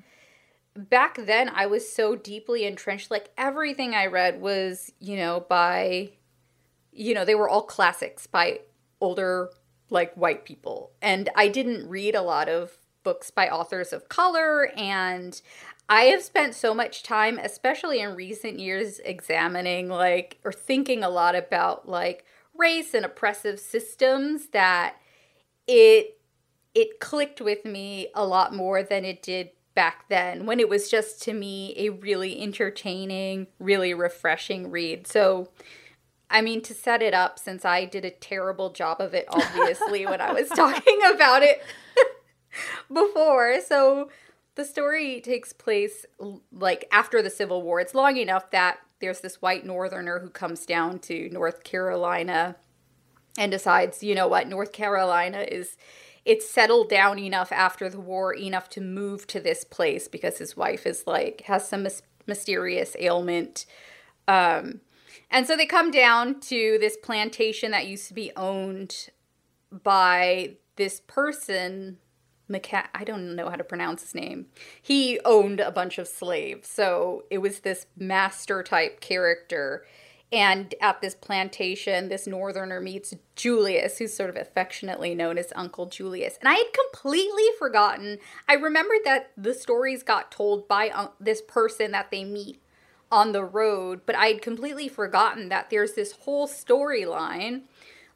back 0.76 1.16
then 1.16 1.48
I 1.48 1.66
was 1.66 1.90
so 1.90 2.16
deeply 2.16 2.66
entrenched. 2.66 3.10
Like 3.10 3.30
everything 3.38 3.94
I 3.94 4.06
read 4.06 4.40
was, 4.42 4.92
you 4.98 5.16
know, 5.16 5.46
by, 5.48 6.10
you 6.92 7.14
know, 7.14 7.24
they 7.24 7.34
were 7.34 7.48
all 7.48 7.62
classics 7.62 8.26
by 8.26 8.60
older, 9.00 9.50
like 9.88 10.14
white 10.14 10.44
people. 10.44 10.92
And 11.00 11.30
I 11.34 11.48
didn't 11.48 11.88
read 11.88 12.14
a 12.14 12.22
lot 12.22 12.48
of 12.48 12.72
books 13.02 13.30
by 13.30 13.48
authors 13.48 13.92
of 13.92 14.08
color. 14.08 14.70
And 14.76 15.40
I 15.88 16.02
have 16.02 16.22
spent 16.22 16.54
so 16.54 16.74
much 16.74 17.02
time, 17.02 17.38
especially 17.38 18.00
in 18.00 18.14
recent 18.14 18.58
years, 18.58 19.00
examining 19.04 19.88
like, 19.88 20.38
or 20.44 20.52
thinking 20.52 21.02
a 21.02 21.08
lot 21.08 21.34
about 21.34 21.88
like 21.88 22.24
race 22.56 22.94
and 22.94 23.04
oppressive 23.04 23.58
systems 23.58 24.48
that 24.48 24.96
it 25.66 26.16
it 26.74 27.00
clicked 27.00 27.40
with 27.40 27.64
me 27.64 28.08
a 28.14 28.24
lot 28.24 28.54
more 28.54 28.82
than 28.82 29.04
it 29.04 29.22
did 29.22 29.50
back 29.74 30.04
then 30.08 30.46
when 30.46 30.60
it 30.60 30.68
was 30.68 30.90
just 30.90 31.22
to 31.22 31.32
me 31.32 31.74
a 31.76 31.88
really 31.88 32.40
entertaining, 32.40 33.46
really 33.58 33.94
refreshing 33.94 34.70
read. 34.70 35.06
So, 35.06 35.48
I 36.28 36.42
mean, 36.42 36.60
to 36.62 36.74
set 36.74 37.02
it 37.02 37.14
up, 37.14 37.38
since 37.38 37.64
I 37.64 37.86
did 37.86 38.04
a 38.04 38.10
terrible 38.10 38.70
job 38.70 39.00
of 39.00 39.14
it, 39.14 39.26
obviously, 39.28 40.06
when 40.06 40.20
I 40.20 40.32
was 40.32 40.48
talking 40.54 40.98
about 41.12 41.42
it 41.42 41.62
before. 42.92 43.60
So, 43.60 44.10
the 44.56 44.64
story 44.64 45.20
takes 45.20 45.52
place 45.52 46.04
like 46.52 46.86
after 46.92 47.22
the 47.22 47.30
Civil 47.30 47.62
War. 47.62 47.80
It's 47.80 47.94
long 47.94 48.16
enough 48.16 48.50
that 48.50 48.78
there's 49.00 49.20
this 49.20 49.40
white 49.40 49.64
northerner 49.64 50.18
who 50.18 50.28
comes 50.28 50.66
down 50.66 50.98
to 51.00 51.30
North 51.30 51.64
Carolina 51.64 52.56
and 53.38 53.50
decides, 53.50 54.02
you 54.02 54.14
know 54.14 54.28
what, 54.28 54.48
North 54.48 54.72
Carolina 54.72 55.46
is 55.48 55.76
it's 56.26 56.50
settled 56.50 56.90
down 56.90 57.18
enough 57.18 57.50
after 57.50 57.88
the 57.88 58.00
war 58.00 58.34
enough 58.34 58.68
to 58.68 58.80
move 58.80 59.26
to 59.28 59.40
this 59.40 59.64
place 59.64 60.06
because 60.06 60.36
his 60.36 60.54
wife 60.56 60.86
is 60.86 61.06
like 61.06 61.42
has 61.42 61.66
some 61.66 61.84
mys- 61.84 62.02
mysterious 62.26 62.94
ailment 62.98 63.64
um 64.28 64.80
and 65.30 65.46
so 65.46 65.56
they 65.56 65.66
come 65.66 65.90
down 65.90 66.40
to 66.40 66.76
this 66.80 66.96
plantation 66.96 67.70
that 67.70 67.86
used 67.86 68.08
to 68.08 68.14
be 68.14 68.32
owned 68.36 69.10
by 69.70 70.56
this 70.76 71.00
person, 71.06 71.98
McCa- 72.50 72.88
I 72.94 73.04
don't 73.04 73.36
know 73.36 73.48
how 73.48 73.56
to 73.56 73.64
pronounce 73.64 74.02
his 74.02 74.14
name. 74.14 74.46
He 74.82 75.20
owned 75.24 75.60
a 75.60 75.70
bunch 75.70 75.98
of 75.98 76.08
slaves. 76.08 76.68
So 76.68 77.24
it 77.30 77.38
was 77.38 77.60
this 77.60 77.86
master 77.96 78.62
type 78.62 79.00
character. 79.00 79.86
And 80.32 80.74
at 80.80 81.00
this 81.00 81.14
plantation, 81.14 82.08
this 82.08 82.26
northerner 82.26 82.80
meets 82.80 83.14
Julius, 83.34 83.98
who's 83.98 84.14
sort 84.14 84.30
of 84.30 84.36
affectionately 84.36 85.14
known 85.14 85.38
as 85.38 85.52
Uncle 85.56 85.86
Julius. 85.86 86.38
And 86.40 86.48
I 86.48 86.54
had 86.54 86.72
completely 86.92 87.46
forgotten. 87.58 88.18
I 88.48 88.54
remembered 88.54 89.00
that 89.04 89.32
the 89.36 89.54
stories 89.54 90.02
got 90.02 90.30
told 90.30 90.68
by 90.68 90.90
um, 90.90 91.10
this 91.18 91.42
person 91.42 91.90
that 91.92 92.10
they 92.10 92.24
meet 92.24 92.62
on 93.10 93.32
the 93.32 93.44
road, 93.44 94.02
but 94.06 94.14
I 94.14 94.26
had 94.26 94.42
completely 94.42 94.86
forgotten 94.86 95.48
that 95.48 95.68
there's 95.68 95.94
this 95.94 96.12
whole 96.12 96.46
storyline. 96.46 97.62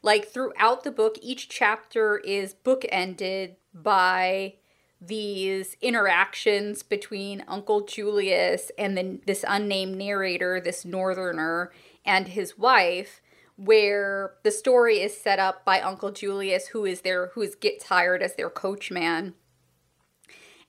Like 0.02 0.28
throughout 0.28 0.84
the 0.84 0.92
book, 0.92 1.18
each 1.20 1.48
chapter 1.48 2.18
is 2.18 2.54
bookended 2.54 3.56
by 3.74 4.54
these 5.00 5.76
interactions 5.82 6.82
between 6.82 7.44
Uncle 7.46 7.82
Julius 7.82 8.70
and 8.78 8.96
then 8.96 9.20
this 9.26 9.44
unnamed 9.46 9.96
narrator, 9.96 10.60
this 10.60 10.84
northerner, 10.84 11.72
and 12.06 12.28
his 12.28 12.56
wife, 12.56 13.20
where 13.56 14.34
the 14.42 14.50
story 14.50 15.00
is 15.00 15.16
set 15.16 15.38
up 15.38 15.64
by 15.64 15.80
Uncle 15.80 16.10
Julius, 16.10 16.68
who 16.68 16.84
is 16.84 17.02
their 17.02 17.28
who 17.34 17.42
is 17.42 17.54
gets 17.54 17.86
hired 17.86 18.22
as 18.22 18.34
their 18.36 18.50
coachman. 18.50 19.34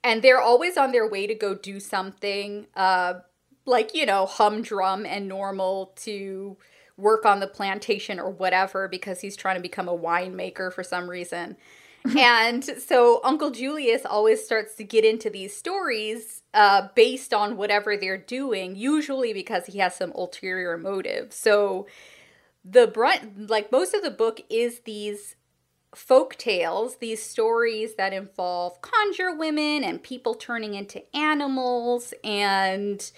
And 0.04 0.22
they're 0.22 0.40
always 0.40 0.76
on 0.76 0.92
their 0.92 1.08
way 1.08 1.26
to 1.26 1.34
go 1.34 1.54
do 1.54 1.80
something, 1.80 2.66
uh, 2.76 3.14
like, 3.64 3.92
you 3.94 4.06
know, 4.06 4.24
humdrum 4.26 5.04
and 5.04 5.26
normal 5.26 5.92
to 5.96 6.56
work 6.96 7.26
on 7.26 7.40
the 7.40 7.48
plantation 7.48 8.20
or 8.20 8.30
whatever 8.30 8.86
because 8.86 9.20
he's 9.20 9.36
trying 9.36 9.56
to 9.56 9.62
become 9.62 9.88
a 9.88 9.98
winemaker 9.98 10.72
for 10.72 10.84
some 10.84 11.10
reason. 11.10 11.56
and 12.18 12.64
so 12.64 13.20
Uncle 13.24 13.50
Julius 13.50 14.04
always 14.04 14.44
starts 14.44 14.74
to 14.76 14.84
get 14.84 15.04
into 15.04 15.30
these 15.30 15.56
stories 15.56 16.42
uh, 16.54 16.88
based 16.94 17.32
on 17.34 17.56
whatever 17.56 17.96
they're 17.96 18.16
doing, 18.18 18.76
usually 18.76 19.32
because 19.32 19.66
he 19.66 19.78
has 19.78 19.94
some 19.94 20.12
ulterior 20.12 20.76
motive. 20.76 21.32
So 21.32 21.86
the 22.64 22.86
brunt, 22.86 23.48
like 23.50 23.72
most 23.72 23.94
of 23.94 24.02
the 24.02 24.10
book, 24.10 24.40
is 24.48 24.80
these 24.80 25.36
folk 25.94 26.36
tales, 26.36 26.96
these 26.96 27.22
stories 27.22 27.94
that 27.94 28.12
involve 28.12 28.80
conjure 28.82 29.34
women 29.34 29.82
and 29.82 30.02
people 30.02 30.34
turning 30.34 30.74
into 30.74 31.02
animals 31.16 32.12
and 32.22 33.10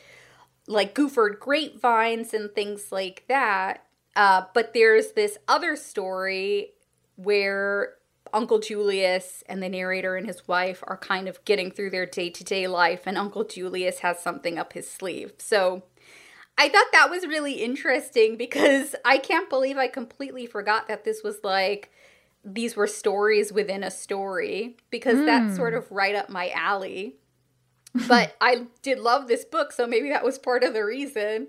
like 0.66 0.94
Goophered 0.94 1.40
grapevines 1.40 2.32
and 2.32 2.52
things 2.54 2.92
like 2.92 3.24
that. 3.28 3.84
Uh, 4.14 4.44
but 4.54 4.74
there's 4.74 5.12
this 5.12 5.38
other 5.48 5.76
story 5.76 6.72
where 7.16 7.94
Uncle 8.32 8.58
Julius 8.58 9.42
and 9.48 9.62
the 9.62 9.68
narrator 9.68 10.16
and 10.16 10.26
his 10.26 10.46
wife 10.48 10.82
are 10.86 10.96
kind 10.96 11.28
of 11.28 11.44
getting 11.44 11.70
through 11.70 11.90
their 11.90 12.06
day 12.06 12.30
to 12.30 12.44
day 12.44 12.66
life, 12.66 13.02
and 13.06 13.18
Uncle 13.18 13.44
Julius 13.44 14.00
has 14.00 14.20
something 14.20 14.58
up 14.58 14.72
his 14.72 14.90
sleeve. 14.90 15.32
So 15.38 15.82
I 16.56 16.68
thought 16.68 16.86
that 16.92 17.10
was 17.10 17.26
really 17.26 17.54
interesting 17.54 18.36
because 18.36 18.96
I 19.04 19.18
can't 19.18 19.48
believe 19.48 19.76
I 19.76 19.88
completely 19.88 20.46
forgot 20.46 20.88
that 20.88 21.04
this 21.04 21.22
was 21.22 21.38
like 21.44 21.90
these 22.44 22.76
were 22.76 22.86
stories 22.86 23.52
within 23.52 23.82
a 23.82 23.90
story 23.90 24.76
because 24.90 25.16
mm. 25.16 25.26
that's 25.26 25.56
sort 25.56 25.72
hmm. 25.72 25.78
of 25.78 25.90
right 25.90 26.14
up 26.14 26.28
my 26.28 26.50
alley. 26.50 27.16
But 28.06 28.36
I 28.40 28.66
did 28.82 28.98
love 28.98 29.28
this 29.28 29.46
book, 29.46 29.72
so 29.72 29.86
maybe 29.86 30.10
that 30.10 30.22
was 30.22 30.38
part 30.38 30.62
of 30.62 30.74
the 30.74 30.84
reason. 30.84 31.48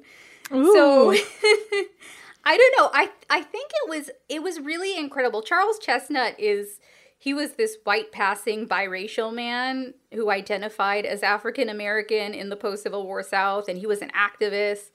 Ooh. 0.54 0.74
So 0.74 1.14
I 2.44 2.58
don't 2.58 2.78
know. 2.78 2.90
I 2.94 3.10
I 3.30 3.42
think 3.42 3.72
it 3.84 3.90
was 3.90 4.10
it 4.28 4.42
was 4.42 4.60
really 4.60 4.98
incredible. 4.98 5.42
Charles 5.42 5.80
Chesnutt 5.80 6.36
is 6.38 6.80
he 7.18 7.34
was 7.34 7.52
this 7.52 7.78
white 7.84 8.12
passing 8.14 8.68
biracial 8.68 9.34
man 9.34 9.94
who 10.14 10.30
identified 10.32 11.06
as 11.06 11.22
African 11.22 11.68
American 11.68 12.34
in 12.34 12.50
the 12.50 12.56
post 12.56 12.84
Civil 12.84 13.06
War 13.06 13.22
South, 13.24 13.68
and 13.68 13.78
he 13.78 13.86
was 13.86 14.02
an 14.02 14.12
activist 14.12 14.92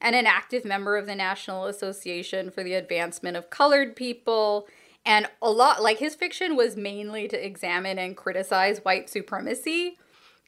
and 0.00 0.16
an 0.16 0.26
active 0.26 0.64
member 0.64 0.96
of 0.96 1.06
the 1.06 1.14
National 1.14 1.66
Association 1.66 2.50
for 2.50 2.62
the 2.62 2.74
Advancement 2.74 3.36
of 3.36 3.50
Colored 3.50 3.94
People. 3.94 4.66
And 5.04 5.28
a 5.40 5.50
lot 5.50 5.82
like 5.82 5.98
his 5.98 6.14
fiction 6.14 6.56
was 6.56 6.76
mainly 6.76 7.28
to 7.28 7.46
examine 7.46 7.98
and 7.98 8.16
criticize 8.16 8.78
white 8.78 9.08
supremacy. 9.08 9.98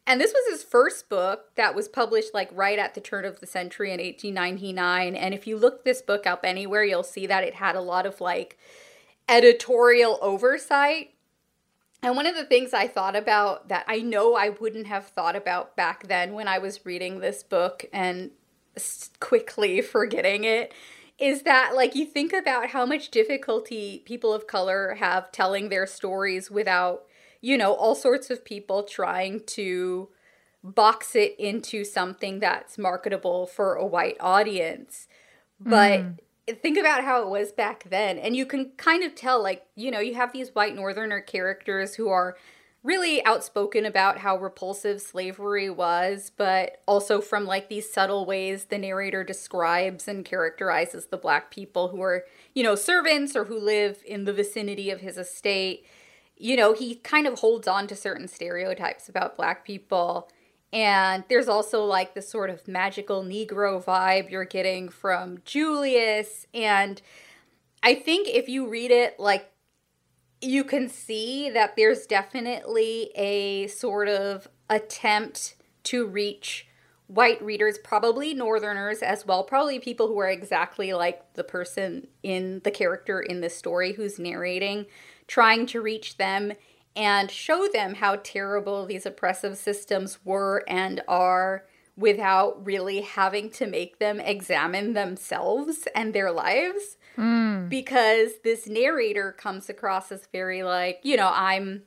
And 0.09 0.19
this 0.19 0.33
was 0.33 0.59
his 0.59 0.65
first 0.65 1.11
book 1.11 1.55
that 1.57 1.75
was 1.75 1.87
published 1.87 2.33
like 2.33 2.49
right 2.55 2.79
at 2.79 2.95
the 2.95 3.01
turn 3.01 3.27
of 3.27 3.41
the 3.41 3.47
century 3.47 3.93
in 3.93 4.01
1899. 4.01 5.15
And 5.15 5.35
if 5.35 5.47
you 5.47 5.59
look 5.59 5.85
this 5.85 6.01
book 6.01 6.27
up 6.27 6.41
anywhere, 6.45 6.83
you'll 6.83 7.03
see 7.03 7.27
that 7.27 7.45
it 7.45 7.57
had 7.57 7.77
a 7.77 7.83
lot 7.83 8.07
of 8.07 8.19
like 8.19 8.57
editorial 9.29 10.19
oversight. 10.23 11.11
And 12.03 12.17
one 12.17 12.25
of 12.25 12.37
the 12.37 12.47
things 12.47 12.73
I 12.73 12.89
thought 12.89 13.17
about 13.17 13.69
that 13.69 13.85
I 13.87 13.99
know 13.99 14.35
I 14.35 14.49
wouldn't 14.49 14.87
have 14.87 15.09
thought 15.09 15.37
about 15.37 15.77
back 15.77 16.09
then 16.09 16.33
when 16.33 16.49
I 16.49 16.57
was 16.57 16.87
reading 16.87 17.21
this 17.21 17.43
book 17.43 17.85
and 17.93 18.31
quickly 19.21 19.81
forgetting 19.83 20.45
it 20.45 20.73
is 21.19 21.43
that 21.43 21.73
like 21.75 21.95
you 21.95 22.07
think 22.07 22.33
about 22.33 22.69
how 22.69 22.87
much 22.87 23.11
difficulty 23.11 24.03
people 24.07 24.33
of 24.33 24.47
color 24.47 24.95
have 24.95 25.31
telling 25.33 25.69
their 25.69 25.87
stories 25.87 26.51
without 26.51 27.08
you 27.41 27.57
know, 27.57 27.72
all 27.72 27.95
sorts 27.95 28.30
of 28.30 28.45
people 28.45 28.82
trying 28.82 29.41
to 29.41 30.09
box 30.62 31.14
it 31.14 31.36
into 31.39 31.84
something 31.84 32.41
that's 32.41 32.78
marketable 32.78 33.47
for 33.47 33.74
a 33.74 33.86
white 33.86 34.16
audience. 34.20 35.07
But 35.61 36.01
mm. 36.01 36.62
think 36.62 36.78
about 36.78 37.05
how 37.05 37.22
it 37.22 37.28
was 37.28 37.53
back 37.53 37.84
then. 37.91 38.18
And 38.18 38.36
you 38.36 38.47
can 38.47 38.72
kind 38.76 39.03
of 39.05 39.14
tell, 39.14 39.43
like, 39.43 39.66
you 39.76 39.91
know, 39.91 40.01
you 40.01 40.14
have 40.14 40.32
these 40.32 40.55
white 40.55 40.74
northerner 40.74 41.20
characters 41.20 41.95
who 41.95 42.09
are 42.09 42.36
really 42.84 43.24
outspoken 43.24 43.84
about 43.84 44.18
how 44.18 44.36
repulsive 44.39 45.01
slavery 45.01 45.68
was, 45.68 46.30
but 46.36 46.80
also 46.86 47.20
from 47.20 47.45
like 47.45 47.68
these 47.68 47.93
subtle 47.93 48.24
ways 48.24 48.66
the 48.66 48.78
narrator 48.78 49.24
describes 49.24 50.07
and 50.07 50.24
characterizes 50.24 51.07
the 51.07 51.16
black 51.16 51.51
people 51.51 51.89
who 51.89 52.01
are, 52.01 52.24
you 52.55 52.62
know, 52.62 52.76
servants 52.76 53.34
or 53.34 53.45
who 53.45 53.59
live 53.59 54.03
in 54.07 54.24
the 54.24 54.32
vicinity 54.32 54.91
of 54.91 55.01
his 55.01 55.18
estate 55.18 55.84
you 56.39 56.57
know, 56.57 56.72
he 56.72 56.97
kind 56.97 57.26
of 57.26 57.41
holds 57.41 57.66
on 57.66 57.86
to 57.89 57.97
certain 57.97 58.28
stereotypes 58.28 59.09
about 59.09 59.36
black 59.36 59.64
people. 59.64 60.30
And 60.72 61.24
there's 61.28 61.49
also 61.49 61.84
like 61.84 62.14
the 62.14 62.22
sort 62.22 62.51
of 62.51 62.68
magical 62.68 63.22
Negro 63.22 63.82
vibe 63.82 64.30
you're 64.30 64.45
getting 64.45 64.89
from 64.89 65.39
Julius. 65.45 66.47
And 66.55 67.01
I 67.82 67.95
think 67.95 68.28
if 68.28 68.49
you 68.49 68.68
read 68.68 68.91
it, 68.91 69.18
like, 69.18 69.51
you 70.41 70.62
can 70.62 70.89
see 70.89 71.51
that 71.51 71.74
there's 71.74 72.07
definitely 72.07 73.11
a 73.16 73.66
sort 73.66 74.09
of 74.09 74.47
attempt 74.70 75.57
to 75.82 76.07
reach 76.07 76.68
white 77.09 77.43
readers, 77.43 77.78
probably 77.82 78.34
Northerners 78.34 79.03
as 79.03 79.26
well, 79.26 79.43
probably 79.43 79.80
people 79.80 80.07
who 80.07 80.18
are 80.20 80.28
exactly 80.28 80.93
like 80.93 81.32
the 81.34 81.43
person 81.43 82.07
in 82.22 82.61
the 82.62 82.70
character 82.70 83.20
in 83.20 83.41
this 83.41 83.57
story 83.57 83.95
who's 83.95 84.18
narrating 84.18 84.86
trying 85.29 85.66
to 85.66 85.81
reach 85.81 86.16
them 86.16 86.53
and 86.97 87.31
show 87.31 87.68
them 87.72 87.95
how 87.95 88.16
terrible 88.24 88.85
these 88.85 89.07
oppressive 89.07 89.57
systems 89.57 90.18
were 90.24 90.64
and 90.66 91.01
are 91.07 91.64
without 91.97 92.64
really 92.64 93.03
having 93.03 93.51
to 93.51 93.66
make 93.66 93.99
them 93.99 94.18
examine 94.20 94.95
themselves 94.95 95.87
and 95.95 96.12
their 96.12 96.33
lives. 96.33 96.97
Mm. 97.16 97.68
Because 97.68 98.33
this 98.45 98.66
narrator 98.66 99.33
comes 99.33 99.68
across 99.68 100.11
as 100.11 100.29
very 100.33 100.62
like, 100.62 101.01
you 101.03 101.16
know, 101.16 101.31
I'm 101.33 101.83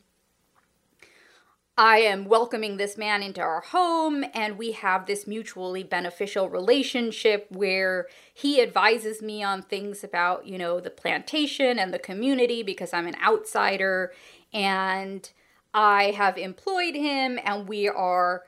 I 1.82 1.98
am 1.98 2.26
welcoming 2.26 2.78
this 2.78 2.96
man 2.96 3.24
into 3.24 3.42
our 3.42 3.62
home, 3.62 4.24
and 4.36 4.60
we 4.60 4.74
have 4.74 5.08
this 5.08 5.26
mutually 5.26 5.82
beneficial 5.82 6.48
relationship 6.48 7.48
where 7.50 8.06
he 8.32 8.62
advises 8.62 9.24
me 9.24 9.42
on 9.42 9.64
things 9.64 10.04
about, 10.04 10.46
you 10.46 10.60
know, 10.60 10.80
the 10.80 10.92
plantation 10.92 11.80
and 11.80 11.92
the 11.92 11.98
community 11.98 12.62
because 12.62 12.94
I'm 12.94 13.08
an 13.08 13.16
outsider. 13.20 14.14
And 14.54 15.28
I 15.74 16.12
have 16.12 16.38
employed 16.38 16.94
him, 16.94 17.40
and 17.44 17.68
we 17.68 17.90
are 17.90 18.44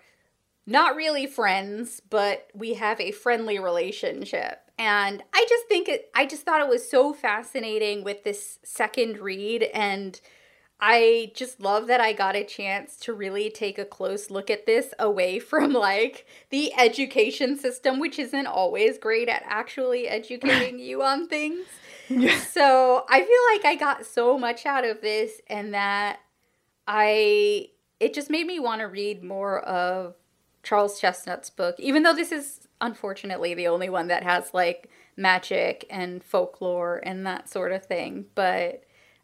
not 0.67 0.95
really 0.95 1.25
friends, 1.25 2.03
but 2.07 2.49
we 2.53 2.75
have 2.75 3.01
a 3.01 3.09
friendly 3.09 3.57
relationship. 3.57 4.59
And 4.77 5.23
I 5.33 5.43
just 5.49 5.65
think 5.67 5.89
it, 5.89 6.11
I 6.13 6.27
just 6.27 6.43
thought 6.43 6.61
it 6.61 6.69
was 6.69 6.87
so 6.87 7.13
fascinating 7.13 8.03
with 8.03 8.23
this 8.23 8.59
second 8.61 9.17
read 9.17 9.63
and 9.73 10.21
I 10.79 11.31
just 11.33 11.61
love 11.61 11.87
that 11.87 12.01
I 12.01 12.13
got 12.13 12.35
a 12.35 12.43
chance 12.43 12.97
to 12.97 13.13
really 13.13 13.49
take 13.49 13.77
a 13.77 13.85
close 13.85 14.29
look 14.29 14.49
at 14.49 14.65
this 14.65 14.93
away 14.99 15.39
from 15.39 15.73
like 15.73 16.25
the 16.49 16.73
education 16.73 17.57
system, 17.57 17.99
which 17.99 18.19
isn't 18.19 18.47
always 18.47 18.97
great 18.97 19.29
at 19.29 19.43
actually 19.45 20.07
educating 20.09 20.79
you 20.79 21.01
on 21.01 21.27
things. 21.27 21.65
Yeah. 22.09 22.39
So 22.39 23.05
I 23.09 23.19
feel 23.21 23.55
like 23.55 23.65
I 23.65 23.75
got 23.75 24.05
so 24.05 24.37
much 24.37 24.65
out 24.65 24.85
of 24.85 25.01
this 25.01 25.39
and 25.47 25.73
that 25.73 26.19
I 26.87 27.69
it 27.99 28.13
just 28.13 28.29
made 28.29 28.45
me 28.45 28.59
want 28.59 28.81
to 28.81 28.87
read 28.87 29.23
more 29.23 29.59
of 29.61 30.15
Charles 30.63 30.99
Chesnutt's 30.99 31.49
book, 31.49 31.75
even 31.79 32.03
though 32.03 32.13
this 32.13 32.31
is 32.31 32.67
unfortunately 32.81 33.53
the 33.53 33.67
only 33.67 33.89
one 33.89 34.07
that 34.07 34.23
has 34.23 34.53
like 34.53 34.89
magic 35.15 35.85
and 35.89 36.21
folklore 36.23 37.01
and 37.03 37.25
that 37.25 37.49
sort 37.49 37.71
of 37.71 37.85
thing. 37.85 38.25
But 38.35 38.83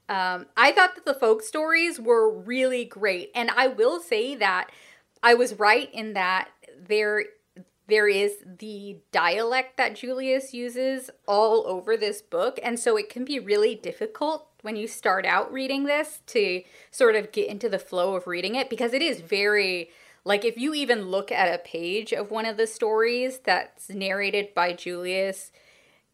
Um, 0.10 0.47
I 0.57 0.72
thought 0.72 0.95
that 0.95 1.05
the 1.05 1.14
folk 1.14 1.43
stories 1.43 1.99
were 1.99 2.30
really 2.30 2.84
great, 2.84 3.32
and 3.36 3.51
I 3.51 3.68
will 3.68 3.99
say 3.99 4.36
that 4.36 4.72
I 5.22 5.36
was 5.36 5.60
right 5.60 5.93
in 5.93 6.14
that 6.14 6.49
there 6.78 7.26
there 7.88 8.07
is 8.07 8.38
the 8.60 8.97
dialect 9.12 9.78
that 9.78 9.95
Julius 9.95 10.53
uses 10.53 11.10
all 11.28 11.66
over 11.66 11.97
this 11.97 12.22
book, 12.22 12.60
and 12.62 12.80
so 12.80 12.97
it 12.97 13.10
can 13.10 13.26
be 13.26 13.39
really 13.39 13.76
difficult 13.76 14.47
when 14.62 14.76
you 14.76 14.88
start 14.88 15.26
out 15.26 15.51
reading 15.51 15.86
this 15.86 16.22
to 16.28 16.64
sort 16.91 17.16
of 17.16 17.32
get 17.32 17.47
into 17.47 17.70
the 17.70 17.80
flow 17.80 18.16
of 18.16 18.28
reading 18.28 18.55
it 18.55 18.70
because 18.70 18.93
it 18.93 19.01
is 19.01 19.22
very 19.22 19.89
like 20.26 20.43
if 20.43 20.57
you 20.57 20.74
even 20.74 21.10
look 21.10 21.32
at 21.32 21.53
a 21.53 21.64
page 21.64 22.12
of 22.12 22.30
one 22.30 22.45
of 22.45 22.57
the 22.57 22.68
stories 22.68 23.39
that's 23.39 23.89
narrated 23.89 24.53
by 24.53 24.74
Julius, 24.74 25.51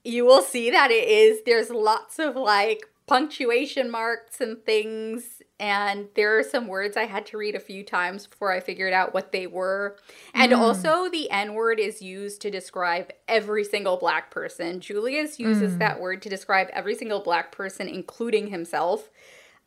you 0.04 0.26
will 0.26 0.42
see 0.42 0.70
that 0.70 0.92
it 0.92 1.08
is 1.08 1.42
there's 1.46 1.70
lots 1.70 2.20
of 2.20 2.36
like 2.36 2.86
punctuation 3.08 3.92
marks 3.92 4.42
and 4.42 4.64
things 4.66 5.42
and 5.60 6.08
there 6.16 6.38
are 6.38 6.44
some 6.44 6.68
words 6.68 6.98
I 6.98 7.06
had 7.06 7.26
to 7.28 7.38
read 7.38 7.56
a 7.56 7.60
few 7.60 7.84
times 7.84 8.26
before 8.28 8.52
I 8.52 8.60
figured 8.60 8.92
out 8.92 9.14
what 9.14 9.32
they 9.32 9.48
were. 9.48 9.96
And 10.34 10.52
mm. 10.52 10.58
also 10.58 11.10
the 11.10 11.30
N 11.30 11.54
word 11.54 11.80
is 11.80 12.02
used 12.02 12.42
to 12.42 12.52
describe 12.52 13.12
every 13.28 13.64
single 13.64 13.96
black 13.96 14.32
person. 14.32 14.82
Julius 14.82 15.40
uses 15.40 15.76
mm. 15.76 15.80
that 15.80 16.02
word 16.02 16.22
to 16.24 16.30
describe 16.30 16.68
every 16.74 16.96
single 16.96 17.22
black 17.22 17.52
person 17.52 17.88
including 17.88 18.48
himself. 18.48 19.10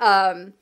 Um 0.00 0.54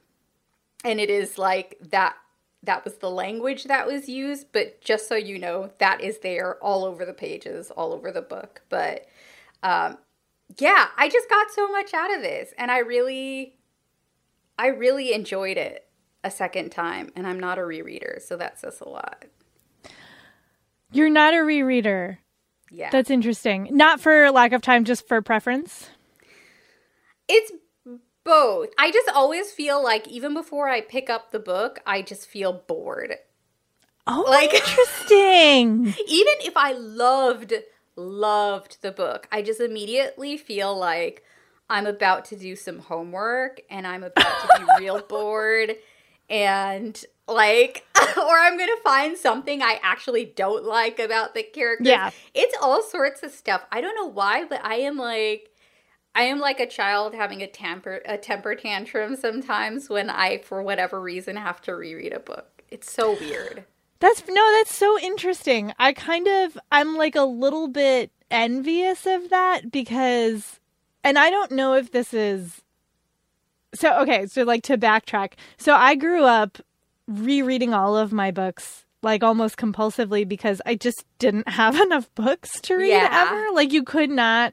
and 0.85 1.01
it 1.01 1.11
is 1.11 1.39
like 1.39 1.79
that 1.91 2.17
that 2.63 2.85
was 2.85 2.95
the 2.97 3.11
language 3.11 3.65
that 3.65 3.87
was 3.87 4.09
used, 4.09 4.49
but 4.53 4.81
just 4.83 5.09
so 5.09 5.15
you 5.15 5.39
know, 5.39 5.71
that 5.79 6.01
is 6.01 6.19
there 6.19 6.57
all 6.57 6.85
over 6.85 7.05
the 7.05 7.15
pages, 7.15 7.71
all 7.71 7.93
over 7.93 8.11
the 8.11 8.23
book. 8.23 8.63
But 8.69 9.07
um, 9.63 9.99
yeah, 10.59 10.89
I 10.97 11.09
just 11.09 11.29
got 11.29 11.51
so 11.51 11.69
much 11.69 11.93
out 11.95 12.15
of 12.15 12.23
this, 12.23 12.53
and 12.57 12.71
I 12.71 12.79
really, 12.79 13.59
I 14.59 14.69
really 14.69 15.13
enjoyed 15.13 15.57
it 15.57 15.87
a 16.25 16.31
second 16.31 16.71
time. 16.71 17.11
And 17.15 17.27
I'm 17.27 17.41
not 17.41 17.59
a 17.59 17.63
rereader, 17.63 18.21
so 18.21 18.37
that 18.37 18.59
says 18.59 18.81
a 18.81 18.89
lot. 18.89 19.25
You're 20.93 21.11
not 21.11 21.35
a 21.35 21.39
rereader. 21.39 22.19
Yeah, 22.71 22.91
that's 22.91 23.11
interesting. 23.11 23.69
Not 23.71 24.01
for 24.01 24.31
lack 24.31 24.53
of 24.53 24.63
time, 24.63 24.85
just 24.85 25.07
for 25.07 25.23
preference. 25.23 25.91
It's 27.29 27.53
both. 28.25 28.69
I 28.79 28.91
just 28.91 29.09
always 29.09 29.53
feel 29.53 29.83
like 29.83 30.09
even 30.09 30.35
before 30.35 30.69
I 30.69 30.81
pick 30.81 31.09
up 31.09 31.31
the 31.31 31.39
book, 31.39 31.81
I 31.87 32.03
just 32.03 32.27
feel 32.27 32.53
bored. 32.53 33.17
Oh, 34.07 34.25
like 34.29 34.53
interesting. 34.55 35.87
even 36.09 36.35
if 36.41 36.57
I 36.57 36.73
loved 36.73 37.53
loved 37.97 38.83
the 38.83 38.93
book, 38.93 39.29
I 39.33 39.43
just 39.43 39.61
immediately 39.61 40.37
feel 40.37 40.77
like 40.77 41.25
I'm 41.69 41.87
about 41.87 42.25
to 42.27 42.37
do 42.37 42.55
some 42.55 42.79
homework 42.79 43.61
and 43.71 43.87
I'm 43.87 44.05
about 44.05 44.41
to 44.43 44.49
be 44.59 44.65
real 44.85 45.03
bored 45.03 45.77
and 46.29 47.05
like 47.29 47.85
or 48.17 48.39
I'm 48.39 48.57
going 48.57 48.69
to 48.69 48.83
find 48.83 49.17
something 49.17 49.63
I 49.63 49.81
actually 49.83 50.25
don't 50.25 50.65
like 50.65 50.99
about 50.99 51.35
the 51.35 51.43
characters. 51.43 51.89
Yeah. 51.89 52.11
It's 52.35 52.57
all 52.61 52.83
sorts 52.83 53.23
of 53.23 53.33
stuff. 53.33 53.65
I 53.73 53.81
don't 53.81 53.97
know 53.97 54.07
why, 54.07 54.45
but 54.45 54.65
I 54.65 54.77
am 54.77 54.97
like 54.97 55.51
I 56.15 56.23
am 56.23 56.39
like 56.39 56.61
a 56.61 56.67
child 56.67 57.15
having 57.15 57.43
a 57.43 57.47
temper 57.47 58.01
a 58.07 58.17
temper 58.17 58.55
tantrum 58.55 59.17
sometimes 59.17 59.89
when 59.89 60.09
I 60.09 60.39
for 60.39 60.63
whatever 60.63 61.01
reason 61.01 61.37
have 61.37 61.61
to 61.63 61.75
reread 61.75 62.13
a 62.13 62.21
book. 62.21 62.63
It's 62.71 62.91
so 62.91 63.13
weird. 63.19 63.65
That's 63.99 64.23
no, 64.29 64.53
that's 64.59 64.75
so 64.75 64.99
interesting. 65.01 65.73
I 65.79 65.93
kind 65.93 66.27
of 66.27 66.59
I'm 66.71 66.97
like 66.97 67.17
a 67.17 67.23
little 67.23 67.69
bit 67.69 68.11
envious 68.31 69.07
of 69.07 69.31
that 69.31 69.71
because 69.71 70.61
and 71.05 71.19
I 71.19 71.31
don't 71.31 71.53
know 71.53 71.75
if 71.75 71.93
this 71.93 72.13
is 72.13 72.63
so 73.75 74.01
okay, 74.01 74.27
so 74.27 74.43
like 74.43 74.63
to 74.65 74.79
backtrack. 74.79 75.35
So 75.57 75.75
I 75.75 75.95
grew 75.95 76.25
up 76.25 76.59
rereading 77.07 77.73
all 77.73 77.97
of 77.97 78.13
my 78.13 78.31
books 78.31 78.85
like 79.03 79.23
almost 79.23 79.57
compulsively 79.57 80.27
because 80.27 80.61
I 80.67 80.75
just 80.75 81.05
didn't 81.19 81.49
have 81.61 81.81
enough 81.81 82.13
books 82.15 82.61
to 82.63 82.77
read 82.77 82.91
yeah. 82.91 83.27
ever. 83.29 83.55
Like 83.55 83.73
you 83.73 83.83
could 83.83 84.11
not 84.11 84.53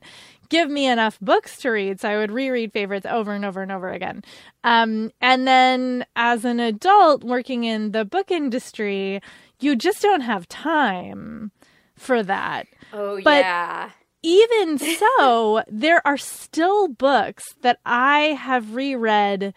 give 0.50 0.70
me 0.70 0.88
enough 0.88 1.20
books 1.20 1.58
to 1.60 1.70
read. 1.70 2.00
So 2.00 2.10
I 2.10 2.18
would 2.18 2.32
reread 2.32 2.74
favorites 2.74 3.06
over 3.10 3.34
and 3.34 3.46
over 3.46 3.62
and 3.62 3.72
over 3.72 3.90
again. 3.90 4.24
Um, 4.64 5.12
and 5.22 5.48
then 5.48 6.06
as 6.16 6.46
an 6.46 6.60
adult 6.60 7.24
working 7.24 7.64
in 7.64 7.92
the 7.92 8.06
book 8.06 8.32
industry, 8.32 9.22
you 9.60 9.76
just 9.76 10.02
don't 10.02 10.22
have 10.22 10.48
time 10.48 11.52
for 11.96 12.24
that. 12.24 12.68
Oh, 12.92 13.22
but 13.24 13.44
yeah. 13.44 13.90
Even 14.26 14.78
so, 15.18 15.64
there 15.68 16.06
are 16.08 16.18
still 16.18 16.88
books 16.88 17.44
that 17.62 17.80
I 17.86 18.38
have 18.40 18.74
reread, 18.76 19.54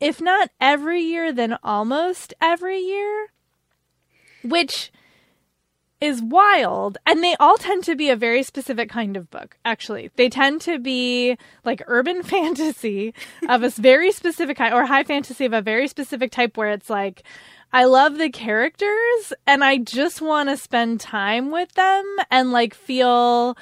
if 0.00 0.20
not 0.20 0.50
every 0.58 1.02
year, 1.02 1.32
then 1.32 1.58
almost 1.62 2.32
every 2.40 2.78
year, 2.78 3.26
which 4.42 4.90
is 6.00 6.22
wild 6.22 6.98
and 7.06 7.22
they 7.22 7.36
all 7.38 7.56
tend 7.56 7.84
to 7.84 7.94
be 7.94 8.08
a 8.08 8.16
very 8.16 8.42
specific 8.42 8.88
kind 8.88 9.16
of 9.16 9.30
book 9.30 9.56
actually 9.64 10.10
they 10.16 10.28
tend 10.28 10.60
to 10.60 10.78
be 10.78 11.36
like 11.64 11.82
urban 11.86 12.22
fantasy 12.34 13.14
of 13.48 13.62
a 13.62 13.70
very 13.70 14.10
specific 14.10 14.56
kind 14.56 14.72
or 14.72 14.86
high 14.86 15.04
fantasy 15.04 15.44
of 15.44 15.52
a 15.52 15.62
very 15.62 15.86
specific 15.86 16.30
type 16.30 16.56
where 16.56 16.70
it's 16.70 16.90
like 16.90 17.22
i 17.72 17.84
love 17.84 18.18
the 18.18 18.30
characters 18.30 19.32
and 19.46 19.62
i 19.62 19.76
just 19.76 20.20
want 20.20 20.48
to 20.48 20.56
spend 20.56 21.00
time 21.00 21.50
with 21.50 21.72
them 21.72 22.16
and 22.30 22.50
like 22.52 22.74
feel 22.74 23.56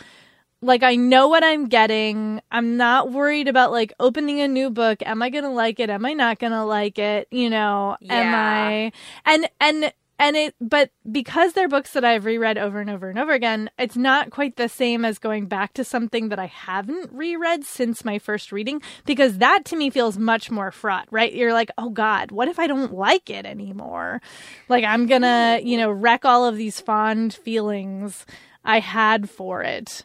like 0.61 0.83
I 0.83 0.97
know 0.97 1.29
what 1.29 1.45
I'm 1.45 1.69
getting. 1.69 2.41
I'm 2.51 2.77
not 2.77 3.13
worried 3.13 3.49
about 3.49 3.71
like 3.71 3.93
opening 4.01 4.41
a 4.41 4.49
new 4.49 4.71
book. 4.71 4.99
Am 5.07 5.23
I 5.23 5.31
going 5.31 5.45
to 5.45 5.51
like 5.51 5.79
it? 5.79 5.89
Am 5.89 6.05
I 6.05 6.15
not 6.15 6.39
going 6.39 6.53
to 6.53 6.65
like 6.65 6.99
it? 6.99 7.29
You 7.31 7.49
know, 7.51 7.97
yeah. 8.01 8.15
am 8.15 8.35
I 8.35 8.93
And 9.25 9.49
and 9.61 9.93
and 10.19 10.37
it 10.37 10.55
but 10.61 10.91
because 11.11 11.53
they're 11.53 11.69
books 11.69 11.93
that 11.93 12.05
I've 12.05 12.25
reread 12.25 12.59
over 12.59 12.81
and 12.81 12.91
over 12.91 13.09
and 13.09 13.19
over 13.19 13.33
again, 13.33 13.71
it's 13.79 13.97
not 13.97 14.31
quite 14.31 14.57
the 14.57 14.69
same 14.69 15.05
as 15.05 15.19
going 15.19 15.47
back 15.47 15.75
to 15.75 15.85
something 15.85 16.29
that 16.31 16.39
I 16.39 16.47
haven't 16.47 17.13
reread 17.13 17.65
since 17.65 18.05
my 18.05 18.19
first 18.19 18.51
reading 18.51 18.83
because 19.07 19.39
that 19.39 19.65
to 19.67 19.77
me 19.77 19.91
feels 19.91 20.19
much 20.19 20.51
more 20.51 20.73
fraught, 20.73 21.07
right? 21.11 21.33
You're 21.33 21.53
like, 21.53 21.71
"Oh 21.79 21.91
god, 21.91 22.33
what 22.33 22.49
if 22.49 22.59
I 22.59 22.67
don't 22.67 22.95
like 22.95 23.31
it 23.31 23.47
anymore?" 23.47 24.21
Like 24.69 24.85
I'm 24.85 25.07
to, 25.09 25.61
you 25.63 25.77
know, 25.77 25.91
wreck 25.91 26.25
all 26.25 26.45
of 26.45 26.57
these 26.57 26.81
fond 26.81 27.35
feelings 27.35 28.27
I 28.65 28.81
had 28.81 29.31
for 29.31 29.63
it. 29.63 30.05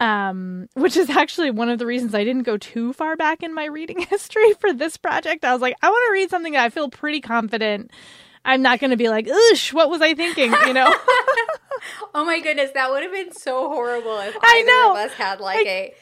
Um, 0.00 0.68
which 0.74 0.96
is 0.96 1.08
actually 1.10 1.52
one 1.52 1.68
of 1.68 1.78
the 1.78 1.86
reasons 1.86 2.12
I 2.12 2.24
didn't 2.24 2.42
go 2.42 2.56
too 2.56 2.92
far 2.92 3.14
back 3.14 3.44
in 3.44 3.54
my 3.54 3.66
reading 3.66 4.00
history 4.10 4.52
for 4.54 4.72
this 4.72 4.96
project. 4.96 5.44
I 5.44 5.52
was 5.52 5.62
like, 5.62 5.76
I 5.80 5.90
want 5.90 6.04
to 6.08 6.12
read 6.12 6.28
something 6.28 6.54
that 6.54 6.64
I 6.64 6.70
feel 6.70 6.90
pretty 6.90 7.20
confident 7.20 7.92
I'm 8.44 8.62
not 8.62 8.80
going 8.80 8.90
to 8.90 8.96
be 8.96 9.08
like, 9.08 9.26
"Oosh, 9.26 9.72
what 9.72 9.90
was 9.90 10.00
I 10.00 10.14
thinking?" 10.14 10.52
You 10.66 10.74
know. 10.74 10.88
oh 12.14 12.24
my 12.24 12.40
goodness, 12.40 12.70
that 12.74 12.90
would 12.90 13.02
have 13.02 13.12
been 13.12 13.32
so 13.32 13.68
horrible 13.68 14.18
if 14.18 14.36
I 14.40 14.62
know. 14.62 14.92
of 14.92 14.98
us 14.98 15.12
had 15.12 15.40
like 15.40 15.66
a 15.66 15.94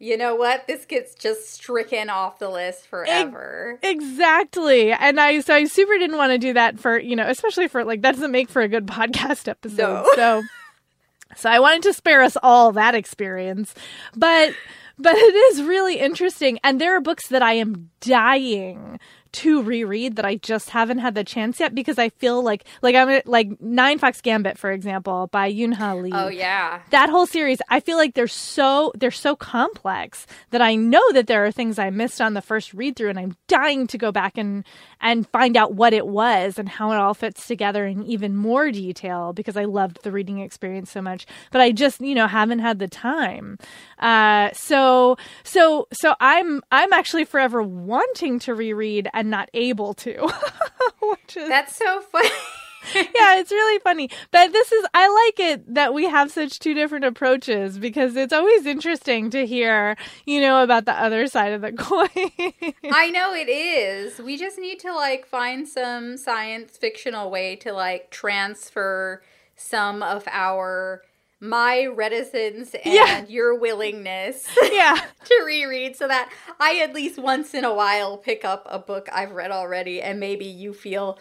you 0.00 0.16
know 0.16 0.36
what? 0.36 0.66
This 0.68 0.84
gets 0.84 1.14
just 1.14 1.50
stricken 1.50 2.08
off 2.08 2.38
the 2.38 2.48
list 2.48 2.86
forever. 2.86 3.80
Exactly. 3.82 4.92
And 4.92 5.18
I 5.18 5.40
so 5.40 5.54
I 5.54 5.64
super 5.64 5.98
didn't 5.98 6.16
want 6.16 6.32
to 6.32 6.38
do 6.38 6.52
that 6.52 6.78
for, 6.78 6.98
you 6.98 7.16
know, 7.16 7.28
especially 7.28 7.66
for 7.66 7.84
like 7.84 8.02
that 8.02 8.14
doesn't 8.14 8.30
make 8.30 8.48
for 8.48 8.62
a 8.62 8.68
good 8.68 8.86
podcast 8.86 9.48
episode. 9.48 9.76
No. 9.78 10.06
So 10.14 10.42
so 11.36 11.50
I 11.50 11.58
wanted 11.58 11.82
to 11.82 11.92
spare 11.92 12.22
us 12.22 12.36
all 12.42 12.72
that 12.72 12.94
experience. 12.94 13.74
But 14.16 14.54
but 14.98 15.14
it 15.16 15.34
is 15.34 15.62
really 15.62 15.98
interesting 15.98 16.60
and 16.62 16.80
there 16.80 16.96
are 16.96 17.00
books 17.00 17.28
that 17.28 17.42
I 17.42 17.54
am 17.54 17.90
dying 18.00 19.00
to 19.32 19.62
reread 19.62 20.16
that 20.16 20.24
I 20.24 20.36
just 20.36 20.70
haven't 20.70 20.98
had 20.98 21.14
the 21.14 21.24
chance 21.24 21.60
yet 21.60 21.74
because 21.74 21.98
I 21.98 22.08
feel 22.10 22.42
like 22.42 22.64
like 22.82 22.94
I'm 22.94 23.20
like 23.26 23.48
Ninefox 23.60 24.22
Gambit 24.22 24.58
for 24.58 24.70
example 24.70 25.28
by 25.32 25.52
Yoon 25.52 26.02
Lee. 26.02 26.10
Oh 26.12 26.28
yeah. 26.28 26.80
That 26.90 27.10
whole 27.10 27.26
series 27.26 27.58
I 27.68 27.80
feel 27.80 27.96
like 27.96 28.14
they're 28.14 28.26
so 28.26 28.92
they're 28.96 29.10
so 29.10 29.36
complex 29.36 30.26
that 30.50 30.62
I 30.62 30.74
know 30.74 31.02
that 31.12 31.26
there 31.26 31.44
are 31.44 31.52
things 31.52 31.78
I 31.78 31.90
missed 31.90 32.20
on 32.20 32.34
the 32.34 32.42
first 32.42 32.74
read 32.74 32.96
through 32.96 33.10
and 33.10 33.18
I'm 33.18 33.36
dying 33.46 33.86
to 33.88 33.98
go 33.98 34.12
back 34.12 34.38
and 34.38 34.64
and 35.00 35.28
find 35.28 35.56
out 35.56 35.74
what 35.74 35.92
it 35.92 36.06
was 36.06 36.58
and 36.58 36.68
how 36.68 36.92
it 36.92 36.96
all 36.96 37.14
fits 37.14 37.46
together 37.46 37.86
in 37.86 38.04
even 38.04 38.36
more 38.36 38.70
detail 38.70 39.32
because 39.32 39.56
I 39.56 39.64
loved 39.64 40.02
the 40.02 40.12
reading 40.12 40.40
experience 40.40 40.90
so 40.90 41.02
much 41.02 41.26
but 41.50 41.60
I 41.60 41.72
just 41.72 42.00
you 42.00 42.14
know 42.14 42.26
haven't 42.26 42.60
had 42.60 42.78
the 42.78 42.88
time. 42.88 43.58
Uh 43.98 44.50
so 44.52 45.16
so 45.44 45.88
so 45.92 46.14
I'm 46.20 46.62
I'm 46.70 46.92
actually 46.92 47.24
forever 47.24 47.62
wanting 47.62 48.38
to 48.40 48.54
reread 48.54 49.08
and 49.12 49.30
not 49.30 49.48
able 49.54 49.94
to. 49.94 50.28
is, 51.36 51.48
That's 51.48 51.76
so 51.76 52.00
funny. 52.00 52.28
Yeah, 52.94 53.38
it's 53.38 53.50
really 53.50 53.78
funny. 53.80 54.10
But 54.30 54.52
this 54.52 54.72
is 54.72 54.86
I 54.94 55.08
like 55.26 55.40
it 55.48 55.74
that 55.74 55.94
we 55.94 56.04
have 56.04 56.30
such 56.30 56.58
two 56.58 56.74
different 56.74 57.04
approaches 57.04 57.78
because 57.78 58.16
it's 58.16 58.32
always 58.32 58.66
interesting 58.66 59.30
to 59.30 59.46
hear, 59.46 59.96
you 60.26 60.40
know, 60.40 60.62
about 60.62 60.84
the 60.84 60.92
other 60.92 61.26
side 61.26 61.52
of 61.52 61.60
the 61.60 61.72
coin. 61.76 62.08
I 62.92 63.10
know 63.10 63.34
it 63.34 63.48
is. 63.48 64.18
We 64.18 64.36
just 64.36 64.58
need 64.58 64.78
to 64.80 64.94
like 64.94 65.26
find 65.26 65.66
some 65.68 66.16
science 66.16 66.76
fictional 66.76 67.30
way 67.30 67.56
to 67.56 67.72
like 67.72 68.10
transfer 68.10 69.22
some 69.56 70.02
of 70.02 70.24
our 70.30 71.02
my 71.40 71.86
reticence 71.86 72.74
and 72.74 72.94
Yeah. 72.94 73.24
your 73.28 73.56
willingness 73.58 74.48
Yeah. 74.72 74.96
to 75.24 75.42
reread 75.46 75.94
so 75.96 76.08
that 76.08 76.32
I 76.58 76.80
at 76.80 76.92
least 76.94 77.16
once 77.18 77.54
in 77.54 77.64
a 77.64 77.72
while 77.72 78.16
pick 78.16 78.44
up 78.44 78.66
a 78.68 78.78
book 78.80 79.08
I've 79.12 79.30
read 79.30 79.52
already 79.52 80.02
and 80.02 80.18
maybe 80.18 80.46
you 80.46 80.74
feel 80.74 81.18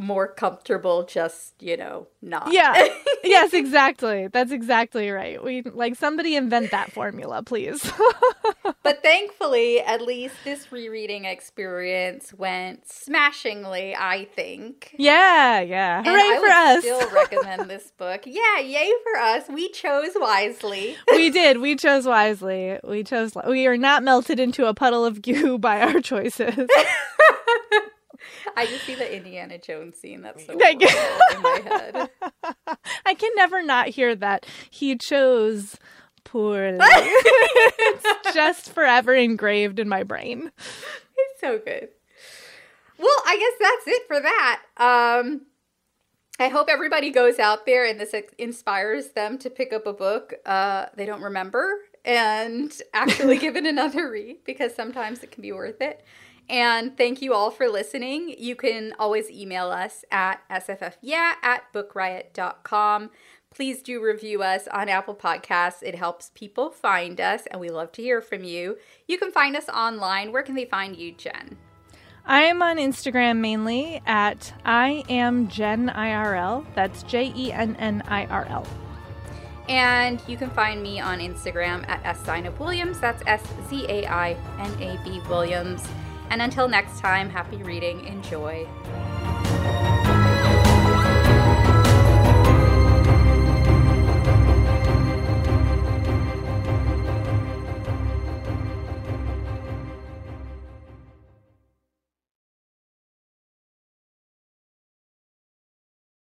more 0.00 0.26
comfortable 0.26 1.04
just, 1.04 1.52
you 1.60 1.76
know, 1.76 2.08
not. 2.22 2.50
Yeah. 2.52 2.88
yes, 3.24 3.52
exactly. 3.52 4.28
That's 4.28 4.50
exactly 4.50 5.10
right. 5.10 5.42
We 5.44 5.60
like 5.62 5.94
somebody 5.94 6.36
invent 6.36 6.70
that 6.70 6.90
formula, 6.90 7.42
please. 7.42 7.82
but 8.82 9.02
thankfully, 9.02 9.80
at 9.80 10.00
least 10.00 10.34
this 10.42 10.72
rereading 10.72 11.26
experience 11.26 12.32
went 12.32 12.88
smashingly, 12.88 13.94
I 13.94 14.24
think. 14.34 14.94
yeah, 14.98 15.60
yeah. 15.60 15.98
And 15.98 16.06
Hooray 16.06 16.18
I 16.18 16.36
for 16.36 16.42
would 16.42 16.50
us. 16.50 16.82
still 16.82 17.10
recommend 17.14 17.70
this 17.70 17.92
book. 17.98 18.22
Yeah, 18.24 18.58
yay 18.60 18.90
for 19.04 19.20
us. 19.20 19.44
We 19.50 19.68
chose 19.68 20.12
wisely. 20.16 20.96
we 21.12 21.28
did. 21.28 21.58
We 21.58 21.76
chose 21.76 22.06
wisely. 22.06 22.78
We 22.82 23.04
chose 23.04 23.34
we 23.46 23.66
are 23.66 23.76
not 23.76 24.02
melted 24.02 24.40
into 24.40 24.64
a 24.64 24.72
puddle 24.72 25.04
of 25.04 25.20
goo 25.20 25.58
by 25.58 25.82
our 25.82 26.00
choices. 26.00 26.66
I 28.56 28.66
just 28.66 28.84
see 28.84 28.94
the 28.94 29.16
Indiana 29.16 29.58
Jones 29.58 29.98
scene. 29.98 30.22
That's 30.22 30.44
so 30.44 30.52
you. 30.52 30.88
in 31.36 31.42
my 31.42 31.60
head. 31.64 32.10
I 33.06 33.14
can 33.14 33.30
never 33.36 33.62
not 33.62 33.88
hear 33.88 34.14
that. 34.16 34.46
He 34.70 34.96
chose 34.96 35.76
poorly. 36.24 36.78
it's 36.82 38.34
just 38.34 38.72
forever 38.72 39.14
engraved 39.14 39.78
in 39.78 39.88
my 39.88 40.02
brain. 40.02 40.52
It's 40.58 41.40
so 41.40 41.58
good. 41.58 41.88
Well, 42.98 43.22
I 43.26 43.36
guess 43.38 43.68
that's 43.84 43.96
it 43.96 44.06
for 44.06 44.20
that. 44.20 44.62
Um, 44.76 45.42
I 46.38 46.48
hope 46.48 46.68
everybody 46.70 47.10
goes 47.10 47.38
out 47.38 47.66
there 47.66 47.84
and 47.84 48.00
this 48.00 48.14
inspires 48.38 49.08
them 49.10 49.38
to 49.38 49.50
pick 49.50 49.72
up 49.72 49.86
a 49.86 49.92
book 49.92 50.34
uh, 50.46 50.86
they 50.96 51.04
don't 51.04 51.22
remember 51.22 51.80
and 52.04 52.72
actually 52.94 53.38
give 53.44 53.56
it 53.56 53.66
another 53.66 54.10
read 54.10 54.38
because 54.44 54.74
sometimes 54.74 55.22
it 55.22 55.30
can 55.30 55.42
be 55.42 55.52
worth 55.52 55.80
it. 55.80 56.04
And 56.50 56.96
thank 56.96 57.22
you 57.22 57.32
all 57.32 57.52
for 57.52 57.68
listening. 57.68 58.34
You 58.36 58.56
can 58.56 58.92
always 58.98 59.30
email 59.30 59.70
us 59.70 60.04
at 60.10 60.40
sffyeah 60.50 61.34
at 61.42 61.72
bookriot.com. 61.72 63.10
Please 63.54 63.82
do 63.82 64.02
review 64.02 64.42
us 64.42 64.66
on 64.68 64.88
Apple 64.88 65.14
Podcasts. 65.14 65.82
It 65.82 65.94
helps 65.94 66.32
people 66.34 66.70
find 66.70 67.20
us, 67.20 67.46
and 67.46 67.60
we 67.60 67.68
love 67.68 67.92
to 67.92 68.02
hear 68.02 68.20
from 68.20 68.42
you. 68.42 68.78
You 69.06 69.16
can 69.16 69.30
find 69.30 69.56
us 69.56 69.68
online. 69.68 70.32
Where 70.32 70.42
can 70.42 70.56
they 70.56 70.64
find 70.64 70.96
you, 70.96 71.12
Jenn? 71.12 71.56
I 72.26 72.42
am 72.42 72.62
on 72.62 72.78
Instagram 72.78 73.38
mainly 73.38 74.02
at 74.04 74.52
I 74.64 75.04
am 75.08 75.46
Jenn 75.46 75.88
IRL. 75.88 76.66
That's 76.74 77.04
J 77.04 77.32
E 77.34 77.52
N 77.52 77.76
N 77.76 78.02
I 78.08 78.26
R 78.26 78.46
L. 78.46 78.66
And 79.68 80.20
you 80.26 80.36
can 80.36 80.50
find 80.50 80.82
me 80.82 80.98
on 80.98 81.20
Instagram 81.20 81.88
at 81.88 82.04
S 82.04 82.24
Zainab 82.24 82.58
Williams. 82.58 82.98
That's 82.98 83.22
S 83.26 83.42
Z 83.68 83.86
A 83.88 84.06
I 84.06 84.32
N 84.58 84.82
A 84.82 85.00
B 85.04 85.20
Williams. 85.28 85.86
And 86.30 86.40
until 86.40 86.68
next 86.68 87.00
time, 87.00 87.28
happy 87.28 87.62
reading. 87.62 88.06
Enjoy. 88.06 88.66